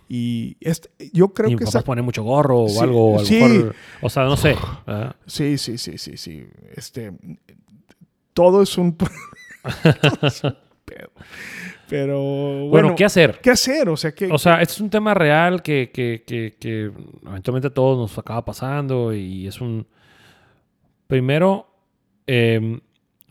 y 0.10 0.58
este, 0.60 0.90
yo 1.14 1.30
creo 1.34 1.50
y 1.50 1.56
que 1.56 1.64
mi 1.64 1.70
esa... 1.70 1.80
papá 1.80 1.86
pone 1.86 2.02
mucho 2.02 2.24
gorro 2.24 2.64
o 2.64 2.70
Sí, 2.70 2.80
algo. 2.80 3.16
A 3.16 3.20
lo 3.20 3.26
sí. 3.26 3.36
mejor, 3.42 3.76
o 4.02 4.10
sea, 4.10 4.24
no 4.26 4.36
sé. 4.36 4.56
¿verdad? 4.86 5.16
Sí, 5.26 5.58
sí, 5.58 5.78
sí, 5.78 5.98
sí, 5.98 6.18
sí. 6.18 6.46
Este, 6.76 7.14
todo 8.34 8.62
es 8.62 8.78
un... 8.78 8.96
todo 8.98 10.28
es 10.28 10.44
un 10.44 10.56
pedo. 10.86 11.10
Pero 11.90 12.20
bueno, 12.22 12.70
Bueno, 12.70 12.96
¿qué 12.96 13.06
hacer? 13.06 13.40
¿qué 13.42 13.52
hacer? 13.52 13.88
O 13.90 13.96
sea, 13.98 14.12
que... 14.14 14.28
O 14.32 14.38
sea, 14.38 14.62
este 14.62 14.74
es 14.74 14.82
un 14.82 14.90
tema 14.90 15.14
real 15.14 15.62
que, 15.62 15.90
que, 15.94 16.24
que, 16.28 16.56
que 16.60 16.92
eventualmente 17.26 17.68
a 17.68 17.74
todos 17.74 17.98
nos 17.98 18.18
acaba 18.18 18.44
pasando 18.44 19.14
y 19.14 19.48
es 19.48 19.62
un... 19.62 19.88
Primero, 21.08 21.68
eh, 22.28 22.80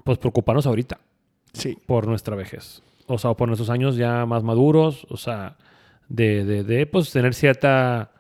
pues 0.05 0.19
preocuparnos 0.19 0.67
ahorita 0.67 0.99
sí, 1.53 1.77
por 1.87 2.07
nuestra 2.07 2.37
vejez. 2.37 2.83
O 3.07 3.19
sea, 3.19 3.35
por 3.35 3.49
nuestros 3.49 3.71
años 3.71 3.97
ya 3.97 4.27
más 4.27 4.43
maduros, 4.43 5.07
o 5.11 5.17
sea, 5.17 5.57
de, 6.09 6.45
de, 6.45 6.65
de, 6.65 6.87
pues 6.87 7.11
tener 7.13 7.35
cierta... 7.35 8.13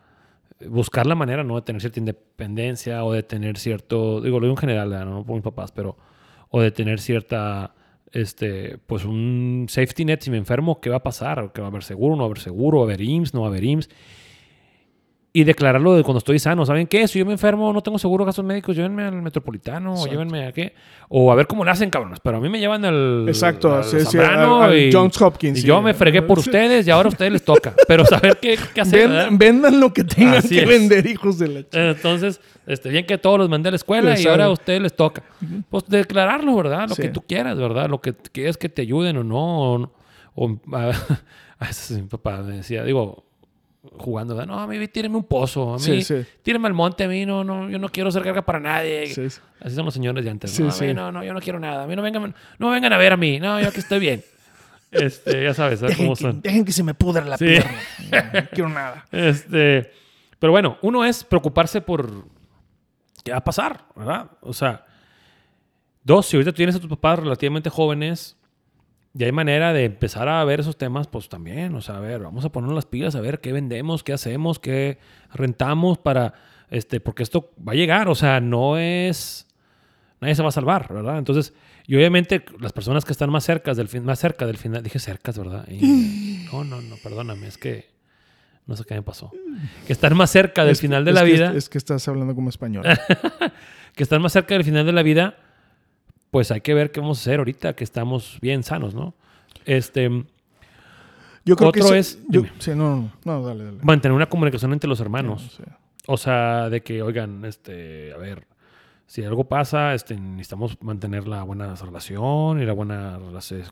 Buscar 0.68 1.06
la 1.06 1.14
manera, 1.14 1.44
¿no? 1.44 1.56
De 1.56 1.62
tener 1.62 1.82
cierta 1.82 2.00
independencia 2.00 3.04
o 3.04 3.12
de 3.12 3.22
tener 3.22 3.58
cierto... 3.58 4.22
Digo, 4.22 4.40
lo 4.40 4.46
digo 4.46 4.54
en 4.54 4.60
general, 4.60 4.90
no 4.90 5.24
por 5.24 5.34
mis 5.34 5.44
papás, 5.44 5.70
pero... 5.72 5.96
O 6.50 6.60
de 6.60 6.70
tener 6.70 7.00
cierta... 7.00 7.74
Este, 8.12 8.78
pues 8.86 9.04
un 9.04 9.66
safety 9.68 10.06
net 10.06 10.22
si 10.22 10.30
me 10.30 10.38
enfermo, 10.38 10.80
¿qué 10.80 10.88
va 10.88 10.96
a 10.96 11.02
pasar? 11.02 11.52
¿Que 11.52 11.60
va 11.60 11.66
a 11.66 11.70
haber 11.70 11.82
seguro? 11.82 12.16
¿No 12.16 12.22
va 12.22 12.24
a 12.24 12.26
haber 12.28 12.38
seguro? 12.38 12.78
¿Va 12.78 12.84
a 12.84 12.86
haber 12.86 13.02
IMSS? 13.02 13.34
¿No 13.34 13.40
va 13.42 13.48
a 13.48 13.50
haber 13.50 13.64
IMSS? 13.64 13.90
Y 15.38 15.44
declararlo 15.44 15.94
de 15.94 16.02
cuando 16.02 16.16
estoy 16.18 16.38
sano. 16.38 16.64
¿Saben 16.64 16.86
qué? 16.86 17.06
Si 17.08 17.18
yo 17.18 17.26
me 17.26 17.32
enfermo, 17.32 17.70
no 17.70 17.82
tengo 17.82 17.98
seguro 17.98 18.24
de 18.24 18.28
gastos 18.30 18.42
médicos, 18.44 18.74
llévenme 18.74 19.02
al 19.04 19.20
metropolitano 19.20 19.92
o 19.92 20.06
llévenme 20.06 20.46
a 20.46 20.52
qué. 20.52 20.72
O 21.10 21.30
a 21.30 21.34
ver 21.34 21.46
cómo 21.46 21.62
le 21.62 21.70
hacen, 21.72 21.90
cabrones. 21.90 22.20
Pero 22.20 22.38
a 22.38 22.40
mí 22.40 22.48
me 22.48 22.58
llevan 22.58 22.86
al. 22.86 23.26
exacto. 23.28 23.74
al 23.74 23.84
sí, 23.84 23.98
sí, 24.00 24.04
Zambrano 24.16 24.62
al- 24.62 24.70
al 24.70 24.78
y, 24.78 24.90
Johns 24.90 25.20
Hopkins. 25.20 25.58
y 25.58 25.60
sí. 25.60 25.66
yo 25.66 25.82
me 25.82 25.92
fregué 25.92 26.22
por 26.22 26.38
ustedes 26.38 26.86
y 26.86 26.90
ahora 26.90 27.08
a 27.08 27.12
ustedes 27.12 27.32
les 27.32 27.44
toca. 27.44 27.74
Pero 27.86 28.06
saber 28.06 28.38
qué, 28.40 28.58
qué 28.74 28.80
hacer. 28.80 29.10
Vendan, 29.32 29.78
lo 29.78 29.92
que 29.92 30.04
tengan 30.04 30.36
Así 30.36 30.54
que 30.54 30.62
es. 30.62 30.68
vender, 30.68 31.06
hijos 31.06 31.38
de 31.38 31.48
la 31.48 31.60
ch- 31.60 31.90
Entonces, 31.90 32.40
este, 32.66 32.88
bien 32.88 33.04
que 33.04 33.18
todos 33.18 33.38
los 33.38 33.50
mandé 33.50 33.68
a 33.68 33.72
la 33.72 33.76
escuela 33.76 34.18
y 34.18 34.26
ahora 34.26 34.46
a 34.46 34.50
ustedes 34.50 34.80
les 34.80 34.96
toca. 34.96 35.22
Pues 35.68 35.84
declararlo, 35.86 36.56
¿verdad? 36.56 36.88
Lo 36.88 36.96
que 36.96 37.10
tú 37.10 37.20
quieras, 37.20 37.58
¿verdad? 37.58 37.90
Lo 37.90 38.00
que 38.00 38.14
quieres 38.32 38.56
que 38.56 38.70
te 38.70 38.80
ayuden 38.80 39.18
o 39.18 39.22
no. 39.24 39.74
O, 39.74 39.90
o- 40.34 40.60
a, 40.72 40.90
a 41.60 41.68
mi 41.94 42.02
papá 42.08 42.38
me 42.42 42.56
decía, 42.56 42.82
digo, 42.84 43.25
jugando, 43.98 44.34
¿verdad? 44.36 44.52
no, 44.54 44.60
a 44.60 44.66
mí 44.66 44.88
tíreme 44.88 45.16
un 45.16 45.24
pozo, 45.24 45.74
a 45.74 45.76
mí 45.76 45.82
Sí, 45.82 46.02
sí. 46.02 46.24
tíreme 46.42 46.66
al 46.68 46.74
monte, 46.74 47.04
a 47.04 47.08
mí 47.08 47.24
no, 47.26 47.44
no, 47.44 47.68
yo 47.68 47.78
no 47.78 47.88
quiero 47.88 48.10
ser 48.10 48.22
carga 48.22 48.42
para 48.42 48.60
nadie. 48.60 49.06
Sí, 49.08 49.30
sí. 49.30 49.40
Así 49.60 49.74
son 49.74 49.84
los 49.84 49.94
señores 49.94 50.24
de 50.24 50.30
antes. 50.30 50.58
No, 50.60 50.70
a 50.70 50.76
mí 50.78 50.94
no, 50.94 51.12
no, 51.12 51.24
yo 51.24 51.32
no 51.34 51.40
quiero 51.40 51.58
nada. 51.58 51.84
A 51.84 51.86
mí 51.86 51.96
no 51.96 52.02
vengan, 52.02 52.34
no 52.58 52.70
vengan 52.70 52.92
a 52.92 52.98
ver 52.98 53.12
a 53.12 53.16
mí. 53.16 53.38
No, 53.40 53.60
yo 53.60 53.68
aquí 53.68 53.80
estoy 53.80 53.98
bien. 53.98 54.22
Este, 54.92 55.42
ya 55.42 55.52
sabes, 55.52 55.80
¿sabes 55.80 55.96
Dejen 55.96 56.06
cómo 56.06 56.16
que, 56.16 56.22
son? 56.22 56.40
dejen 56.40 56.64
que 56.64 56.72
se 56.72 56.82
me 56.84 56.94
pudra 56.94 57.22
la 57.24 57.36
pierna. 57.36 57.70
No, 58.10 58.40
no 58.40 58.48
quiero 58.50 58.68
nada. 58.70 59.04
Este, 59.12 59.90
pero 60.38 60.52
bueno, 60.52 60.78
uno 60.80 61.04
es 61.04 61.24
preocuparse 61.24 61.80
por 61.80 62.24
qué 63.24 63.32
va 63.32 63.38
a 63.38 63.44
pasar, 63.44 63.84
¿verdad? 63.96 64.30
O 64.40 64.52
sea, 64.54 64.86
dos, 66.04 66.26
si 66.26 66.36
ahorita 66.36 66.52
tú 66.52 66.56
tienes 66.56 66.76
a 66.76 66.78
tus 66.80 66.88
papás 66.88 67.18
relativamente 67.18 67.68
jóvenes, 67.68 68.36
y 69.18 69.24
hay 69.24 69.32
manera 69.32 69.72
de 69.72 69.84
empezar 69.84 70.28
a 70.28 70.44
ver 70.44 70.60
esos 70.60 70.76
temas, 70.76 71.06
pues 71.06 71.28
también, 71.28 71.74
o 71.74 71.80
sea, 71.80 71.96
a 71.96 72.00
ver, 72.00 72.20
vamos 72.22 72.44
a 72.44 72.50
ponernos 72.50 72.74
las 72.74 72.86
pilas, 72.86 73.14
a 73.14 73.20
ver 73.20 73.40
qué 73.40 73.52
vendemos, 73.52 74.02
qué 74.04 74.12
hacemos, 74.12 74.58
qué 74.58 74.98
rentamos 75.32 75.98
para, 75.98 76.34
este, 76.70 77.00
porque 77.00 77.22
esto 77.22 77.50
va 77.66 77.72
a 77.72 77.76
llegar, 77.76 78.08
o 78.08 78.14
sea, 78.14 78.40
no 78.40 78.76
es, 78.78 79.46
nadie 80.20 80.34
se 80.34 80.42
va 80.42 80.48
a 80.48 80.52
salvar, 80.52 80.92
¿verdad? 80.92 81.18
Entonces, 81.18 81.54
y 81.86 81.94
obviamente 81.96 82.44
las 82.60 82.72
personas 82.72 83.04
que 83.04 83.12
están 83.12 83.30
más 83.30 83.44
cerca 83.44 83.72
del, 83.74 83.88
fin, 83.88 84.04
más 84.04 84.18
cerca 84.18 84.44
del 84.46 84.58
final, 84.58 84.82
dije 84.82 84.98
cercas, 84.98 85.38
¿verdad? 85.38 85.66
Y- 85.68 86.46
no, 86.52 86.64
no, 86.64 86.82
no, 86.82 86.96
perdóname, 87.02 87.46
es 87.46 87.56
que 87.58 87.88
no 88.66 88.74
sé 88.76 88.84
qué 88.84 88.94
me 88.94 89.02
pasó. 89.02 89.30
Que 89.86 89.92
están 89.92 90.16
más 90.16 90.30
cerca 90.30 90.62
del 90.64 90.72
Es 90.72 90.80
final 90.80 91.04
de 91.04 91.12
la 91.12 91.24
que- 91.24 91.32
vida, 91.32 91.52
Es 91.54 91.68
que 91.68 91.78
estás 91.78 92.06
hablando 92.08 92.34
como 92.34 92.48
español. 92.50 92.84
que 93.94 94.02
están 94.02 94.20
más 94.20 94.32
cerca 94.32 94.54
del 94.54 94.64
final 94.64 94.84
de 94.84 94.92
la 94.92 95.02
vida, 95.04 95.36
pues 96.36 96.50
hay 96.50 96.60
que 96.60 96.74
ver 96.74 96.90
qué 96.92 97.00
vamos 97.00 97.16
a 97.16 97.20
hacer 97.22 97.38
ahorita 97.38 97.74
que 97.74 97.82
estamos 97.82 98.36
bien 98.42 98.62
sanos, 98.62 98.94
¿no? 98.94 99.14
Este, 99.64 100.10
Yo 101.46 101.56
creo 101.56 101.72
que 101.72 101.80
ese- 101.80 101.98
es- 101.98 102.18
yo- 102.28 102.42
sí, 102.58 102.72
no, 102.74 102.96
no, 102.96 103.10
no, 103.24 103.42
dale, 103.42 103.64
dale. 103.64 103.78
mantener 103.82 104.14
una 104.14 104.28
comunicación 104.28 104.74
entre 104.74 104.86
los 104.86 105.00
hermanos. 105.00 105.54
Sí. 105.56 105.62
O 106.06 106.18
sea, 106.18 106.68
de 106.68 106.82
que, 106.82 107.00
oigan, 107.00 107.42
este, 107.46 108.12
a 108.12 108.18
ver, 108.18 108.46
si 109.06 109.24
algo 109.24 109.44
pasa, 109.44 109.94
este, 109.94 110.14
necesitamos 110.20 110.76
mantener 110.82 111.26
la 111.26 111.42
buena 111.42 111.74
relación 111.74 112.60
y 112.60 112.66
la 112.66 112.74
buena 112.74 113.18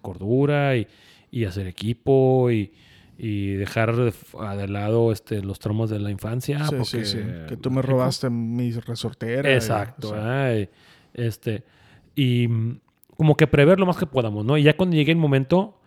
cordura 0.01 0.75
y, 0.75 0.87
y 1.31 1.45
hacer 1.45 1.67
equipo 1.67 2.51
y, 2.51 2.73
y 3.19 3.53
dejar 3.57 3.95
de, 3.95 4.15
de 4.57 4.69
lado 4.69 5.13
este, 5.13 5.43
los 5.43 5.59
traumas 5.59 5.91
de 5.91 5.99
la 5.99 6.11
infancia. 6.11 6.61
Sí, 6.65 6.77
porque, 6.79 7.05
sí, 7.05 7.05
sí. 7.05 7.19
Que 7.47 7.59
tú 7.59 7.71
me 7.71 7.83
robaste 7.83 8.31
mi 8.31 8.73
resortera. 8.73 9.51
y- 9.51 9.55
Exacto. 9.55 10.09
o 10.09 10.11
sea, 10.13 10.19
¿verdad? 10.21 10.57
Y, 10.61 10.69
este, 11.13 11.63
y 12.15 12.49
mm, 12.49 12.81
como 13.17 13.37
que 13.37 13.47
prever 13.47 13.79
lo 13.79 13.87
más 13.87 13.97
que 13.97 14.07
podamos, 14.07 14.45
¿no? 14.45 14.57
Y 14.57 14.63
ya 14.63 14.77
cuando 14.77 14.97
llegue 14.97 15.13
el 15.13 15.19
momento, 15.19 15.79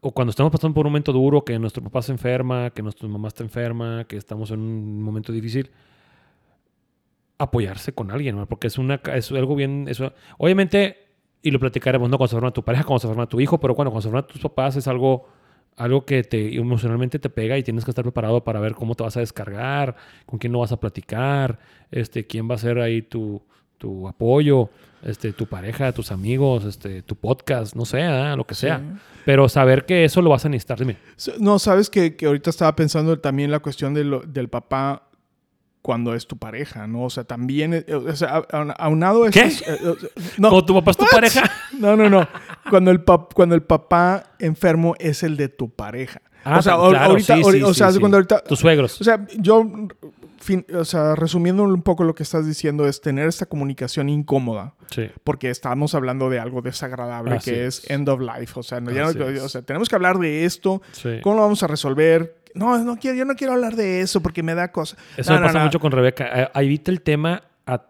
o 0.00 0.12
cuando 0.12 0.30
estamos 0.30 0.50
pasando 0.50 0.74
por 0.74 0.86
un 0.86 0.92
momento 0.92 1.12
duro, 1.12 1.44
que 1.44 1.58
nuestro 1.58 1.82
papá 1.82 2.02
se 2.02 2.12
enferma, 2.12 2.70
que 2.70 2.82
nuestra 2.82 3.06
mamá 3.08 3.28
está 3.28 3.42
enferma, 3.42 4.04
que 4.04 4.16
estamos 4.16 4.50
en 4.50 4.60
un 4.60 5.02
momento 5.02 5.32
difícil, 5.32 5.70
apoyarse 7.38 7.92
con 7.92 8.10
alguien, 8.10 8.36
¿no? 8.36 8.46
Porque 8.46 8.66
es, 8.68 8.78
una, 8.78 9.00
es 9.14 9.30
algo 9.32 9.54
bien... 9.54 9.86
Eso, 9.88 10.12
obviamente, 10.38 10.96
y 11.42 11.50
lo 11.50 11.58
platicaremos, 11.58 12.08
¿no? 12.08 12.16
Cuando 12.16 12.28
se 12.28 12.36
enferma 12.36 12.52
tu 12.52 12.64
pareja, 12.64 12.84
cuando 12.84 13.00
se 13.00 13.06
enferma 13.08 13.28
tu 13.28 13.40
hijo, 13.40 13.58
pero 13.60 13.74
bueno, 13.74 13.90
cuando 13.90 14.02
se 14.02 14.08
enferman 14.08 14.26
tus 14.26 14.40
papás 14.40 14.76
es 14.76 14.88
algo 14.88 15.26
algo 15.76 16.04
que 16.04 16.22
te 16.24 16.56
emocionalmente 16.56 17.18
te 17.18 17.30
pega 17.30 17.56
y 17.56 17.62
tienes 17.62 17.84
que 17.84 17.90
estar 17.90 18.04
preparado 18.04 18.44
para 18.44 18.60
ver 18.60 18.74
cómo 18.74 18.94
te 18.94 19.02
vas 19.02 19.16
a 19.16 19.20
descargar, 19.20 19.96
con 20.26 20.38
quién 20.38 20.52
no 20.52 20.58
vas 20.58 20.72
a 20.72 20.80
platicar, 20.80 21.58
este, 21.90 22.26
quién 22.26 22.50
va 22.50 22.56
a 22.56 22.58
ser 22.58 22.80
ahí 22.80 23.00
tu, 23.00 23.42
tu 23.80 24.06
apoyo, 24.06 24.68
este, 25.02 25.32
tu 25.32 25.46
pareja, 25.46 25.90
tus 25.92 26.12
amigos, 26.12 26.66
este, 26.66 27.00
tu 27.00 27.16
podcast, 27.16 27.74
no 27.74 27.86
sé, 27.86 28.02
¿ah? 28.02 28.36
lo 28.36 28.44
que 28.46 28.54
sea. 28.54 28.78
Sí. 28.78 28.84
Pero 29.24 29.48
saber 29.48 29.86
que 29.86 30.04
eso 30.04 30.20
lo 30.20 30.28
vas 30.28 30.44
a 30.44 30.50
necesitar. 30.50 30.78
Dime. 30.78 30.98
No, 31.38 31.58
sabes 31.58 31.88
que, 31.88 32.14
que 32.14 32.26
ahorita 32.26 32.50
estaba 32.50 32.76
pensando 32.76 33.18
también 33.18 33.50
la 33.50 33.60
cuestión 33.60 33.94
de 33.94 34.04
lo- 34.04 34.20
del 34.20 34.48
papá 34.48 35.08
cuando 35.80 36.14
es 36.14 36.26
tu 36.26 36.36
pareja, 36.36 36.86
¿no? 36.86 37.04
O 37.04 37.10
sea, 37.10 37.24
también, 37.24 37.72
eh, 37.72 37.86
o 37.94 38.14
sea, 38.14 38.44
aunado 38.78 39.24
a 39.24 39.30
¿Qué? 39.30 39.44
eh, 39.46 39.78
no, 40.36 40.50
Cuando 40.50 40.64
tu 40.66 40.74
papá 40.74 40.90
es 40.90 40.96
tu 40.98 41.04
What? 41.04 41.10
pareja. 41.10 41.50
no, 41.78 41.96
no, 41.96 42.10
no. 42.10 42.28
Cuando 42.68 42.90
el, 42.90 43.02
pap- 43.02 43.32
cuando 43.32 43.54
el 43.54 43.62
papá 43.62 44.24
enfermo 44.38 44.94
es 44.98 45.22
el 45.22 45.38
de 45.38 45.48
tu 45.48 45.70
pareja. 45.70 46.20
Ah, 46.44 46.58
o 46.58 46.62
sea, 46.62 46.74
claro, 46.76 47.10
ahorita, 47.12 47.36
sí, 47.36 47.42
sí, 47.44 47.62
o 47.62 47.72
sea, 47.74 47.90
sí, 47.92 47.98
ahorita, 48.02 48.42
Tus 48.44 48.58
suegros. 48.58 49.00
o 49.00 49.04
sea, 49.04 49.26
yo, 49.38 49.62
fin- 50.40 50.66
o 50.74 50.84
sea, 50.84 51.14
resumiendo 51.14 51.62
un 51.62 51.82
poco 51.82 52.02
lo 52.04 52.14
que 52.14 52.22
estás 52.24 52.46
diciendo, 52.46 52.86
es 52.86 53.00
tener 53.00 53.28
esta 53.28 53.46
comunicación 53.46 54.08
incómoda. 54.08 54.74
sí. 54.90 55.08
Porque 55.22 55.50
estamos 55.50 55.94
hablando 55.94 56.28
de 56.30 56.40
algo 56.40 56.62
desagradable 56.62 57.36
Así 57.36 57.50
que 57.52 57.66
es. 57.66 57.84
es 57.84 57.90
end 57.90 58.08
of 58.08 58.20
life. 58.20 58.58
O 58.58 58.62
sea, 58.62 58.80
no, 58.80 58.90
ya 58.90 59.02
no- 59.02 59.08
Así 59.08 59.18
es. 59.36 59.42
o 59.42 59.48
sea, 59.48 59.62
tenemos 59.62 59.88
que 59.88 59.94
hablar 59.94 60.18
de 60.18 60.44
esto. 60.44 60.82
Sí. 60.92 61.20
¿Cómo 61.22 61.36
lo 61.36 61.42
vamos 61.42 61.62
a 61.62 61.66
resolver? 61.68 62.36
No, 62.54 62.76
no 62.78 62.96
quiero, 62.96 63.16
yo 63.16 63.24
no 63.24 63.36
quiero 63.36 63.52
hablar 63.52 63.76
de 63.76 64.00
eso 64.00 64.20
porque 64.20 64.42
me 64.42 64.54
da 64.56 64.72
cosa. 64.72 64.96
Eso 65.16 65.30
No, 65.32 65.36
me 65.38 65.46
no, 65.46 65.52
pasa 65.52 65.64
mucho 65.64 65.78
con 65.78 65.92
Rebeca. 65.92 66.42
Eh, 66.42 66.48
Evita 66.54 66.90
el 66.90 67.00
tema. 67.02 67.44
A- 67.74 67.82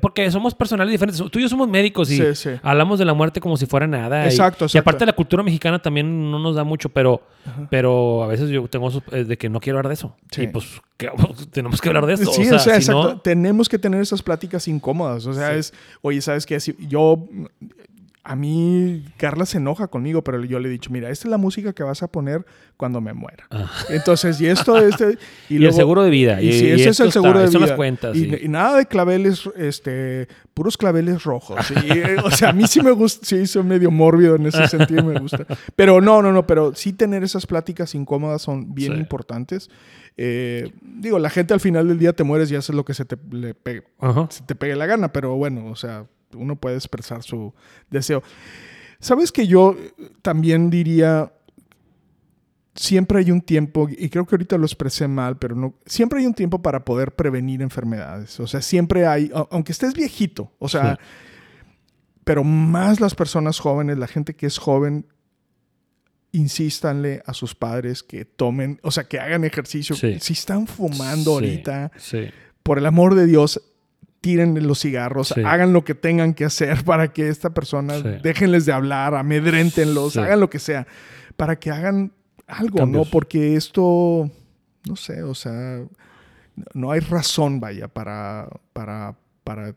porque 0.00 0.30
somos 0.30 0.54
personales 0.54 0.92
diferentes. 0.92 1.22
Tú 1.30 1.38
y 1.38 1.42
yo 1.42 1.48
somos 1.48 1.68
médicos 1.68 2.10
y 2.10 2.16
Sí, 2.18 2.34
sí. 2.34 2.50
hablamos 2.62 2.98
de 2.98 3.04
la 3.04 3.14
muerte 3.14 3.40
como 3.40 3.56
si 3.56 3.66
fuera 3.66 3.86
nada. 3.86 4.24
y- 4.24 4.28
Exacto, 4.28 4.64
Y, 4.64 4.66
exacto. 4.66 4.78
aparte 4.90 5.06
la 5.06 5.12
cultura 5.12 5.42
mexicana 5.42 5.80
también 5.80 6.30
no 6.30 6.38
nos 6.38 6.54
da 6.56 6.64
mucho, 6.64 6.88
pero, 6.88 7.22
pero 7.70 8.22
a 8.22 8.26
veces 8.26 8.50
yo 8.50 8.66
tengo 8.68 8.90
eh, 9.12 9.24
de 9.24 9.36
que 9.38 9.48
no 9.48 9.60
quiero 9.60 9.78
hablar 9.78 9.88
de 9.88 9.94
eso. 9.94 10.16
Sí. 10.30 10.42
Y 10.42 10.46
pues 10.48 10.66
tenemos 11.50 11.80
que 11.80 11.88
hablar 11.88 12.06
de 12.06 12.14
eso. 12.14 12.32
Sí, 12.32 12.42
o 12.42 12.58
sea, 12.58 12.58
si 12.60 12.70
exacto. 12.70 13.02
no- 13.14 13.20
Tenemos 13.20 13.68
que 13.68 13.78
tener 13.78 14.00
esas 14.00 14.22
pláticas 14.22 14.66
incómodas. 14.68 15.26
O 15.26 15.32
sea, 15.32 15.54
es, 15.54 15.72
oye, 16.02 16.20
¿sabes 16.20 16.46
qué? 16.46 16.58
Si 16.60 16.74
yo, 16.88 17.26
a 18.26 18.36
mí, 18.36 19.04
Carla 19.18 19.44
se 19.44 19.58
enoja 19.58 19.88
conmigo, 19.88 20.24
pero 20.24 20.42
yo 20.44 20.58
le 20.58 20.68
he 20.68 20.72
dicho, 20.72 20.90
mira, 20.90 21.10
esta 21.10 21.28
es 21.28 21.30
la 21.30 21.36
música 21.36 21.74
que 21.74 21.82
vas 21.82 22.02
a 22.02 22.08
poner 22.08 22.46
cuando 22.78 23.02
me 23.02 23.12
muera. 23.12 23.44
Ah. 23.50 23.70
Entonces, 23.90 24.40
y 24.40 24.46
esto, 24.46 24.78
este, 24.78 25.18
Y, 25.50 25.62
el 25.62 25.72
seguro 25.74 26.02
de 26.02 26.08
vida. 26.10 26.40
Y, 26.40 26.46
Y, 26.46 26.48
ese 26.70 26.88
es 26.88 27.00
el 27.00 27.08
está- 27.08 27.20
seguro 27.20 27.38
de 27.40 27.48
vida. 27.48 27.58
las 27.58 27.72
cuentas. 27.72 28.16
y, 28.16 28.20
sí. 28.30 28.36
y 28.44 28.48
nada 28.48 28.78
de 28.78 28.86
claveles, 28.86 29.42
este, 29.56 30.26
puros 30.54 30.76
claveles 30.78 31.22
rojos. 31.24 31.58
Eh, 31.84 32.16
o 32.24 32.30
sea, 32.30 32.48
a 32.48 32.52
mí 32.54 32.66
sí 32.66 32.80
me 32.82 32.92
gusta, 32.92 33.26
sí, 33.26 33.46
soy 33.46 33.62
medio 33.62 33.90
mórbido 33.90 34.36
en 34.36 34.46
ese 34.46 34.66
sentido, 34.68 35.04
me 35.04 35.20
gusta. 35.20 35.44
Pero 35.76 36.00
no, 36.00 36.22
no, 36.22 36.32
no, 36.32 36.46
pero 36.46 36.74
sí 36.74 36.94
tener 36.94 37.22
esas 37.24 37.46
pláticas 37.46 37.94
incómodas 37.94 38.40
son 38.40 38.74
bien 38.74 38.94
Sí. 38.94 38.98
importantes. 39.00 39.68
Eh, 40.16 40.70
digo, 40.80 41.18
la 41.18 41.28
gente 41.28 41.52
al 41.52 41.60
final 41.60 41.88
del 41.88 41.98
día 41.98 42.12
te 42.14 42.24
mueres 42.24 42.50
y 42.50 42.56
haces 42.56 42.74
lo 42.74 42.84
que 42.84 42.94
se 42.94 43.04
te, 43.04 43.16
le 43.32 43.52
pegue, 43.54 43.82
se 44.30 44.42
te 44.44 44.54
pegue 44.54 44.76
la 44.76 44.86
gana, 44.86 45.12
pero 45.12 45.34
bueno, 45.36 45.66
o 45.66 45.76
sea, 45.76 46.06
uno 46.34 46.56
puede 46.56 46.76
expresar 46.76 47.22
su 47.22 47.52
deseo. 47.90 48.22
Sabes 49.00 49.32
que 49.32 49.46
yo 49.46 49.76
eh, 49.78 50.10
también 50.22 50.70
diría, 50.70 51.32
siempre 52.74 53.18
hay 53.18 53.30
un 53.30 53.40
tiempo, 53.40 53.88
y 53.88 54.08
creo 54.08 54.26
que 54.26 54.34
ahorita 54.34 54.58
lo 54.58 54.66
expresé 54.66 55.08
mal, 55.08 55.38
pero 55.38 55.54
no, 55.54 55.74
siempre 55.86 56.20
hay 56.20 56.26
un 56.26 56.34
tiempo 56.34 56.62
para 56.62 56.84
poder 56.84 57.14
prevenir 57.14 57.62
enfermedades. 57.62 58.38
O 58.40 58.46
sea, 58.46 58.62
siempre 58.62 59.06
hay, 59.06 59.30
aunque 59.50 59.72
estés 59.72 59.94
viejito, 59.94 60.52
o 60.58 60.68
sea, 60.68 60.98
pero 62.24 62.42
más 62.44 63.00
las 63.00 63.14
personas 63.14 63.58
jóvenes, 63.58 63.98
la 63.98 64.06
gente 64.06 64.34
que 64.34 64.46
es 64.46 64.58
joven, 64.58 65.06
insístanle 66.32 67.22
a 67.26 67.32
sus 67.32 67.54
padres 67.54 68.02
que 68.02 68.24
tomen, 68.24 68.80
o 68.82 68.90
sea, 68.90 69.04
que 69.04 69.20
hagan 69.20 69.44
ejercicio. 69.44 69.94
Sí. 69.94 70.18
Si 70.20 70.32
están 70.32 70.66
fumando 70.66 71.38
Sí, 71.38 71.46
ahorita, 71.46 71.92
por 72.64 72.78
el 72.78 72.86
amor 72.86 73.14
de 73.14 73.26
Dios, 73.26 73.60
tiren 74.24 74.66
los 74.66 74.80
cigarros, 74.80 75.28
Sí. 75.28 75.42
hagan 75.44 75.74
lo 75.74 75.84
que 75.84 75.94
tengan 75.94 76.32
que 76.32 76.46
hacer 76.46 76.82
para 76.84 77.12
que 77.12 77.28
esta 77.28 77.50
persona, 77.50 77.98
Sí. 77.98 78.08
déjenles 78.22 78.64
de 78.64 78.72
hablar, 78.72 79.14
amedréntenlos, 79.14 80.14
Sí. 80.14 80.18
hagan 80.20 80.40
lo 80.40 80.48
que 80.48 80.58
sea, 80.58 80.86
para 81.36 81.56
que 81.58 81.70
hagan 81.70 82.10
algo, 82.46 82.78
Cambios. 82.78 83.06
¿no? 83.06 83.10
Porque 83.10 83.54
esto, 83.56 84.30
no 84.88 84.96
sé, 84.96 85.22
o 85.22 85.34
sea, 85.34 85.84
no 86.72 86.90
hay 86.90 87.00
razón, 87.00 87.60
vaya, 87.60 87.86
para, 87.88 88.48
para, 88.72 89.14
para 89.44 89.74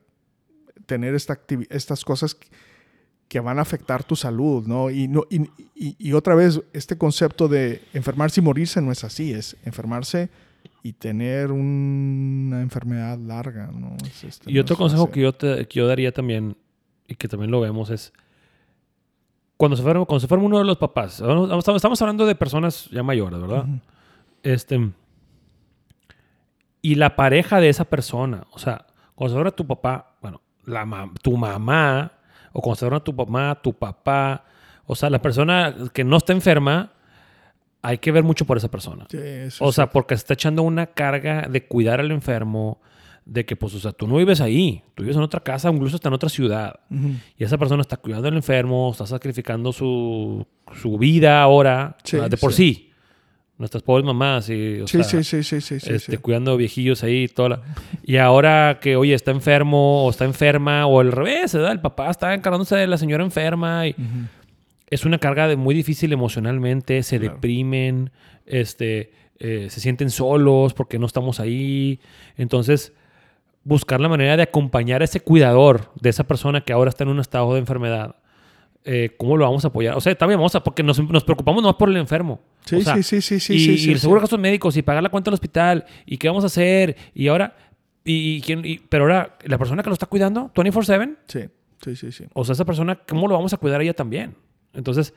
tener 0.86 1.14
esta 1.16 1.38
estas 1.70 2.06
cosas 2.06 2.34
que, 2.36 2.48
que 3.28 3.42
van 3.42 3.60
a 3.60 3.64
afectar 3.64 4.06
tu 4.06 4.16
salud, 4.16 4.66
¿no? 4.66 4.90
Y, 4.90 5.10
no 5.10 5.24
y, 5.30 5.42
y- 5.76 5.96
y 6.00 6.14
otra 6.14 6.34
vez, 6.36 6.62
este 6.72 6.98
concepto 6.98 7.50
de 7.50 7.82
enfermarse 7.94 8.40
y 8.40 8.44
morirse 8.44 8.82
no 8.82 8.94
es 8.94 9.04
así, 9.04 9.34
es 9.34 9.58
enfermarse 9.66 10.30
y 10.84 10.94
tener 10.94 11.52
una 11.52 12.62
enfermedad 12.62 13.18
larga, 13.18 13.70
¿no? 13.74 13.96
Es 14.06 14.24
este, 14.24 14.50
Y 14.52 14.56
no 14.56 14.62
otro 14.62 14.76
consejo 14.78 15.08
fácil. 15.08 15.14
que 15.14 15.22
yo, 15.22 15.34
te- 15.34 15.68
que 15.68 15.80
yo 15.80 15.88
daría 15.88 16.12
también, 16.12 16.56
y 17.08 17.16
que 17.16 17.28
también 17.28 17.52
lo 17.52 17.60
vemos, 17.62 17.90
es 17.90 18.14
cuando 19.58 19.76
se 19.76 19.84
fueron, 19.84 20.06
cuando 20.06 20.26
se 20.28 20.34
uno 20.36 20.60
de 20.60 20.66
los 20.66 20.78
papás, 20.78 21.22
estamos, 21.68 22.02
hablando 22.02 22.26
de 22.26 22.36
personas 22.36 22.90
ya 22.92 23.02
mayores, 23.04 23.42
¿verdad? 23.42 23.66
Este. 24.44 24.92
Y 26.82 26.96
la 26.96 27.16
pareja 27.16 27.60
de 27.60 27.70
esa 27.70 27.86
persona, 27.86 28.46
o 28.52 28.60
sea, 28.60 28.86
cuando 29.16 29.34
se 29.34 29.36
fuera 29.38 29.52
tu 29.52 29.66
papá, 29.66 30.16
bueno, 30.22 30.42
la 30.66 30.86
ma- 30.86 31.12
tu 31.22 31.36
mamá, 31.36 32.12
o 32.54 32.62
cuando 32.62 32.76
se 32.76 32.86
fuera 32.86 33.04
tu 33.04 33.14
mamá, 33.14 33.56
tu 33.62 33.74
papá, 33.74 34.46
o 34.86 34.96
sea, 34.96 35.10
la 35.10 35.22
persona 35.22 35.76
que 35.92 36.04
no 36.04 36.18
está 36.18 36.34
enferma, 36.34 36.92
hay 37.82 37.98
que 38.00 38.12
ver 38.12 38.24
mucho 38.24 38.46
por 38.46 38.58
esa 38.58 38.70
persona. 38.70 39.06
Sí, 39.10 39.18
eso 39.22 39.64
O 39.64 39.72
sea, 39.72 39.90
porque 39.90 40.16
se 40.16 40.20
está 40.20 40.34
echando 40.34 40.64
una 40.64 40.88
carga 40.88 41.48
de 41.50 41.66
cuidar 41.66 42.00
al 42.00 42.12
enfermo, 42.12 42.82
de 43.26 43.46
que, 43.46 43.56
pues, 43.58 43.74
o 43.76 43.80
sea, 43.80 43.92
tú 43.92 44.08
no 44.08 44.16
vives 44.16 44.40
ahí, 44.40 44.84
tú 44.96 45.04
vives 45.04 45.18
en 45.18 45.22
otra 45.24 45.42
casa, 45.42 45.70
incluso 45.70 45.98
está 45.98 46.08
en 46.08 46.14
otra 46.14 46.30
ciudad. 46.30 46.80
Ujú. 46.90 47.12
Y 47.38 47.44
esa 47.44 47.58
persona 47.58 47.82
está 47.82 47.98
cuidando 47.98 48.28
al 48.30 48.36
enfermo, 48.36 48.90
está 48.92 49.06
sacrificando 49.06 49.74
su, 49.74 50.48
su 50.82 50.98
vida 50.98 51.42
ahora, 51.42 51.98
Sí, 52.04 52.18
de 52.18 52.38
por 52.38 52.54
sí. 52.54 52.86
Nuestras 53.58 53.82
pobres 53.82 54.06
mamás, 54.06 54.50
y, 54.50 54.82
o 54.82 54.88
Sí, 54.88 54.98
sea, 55.04 55.04
sí, 55.04 55.24
sí, 55.24 55.42
sí, 55.44 55.62
sí, 55.62 55.80
sí, 55.80 55.94
este, 55.94 56.12
sí. 56.12 56.18
cuidando 56.20 56.56
viejillos 56.58 57.04
ahí 57.04 57.24
y 57.24 57.28
toda 57.28 57.50
la- 57.50 57.62
Y 58.04 58.18
ahora 58.18 58.78
que, 58.80 58.96
oye, 58.96 59.16
está 59.16 59.32
enfermo 59.32 60.06
o 60.06 60.10
está 60.12 60.26
enferma, 60.26 60.86
o 60.86 61.00
al 61.00 61.12
revés, 61.12 61.54
¿verdad? 61.56 61.72
El 61.72 61.82
papá 61.82 62.10
está 62.12 62.34
encargándose 62.36 62.76
de 62.76 62.86
la 62.86 62.98
señora 63.00 63.24
enferma 63.24 63.88
y 63.88 63.92
Ujú. 63.92 64.04
Es 64.90 65.06
una 65.06 65.18
carga 65.18 65.48
de 65.48 65.56
muy 65.56 65.76
difícil 65.76 66.14
emocionalmente, 66.14 67.04
se 67.04 67.20
Claro. 67.20 67.34
deprimen, 67.36 68.12
este, 68.46 69.12
eh, 69.40 69.68
se 69.70 69.80
sienten 69.82 70.10
solos 70.10 70.74
porque 70.74 70.98
no 71.00 71.06
estamos 71.06 71.40
ahí. 71.40 72.00
Entonces, 72.38 72.94
buscar 73.64 74.00
la 74.00 74.08
manera 74.10 74.38
de 74.38 74.44
acompañar 74.44 75.02
a 75.02 75.06
ese 75.06 75.20
cuidador 75.20 75.92
de 76.00 76.10
esa 76.10 76.26
persona 76.26 76.62
que 76.62 76.72
ahora 76.74 76.90
está 76.90 77.04
en 77.04 77.10
un 77.10 77.20
estado 77.20 77.54
de 77.54 77.60
enfermedad. 77.60 78.16
eh, 78.90 79.10
¿Cómo 79.18 79.36
lo 79.36 79.44
vamos 79.44 79.66
a 79.66 79.68
apoyar? 79.68 79.98
O 79.98 80.00
sea, 80.02 80.16
también 80.16 80.40
vamos 80.40 80.56
a, 80.56 80.64
porque 80.64 80.82
nos, 80.82 80.98
nos 81.10 81.24
preocupamos 81.26 81.62
más 81.62 81.74
por 81.76 81.90
el 81.90 81.98
enfermo. 81.98 82.40
Sí, 82.64 82.78
O 82.78 82.82
sea, 82.82 82.96
sí, 82.96 83.04
sí, 83.04 83.20
sí, 83.22 83.40
sí, 83.42 83.54
y, 83.56 83.78
sí, 83.78 83.90
y 83.90 83.92
el 83.92 84.00
seguro 84.00 84.22
de 84.22 84.24
gastos 84.24 84.40
médicos 84.40 84.78
y 84.78 84.82
pagar 84.82 85.04
la 85.04 85.10
cuenta 85.10 85.30
del 85.30 85.34
hospital 85.34 85.84
y 86.06 86.16
qué 86.18 86.30
vamos 86.30 86.46
a 86.46 86.48
hacer 86.48 86.96
y 87.14 87.28
ahora 87.28 87.54
y, 88.06 88.42
y- 88.64 88.80
pero 88.88 89.04
ahora 89.04 89.38
la 89.44 89.58
persona 89.58 89.84
que 89.84 89.90
lo 89.90 89.94
está 89.94 90.06
cuidando 90.06 90.50
24/7 90.54 91.18
Sí, 91.28 91.42
sí, 91.84 91.96
sí, 91.98 92.12
sí. 92.14 92.24
o 92.34 92.46
sea 92.46 92.54
esa 92.54 92.64
persona 92.64 92.96
cómo 92.96 93.28
lo 93.28 93.34
vamos 93.36 93.52
a 93.54 93.58
cuidar 93.58 93.82
a 93.82 93.84
ella 93.84 93.94
también 93.94 94.36
entonces 94.74 95.14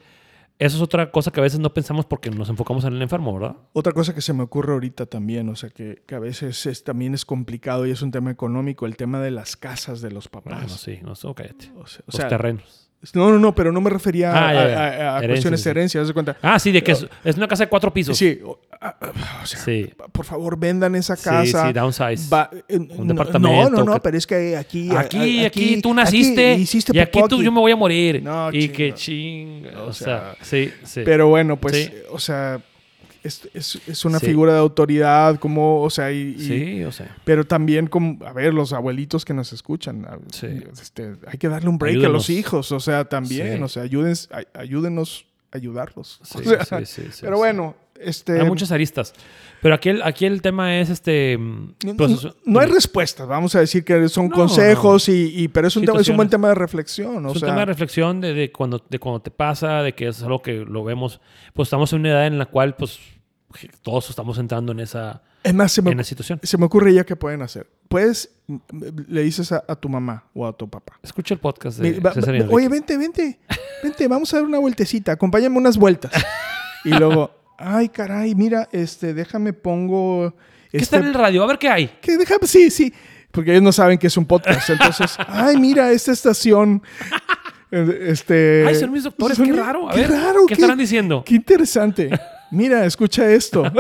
eso 0.58 0.76
es 0.76 0.82
otra 0.82 1.10
cosa 1.10 1.30
que 1.30 1.40
a 1.40 1.42
veces 1.42 1.58
no 1.58 1.72
pensamos 1.72 2.04
porque 2.04 2.30
nos 2.30 2.50
enfocamos 2.50 2.84
en 2.84 2.92
el 2.92 3.00
enfermo 3.00 3.32
verdad 3.32 3.56
Otra 3.72 3.92
cosa 3.94 4.14
que 4.14 4.20
se 4.20 4.34
me 4.34 4.42
ocurre 4.42 4.74
ahorita 4.74 5.06
también, 5.06 5.48
o 5.48 5.56
sea, 5.56 5.70
que, 5.70 6.02
que 6.06 6.14
a 6.14 6.18
veces 6.18 6.66
es- 6.66 6.84
también 6.84 7.14
es 7.14 7.24
complicado 7.24 7.86
y 7.86 7.90
es 7.92 8.02
un 8.02 8.10
tema 8.10 8.30
económico, 8.30 8.84
el 8.84 8.96
tema 8.98 9.20
de 9.20 9.30
las 9.30 9.56
casas 9.56 10.02
de 10.02 10.10
los 10.10 10.28
papás. 10.28 10.52
bueno 10.54 10.68
sí 10.68 10.98
no 11.02 11.14
sé, 11.14 11.28
cállate. 11.34 11.70
O 11.76 11.86
sea, 11.86 12.00
o 12.02 12.04
los 12.08 12.16
sea, 12.16 12.28
terrenos 12.28 12.89
no, 13.14 13.30
no, 13.30 13.38
no, 13.38 13.54
pero 13.54 13.72
no 13.72 13.80
me 13.80 13.88
refería 13.90 14.30
Ah, 14.32 14.48
a, 14.48 14.52
ya, 14.54 14.68
ya. 14.68 14.78
a- 14.78 14.84
a 15.16 15.18
Herencias, 15.18 15.28
cuestiones 15.28 15.60
sí. 15.60 15.64
de 15.64 15.70
herencia, 15.70 16.04
de 16.04 16.12
cuenta. 16.12 16.36
ah 16.42 16.58
sí 16.58 16.70
de 16.70 16.82
que 16.82 16.92
es, 16.92 17.06
es 17.24 17.36
una 17.36 17.48
casa 17.48 17.64
de 17.64 17.68
cuatro 17.70 17.92
pisos 17.92 18.16
Sí, 18.18 18.38
o, 18.44 18.58
a- 18.80 18.88
a- 18.88 19.42
o 19.42 19.46
sea, 19.46 19.58
Sí. 19.60 19.90
por 20.12 20.24
favor, 20.26 20.58
vendan 20.58 20.94
esa 20.94 21.16
sí 21.16 21.24
casa. 21.24 21.66
sí 21.66 21.72
downsize 21.72 22.28
Va- 22.30 22.50
eh, 22.68 22.76
Un 22.78 22.88
no, 22.98 23.04
departamento 23.14 23.70
No, 23.70 23.70
no, 23.70 23.84
no, 23.84 23.94
que- 23.94 24.00
pero 24.00 24.18
es 24.18 24.26
que 24.26 24.56
aquí. 24.56 24.90
aquí, 24.94 25.44
aquí, 25.44 25.80
tú 25.80 25.94
naciste 25.94 26.52
aquí 26.52 26.62
hiciste 26.62 26.92
y 26.94 26.98
aquí 27.00 27.20
tú 27.28 27.42
yo 27.42 27.50
me 27.50 27.60
voy 27.60 27.72
a 27.72 27.76
morir 27.76 28.22
No, 28.22 28.50
y 28.52 28.68
que 28.68 28.92
chinga. 28.94 29.64
ching 29.64 29.76
o, 29.78 29.84
O 29.88 29.92
sea, 29.92 30.34
sea, 30.34 30.34
sí 30.42 30.70
sí 30.84 31.00
Pero 31.04 31.28
bueno, 31.28 31.56
pues, 31.56 31.76
Sí. 31.76 31.92
o 32.10 32.18
sea, 32.18 32.60
es, 33.22 33.48
es- 33.54 33.80
es 33.86 34.04
una 34.04 34.18
Sí. 34.18 34.26
figura 34.26 34.52
de 34.54 34.58
autoridad, 34.60 35.38
como, 35.38 35.82
o 35.82 35.90
sea, 35.90 36.10
y, 36.12 36.34
y- 36.38 36.38
sí 36.40 36.84
o 36.84 36.92
sea 36.92 37.16
pero 37.24 37.46
también 37.46 37.86
como, 37.86 38.24
a 38.26 38.32
ver, 38.32 38.54
los 38.54 38.72
abuelitos 38.72 39.24
que 39.24 39.34
nos 39.34 39.52
escuchan, 39.52 40.06
Sí. 40.32 40.46
este, 40.80 41.16
hay 41.26 41.38
que 41.38 41.48
darle 41.48 41.68
un 41.68 41.78
break 41.78 41.94
a 41.94 41.98
Ayúdenos. 41.98 42.12
los 42.14 42.30
hijos, 42.30 42.72
o 42.72 42.80
sea, 42.80 43.04
también, 43.04 43.62
o 43.62 43.68
sea, 43.68 43.82
ayúdenos 43.82 44.30
a 44.32 45.56
ayudarlos. 45.56 46.20
O 46.22 46.24
sea, 46.24 46.80
pero 47.20 47.36
bueno, 47.38 47.74
este... 48.00 48.40
Hay 48.40 48.46
muchas 48.46 48.72
aristas. 48.72 49.12
Pero 49.62 49.74
aquí 49.74 49.90
el, 49.90 50.02
aquí 50.02 50.24
el 50.26 50.40
tema 50.42 50.78
es 50.78 50.88
este. 50.88 51.36
No, 51.38 51.74
pues, 51.96 52.24
no- 52.24 52.34
no 52.46 52.60
hay 52.60 52.66
respuestas, 52.68 53.28
vamos 53.28 53.54
a 53.54 53.60
decir 53.60 53.84
que 53.84 54.08
son 54.08 54.28
No, 54.28 54.34
consejos 54.36 55.08
Y, 55.10 55.32
y- 55.42 55.48
pero 55.48 55.68
es 55.68 55.76
un, 55.76 55.84
tema, 55.84 56.00
es 56.00 56.08
un 56.08 56.16
buen 56.16 56.30
tema 56.30 56.48
de 56.48 56.54
reflexión. 56.54 57.24
O 57.26 57.28
es 57.28 57.34
un 57.34 57.40
sea, 57.40 57.48
tema 57.50 57.60
de 57.60 57.66
reflexión 57.66 58.20
de, 58.22 58.32
de 58.32 58.50
cuando, 58.52 58.82
de 58.88 58.98
cuando 58.98 59.20
te 59.20 59.30
pasa, 59.30 59.82
de 59.82 59.94
que 59.94 60.08
es 60.08 60.22
algo 60.22 60.40
que 60.40 60.64
lo 60.64 60.82
vemos. 60.82 61.20
Pues 61.52 61.66
estamos 61.66 61.92
en 61.92 62.00
una 62.00 62.08
edad 62.10 62.26
en 62.26 62.38
la 62.38 62.46
cual, 62.46 62.74
pues, 62.74 62.98
todos 63.82 64.08
estamos 64.08 64.38
entrando 64.38 64.72
en 64.72 64.80
esa, 64.80 65.22
Es 65.42 65.52
más, 65.52 65.72
se 65.72 65.82
me, 65.82 65.90
en 65.90 65.98
la 65.98 66.04
situación. 66.04 66.40
se 66.42 66.56
me 66.56 66.64
ocurre 66.64 66.94
ya 66.94 67.04
que 67.04 67.16
pueden 67.16 67.42
hacer. 67.42 67.68
Puedes, 67.88 68.30
le 69.08 69.22
dices 69.22 69.50
a, 69.52 69.64
a 69.68 69.74
tu 69.76 69.88
mamá 69.90 70.24
o 70.32 70.46
a 70.46 70.52
tu 70.56 70.70
papá. 70.70 70.98
Escucha 71.02 71.34
el 71.34 71.40
podcast 71.40 71.78
de 71.80 71.98
va- 72.00 72.12
César. 72.14 72.34
Oye, 72.50 72.68
vente, 72.68 72.96
vente, 72.96 73.40
vente, 73.82 74.08
vamos 74.08 74.32
a 74.32 74.36
dar 74.38 74.46
una 74.46 74.58
vueltecita, 74.58 75.12
acompáñame 75.12 75.58
unas 75.58 75.76
vueltas. 75.76 76.12
Y 76.82 76.90
luego, 76.94 77.30
ay, 77.60 77.88
caray, 77.88 78.34
mira, 78.34 78.68
este, 78.72 79.14
déjame 79.14 79.52
pongo... 79.52 80.34
¿Qué 80.70 80.78
está 80.78 80.96
este- 80.96 81.08
en 81.08 81.14
el 81.14 81.14
radio? 81.14 81.42
A 81.42 81.46
ver 81.46 81.58
qué 81.58 81.68
hay. 81.68 81.88
que 82.00 82.16
déjame, 82.16 82.46
sí, 82.46 82.70
sí, 82.70 82.92
porque 83.30 83.50
ellos 83.52 83.62
no 83.62 83.72
saben 83.72 83.98
que 83.98 84.06
es 84.08 84.16
un 84.16 84.24
podcast. 84.26 84.70
Entonces, 84.70 85.16
ay, 85.28 85.56
mira, 85.58 85.90
esta 85.92 86.12
estación... 86.12 86.82
Este, 87.70 88.64
Ay, 88.66 88.74
son 88.74 88.90
mis 88.90 89.04
doctores, 89.04 89.36
son- 89.36 89.46
qué 89.46 89.52
raro. 89.52 89.88
A 89.88 89.92
qué 89.92 90.00
ver, 90.00 90.10
raro, 90.10 90.44
¿qué 90.46 90.54
estarán 90.54 90.76
diciendo? 90.78 91.22
Qué 91.24 91.36
interesante. 91.36 92.10
Mira, 92.50 92.84
escucha 92.84 93.30
esto. 93.30 93.62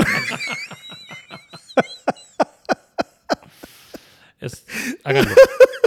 Es- 4.40 4.64
háganlo. 5.04 5.34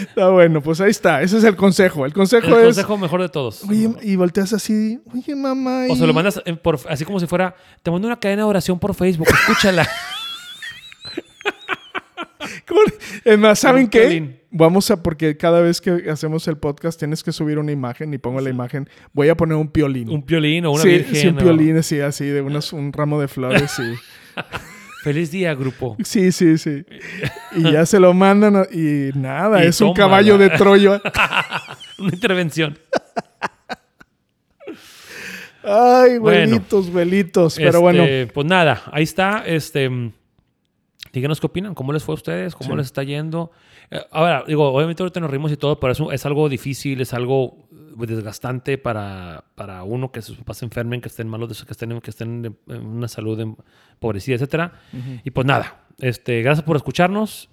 Está 0.00 0.28
bueno, 0.30 0.60
pues 0.62 0.80
ahí 0.80 0.90
está. 0.90 1.22
Ese 1.22 1.38
es 1.38 1.44
el 1.44 1.56
consejo. 1.56 2.06
El 2.06 2.12
consejo 2.12 2.46
El 2.48 2.54
es. 2.54 2.64
consejo 2.64 2.98
mejor 2.98 3.22
de 3.22 3.28
todos. 3.28 3.62
Oye, 3.64 3.90
y 4.02 4.16
volteas 4.16 4.52
así. 4.52 5.00
Oye, 5.14 5.34
mamá. 5.34 5.86
O 5.90 5.96
se 5.96 6.06
lo 6.06 6.12
mandas 6.14 6.40
en- 6.44 6.56
por, 6.56 6.78
así 6.88 7.04
como 7.04 7.20
si 7.20 7.26
fuera, 7.26 7.54
te 7.82 7.90
mando 7.90 8.06
una 8.08 8.18
cadena 8.18 8.42
de 8.42 8.48
oración 8.48 8.78
por 8.78 8.94
Facebook, 8.94 9.28
escúchala. 9.28 9.88
Es 13.24 13.38
más, 13.38 13.58
¿saben 13.58 13.88
qué? 13.88 14.44
Vamos 14.50 14.90
a, 14.90 15.02
porque 15.02 15.36
cada 15.36 15.60
vez 15.60 15.80
que 15.80 16.08
hacemos 16.10 16.46
el 16.48 16.56
podcast 16.58 16.98
tienes 16.98 17.22
que 17.24 17.32
subir 17.32 17.58
una 17.58 17.72
imagen 17.72 18.12
y 18.14 18.18
pongo 18.18 18.40
la 18.40 18.50
imagen. 18.50 18.88
Voy 19.12 19.28
a 19.28 19.36
poner 19.36 19.56
un 19.56 19.68
piolín. 19.68 20.08
un 20.10 20.22
piolín 20.22 20.64
o 20.66 20.72
una 20.72 20.82
sí, 20.82 20.88
virgen. 20.88 21.14
sí, 21.16 21.26
un 21.28 21.36
o- 21.36 21.40
piolín 21.40 21.76
así, 21.78 22.00
así, 22.00 22.24
de 22.26 22.40
unos, 22.42 22.72
un 22.72 22.92
ramo 22.92 23.20
de 23.20 23.28
flores 23.28 23.72
y. 23.78 23.94
Feliz 25.06 25.30
día, 25.30 25.54
grupo. 25.54 25.96
Sí, 26.02 26.32
sí, 26.32 26.58
sí. 26.58 26.84
Y 27.54 27.70
ya 27.70 27.86
se 27.86 28.00
lo 28.00 28.12
mandan 28.12 28.56
a- 28.56 28.66
y 28.72 29.12
nada, 29.14 29.62
Y 29.64 29.68
es 29.68 29.80
un 29.80 29.94
caballo 29.94 30.36
de 30.36 30.50
Troya. 30.50 31.00
Una 32.00 32.08
intervención. 32.12 32.76
Ay, 35.62 36.18
Bueno. 36.18 36.20
güelitos, 36.20 36.90
güelitos. 36.90 37.54
Pero 37.54 37.68
Este, 37.68 37.78
bueno, 37.78 38.04
Pues 38.34 38.46
nada, 38.48 38.82
ahí 38.90 39.04
está. 39.04 39.44
Este, 39.46 39.88
díganos 41.12 41.40
qué 41.40 41.46
opinan, 41.46 41.74
cómo 41.74 41.92
les 41.92 42.02
fue 42.04 42.12
a 42.14 42.16
ustedes, 42.16 42.54
cómo 42.54 42.70
Sí. 42.70 42.76
les 42.76 42.86
está 42.86 43.02
yendo. 43.02 43.50
Eh, 43.90 44.00
ahora, 44.10 44.44
digo, 44.46 44.68
obviamente 44.72 45.02
ahorita 45.02 45.20
nos 45.20 45.30
rimos 45.30 45.52
y 45.52 45.56
todo, 45.56 45.78
pero 45.80 45.92
es, 45.92 46.00
un- 46.00 46.12
es 46.12 46.24
algo 46.26 46.48
difícil, 46.48 47.00
es 47.00 47.12
algo 47.14 47.68
eh, 47.72 48.06
desgastante 48.06 48.76
para, 48.78 49.44
para 49.54 49.82
uno 49.84 50.12
que 50.12 50.20
sus 50.22 50.36
papás 50.36 50.58
se 50.58 50.64
enfermen, 50.66 51.00
que 51.00 51.08
estén 51.08 51.28
malos, 51.28 51.50
eso, 51.50 51.64
que 51.66 51.72
estén, 51.72 52.00
que 52.00 52.10
estén 52.10 52.56
en 52.68 52.86
una 52.86 53.08
salud 53.08 53.38
empobrecida, 53.40 54.34
etcétera. 54.36 54.72
Y 55.24 55.30
pues 55.30 55.46
nada, 55.46 55.84
este, 55.98 56.42
gracias 56.42 56.62
por 56.64 56.76
escucharnos 56.76 57.48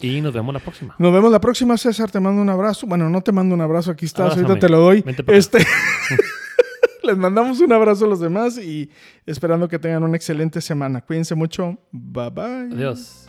y 0.00 0.20
nos 0.20 0.34
vemos 0.34 0.52
la 0.52 0.60
próxima. 0.60 0.94
Nos 0.98 1.12
vemos 1.12 1.32
la 1.32 1.40
próxima, 1.40 1.76
César. 1.78 2.10
Te 2.10 2.20
mando 2.20 2.42
un 2.42 2.50
abrazo. 2.50 2.86
Bueno, 2.86 3.08
no 3.08 3.22
te 3.22 3.32
mando 3.32 3.54
un 3.54 3.60
abrazo, 3.62 3.90
aquí 3.92 4.04
estás. 4.04 4.32
Abrázame. 4.32 4.48
Ahorita 4.48 4.66
te 4.66 4.70
lo 4.70 4.80
doy. 4.80 5.04
Este, 5.28 5.58
les 7.06 7.16
mandamos 7.16 7.60
un 7.60 7.72
abrazo 7.72 8.04
a 8.04 8.08
los 8.08 8.20
demás 8.20 8.58
y 8.58 8.90
esperando 9.24 9.68
que 9.68 9.78
tengan 9.78 10.02
una 10.02 10.16
excelente 10.16 10.60
semana. 10.60 11.00
Cuídense 11.00 11.34
mucho. 11.34 11.78
Bye 11.92 12.30
bye. 12.30 12.72
Adiós. 12.72 13.28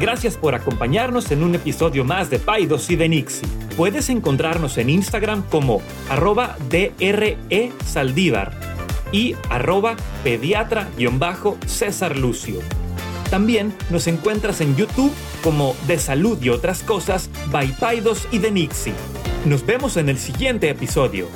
Gracias 0.00 0.36
por 0.36 0.54
acompañarnos 0.54 1.30
en 1.30 1.42
un 1.42 1.54
episodio 1.54 2.04
más 2.04 2.28
de 2.28 2.38
Paidos 2.38 2.90
y 2.90 2.96
de 2.96 3.08
Nixie. 3.08 3.48
Puedes 3.74 4.10
encontrarnos 4.10 4.76
en 4.76 4.90
Instagram 4.90 5.44
como 5.48 5.80
arroba 6.10 6.56
DRE 6.68 7.72
Saldívar 7.86 8.52
y 9.12 9.34
arroba 9.48 9.96
pediatra-césar 10.22 12.18
Lucio. 12.18 12.83
También 13.30 13.74
nos 13.90 14.06
encuentras 14.06 14.60
en 14.60 14.76
YouTube 14.76 15.12
como 15.42 15.74
De 15.86 15.98
Salud 15.98 16.38
y 16.42 16.50
otras 16.50 16.82
cosas 16.82 17.30
by 17.50 17.68
Paidos 17.78 18.28
y 18.30 18.38
de 18.38 18.50
Nixie. 18.50 18.94
Nos 19.44 19.66
vemos 19.66 19.96
en 19.96 20.08
el 20.08 20.18
siguiente 20.18 20.70
episodio. 20.70 21.28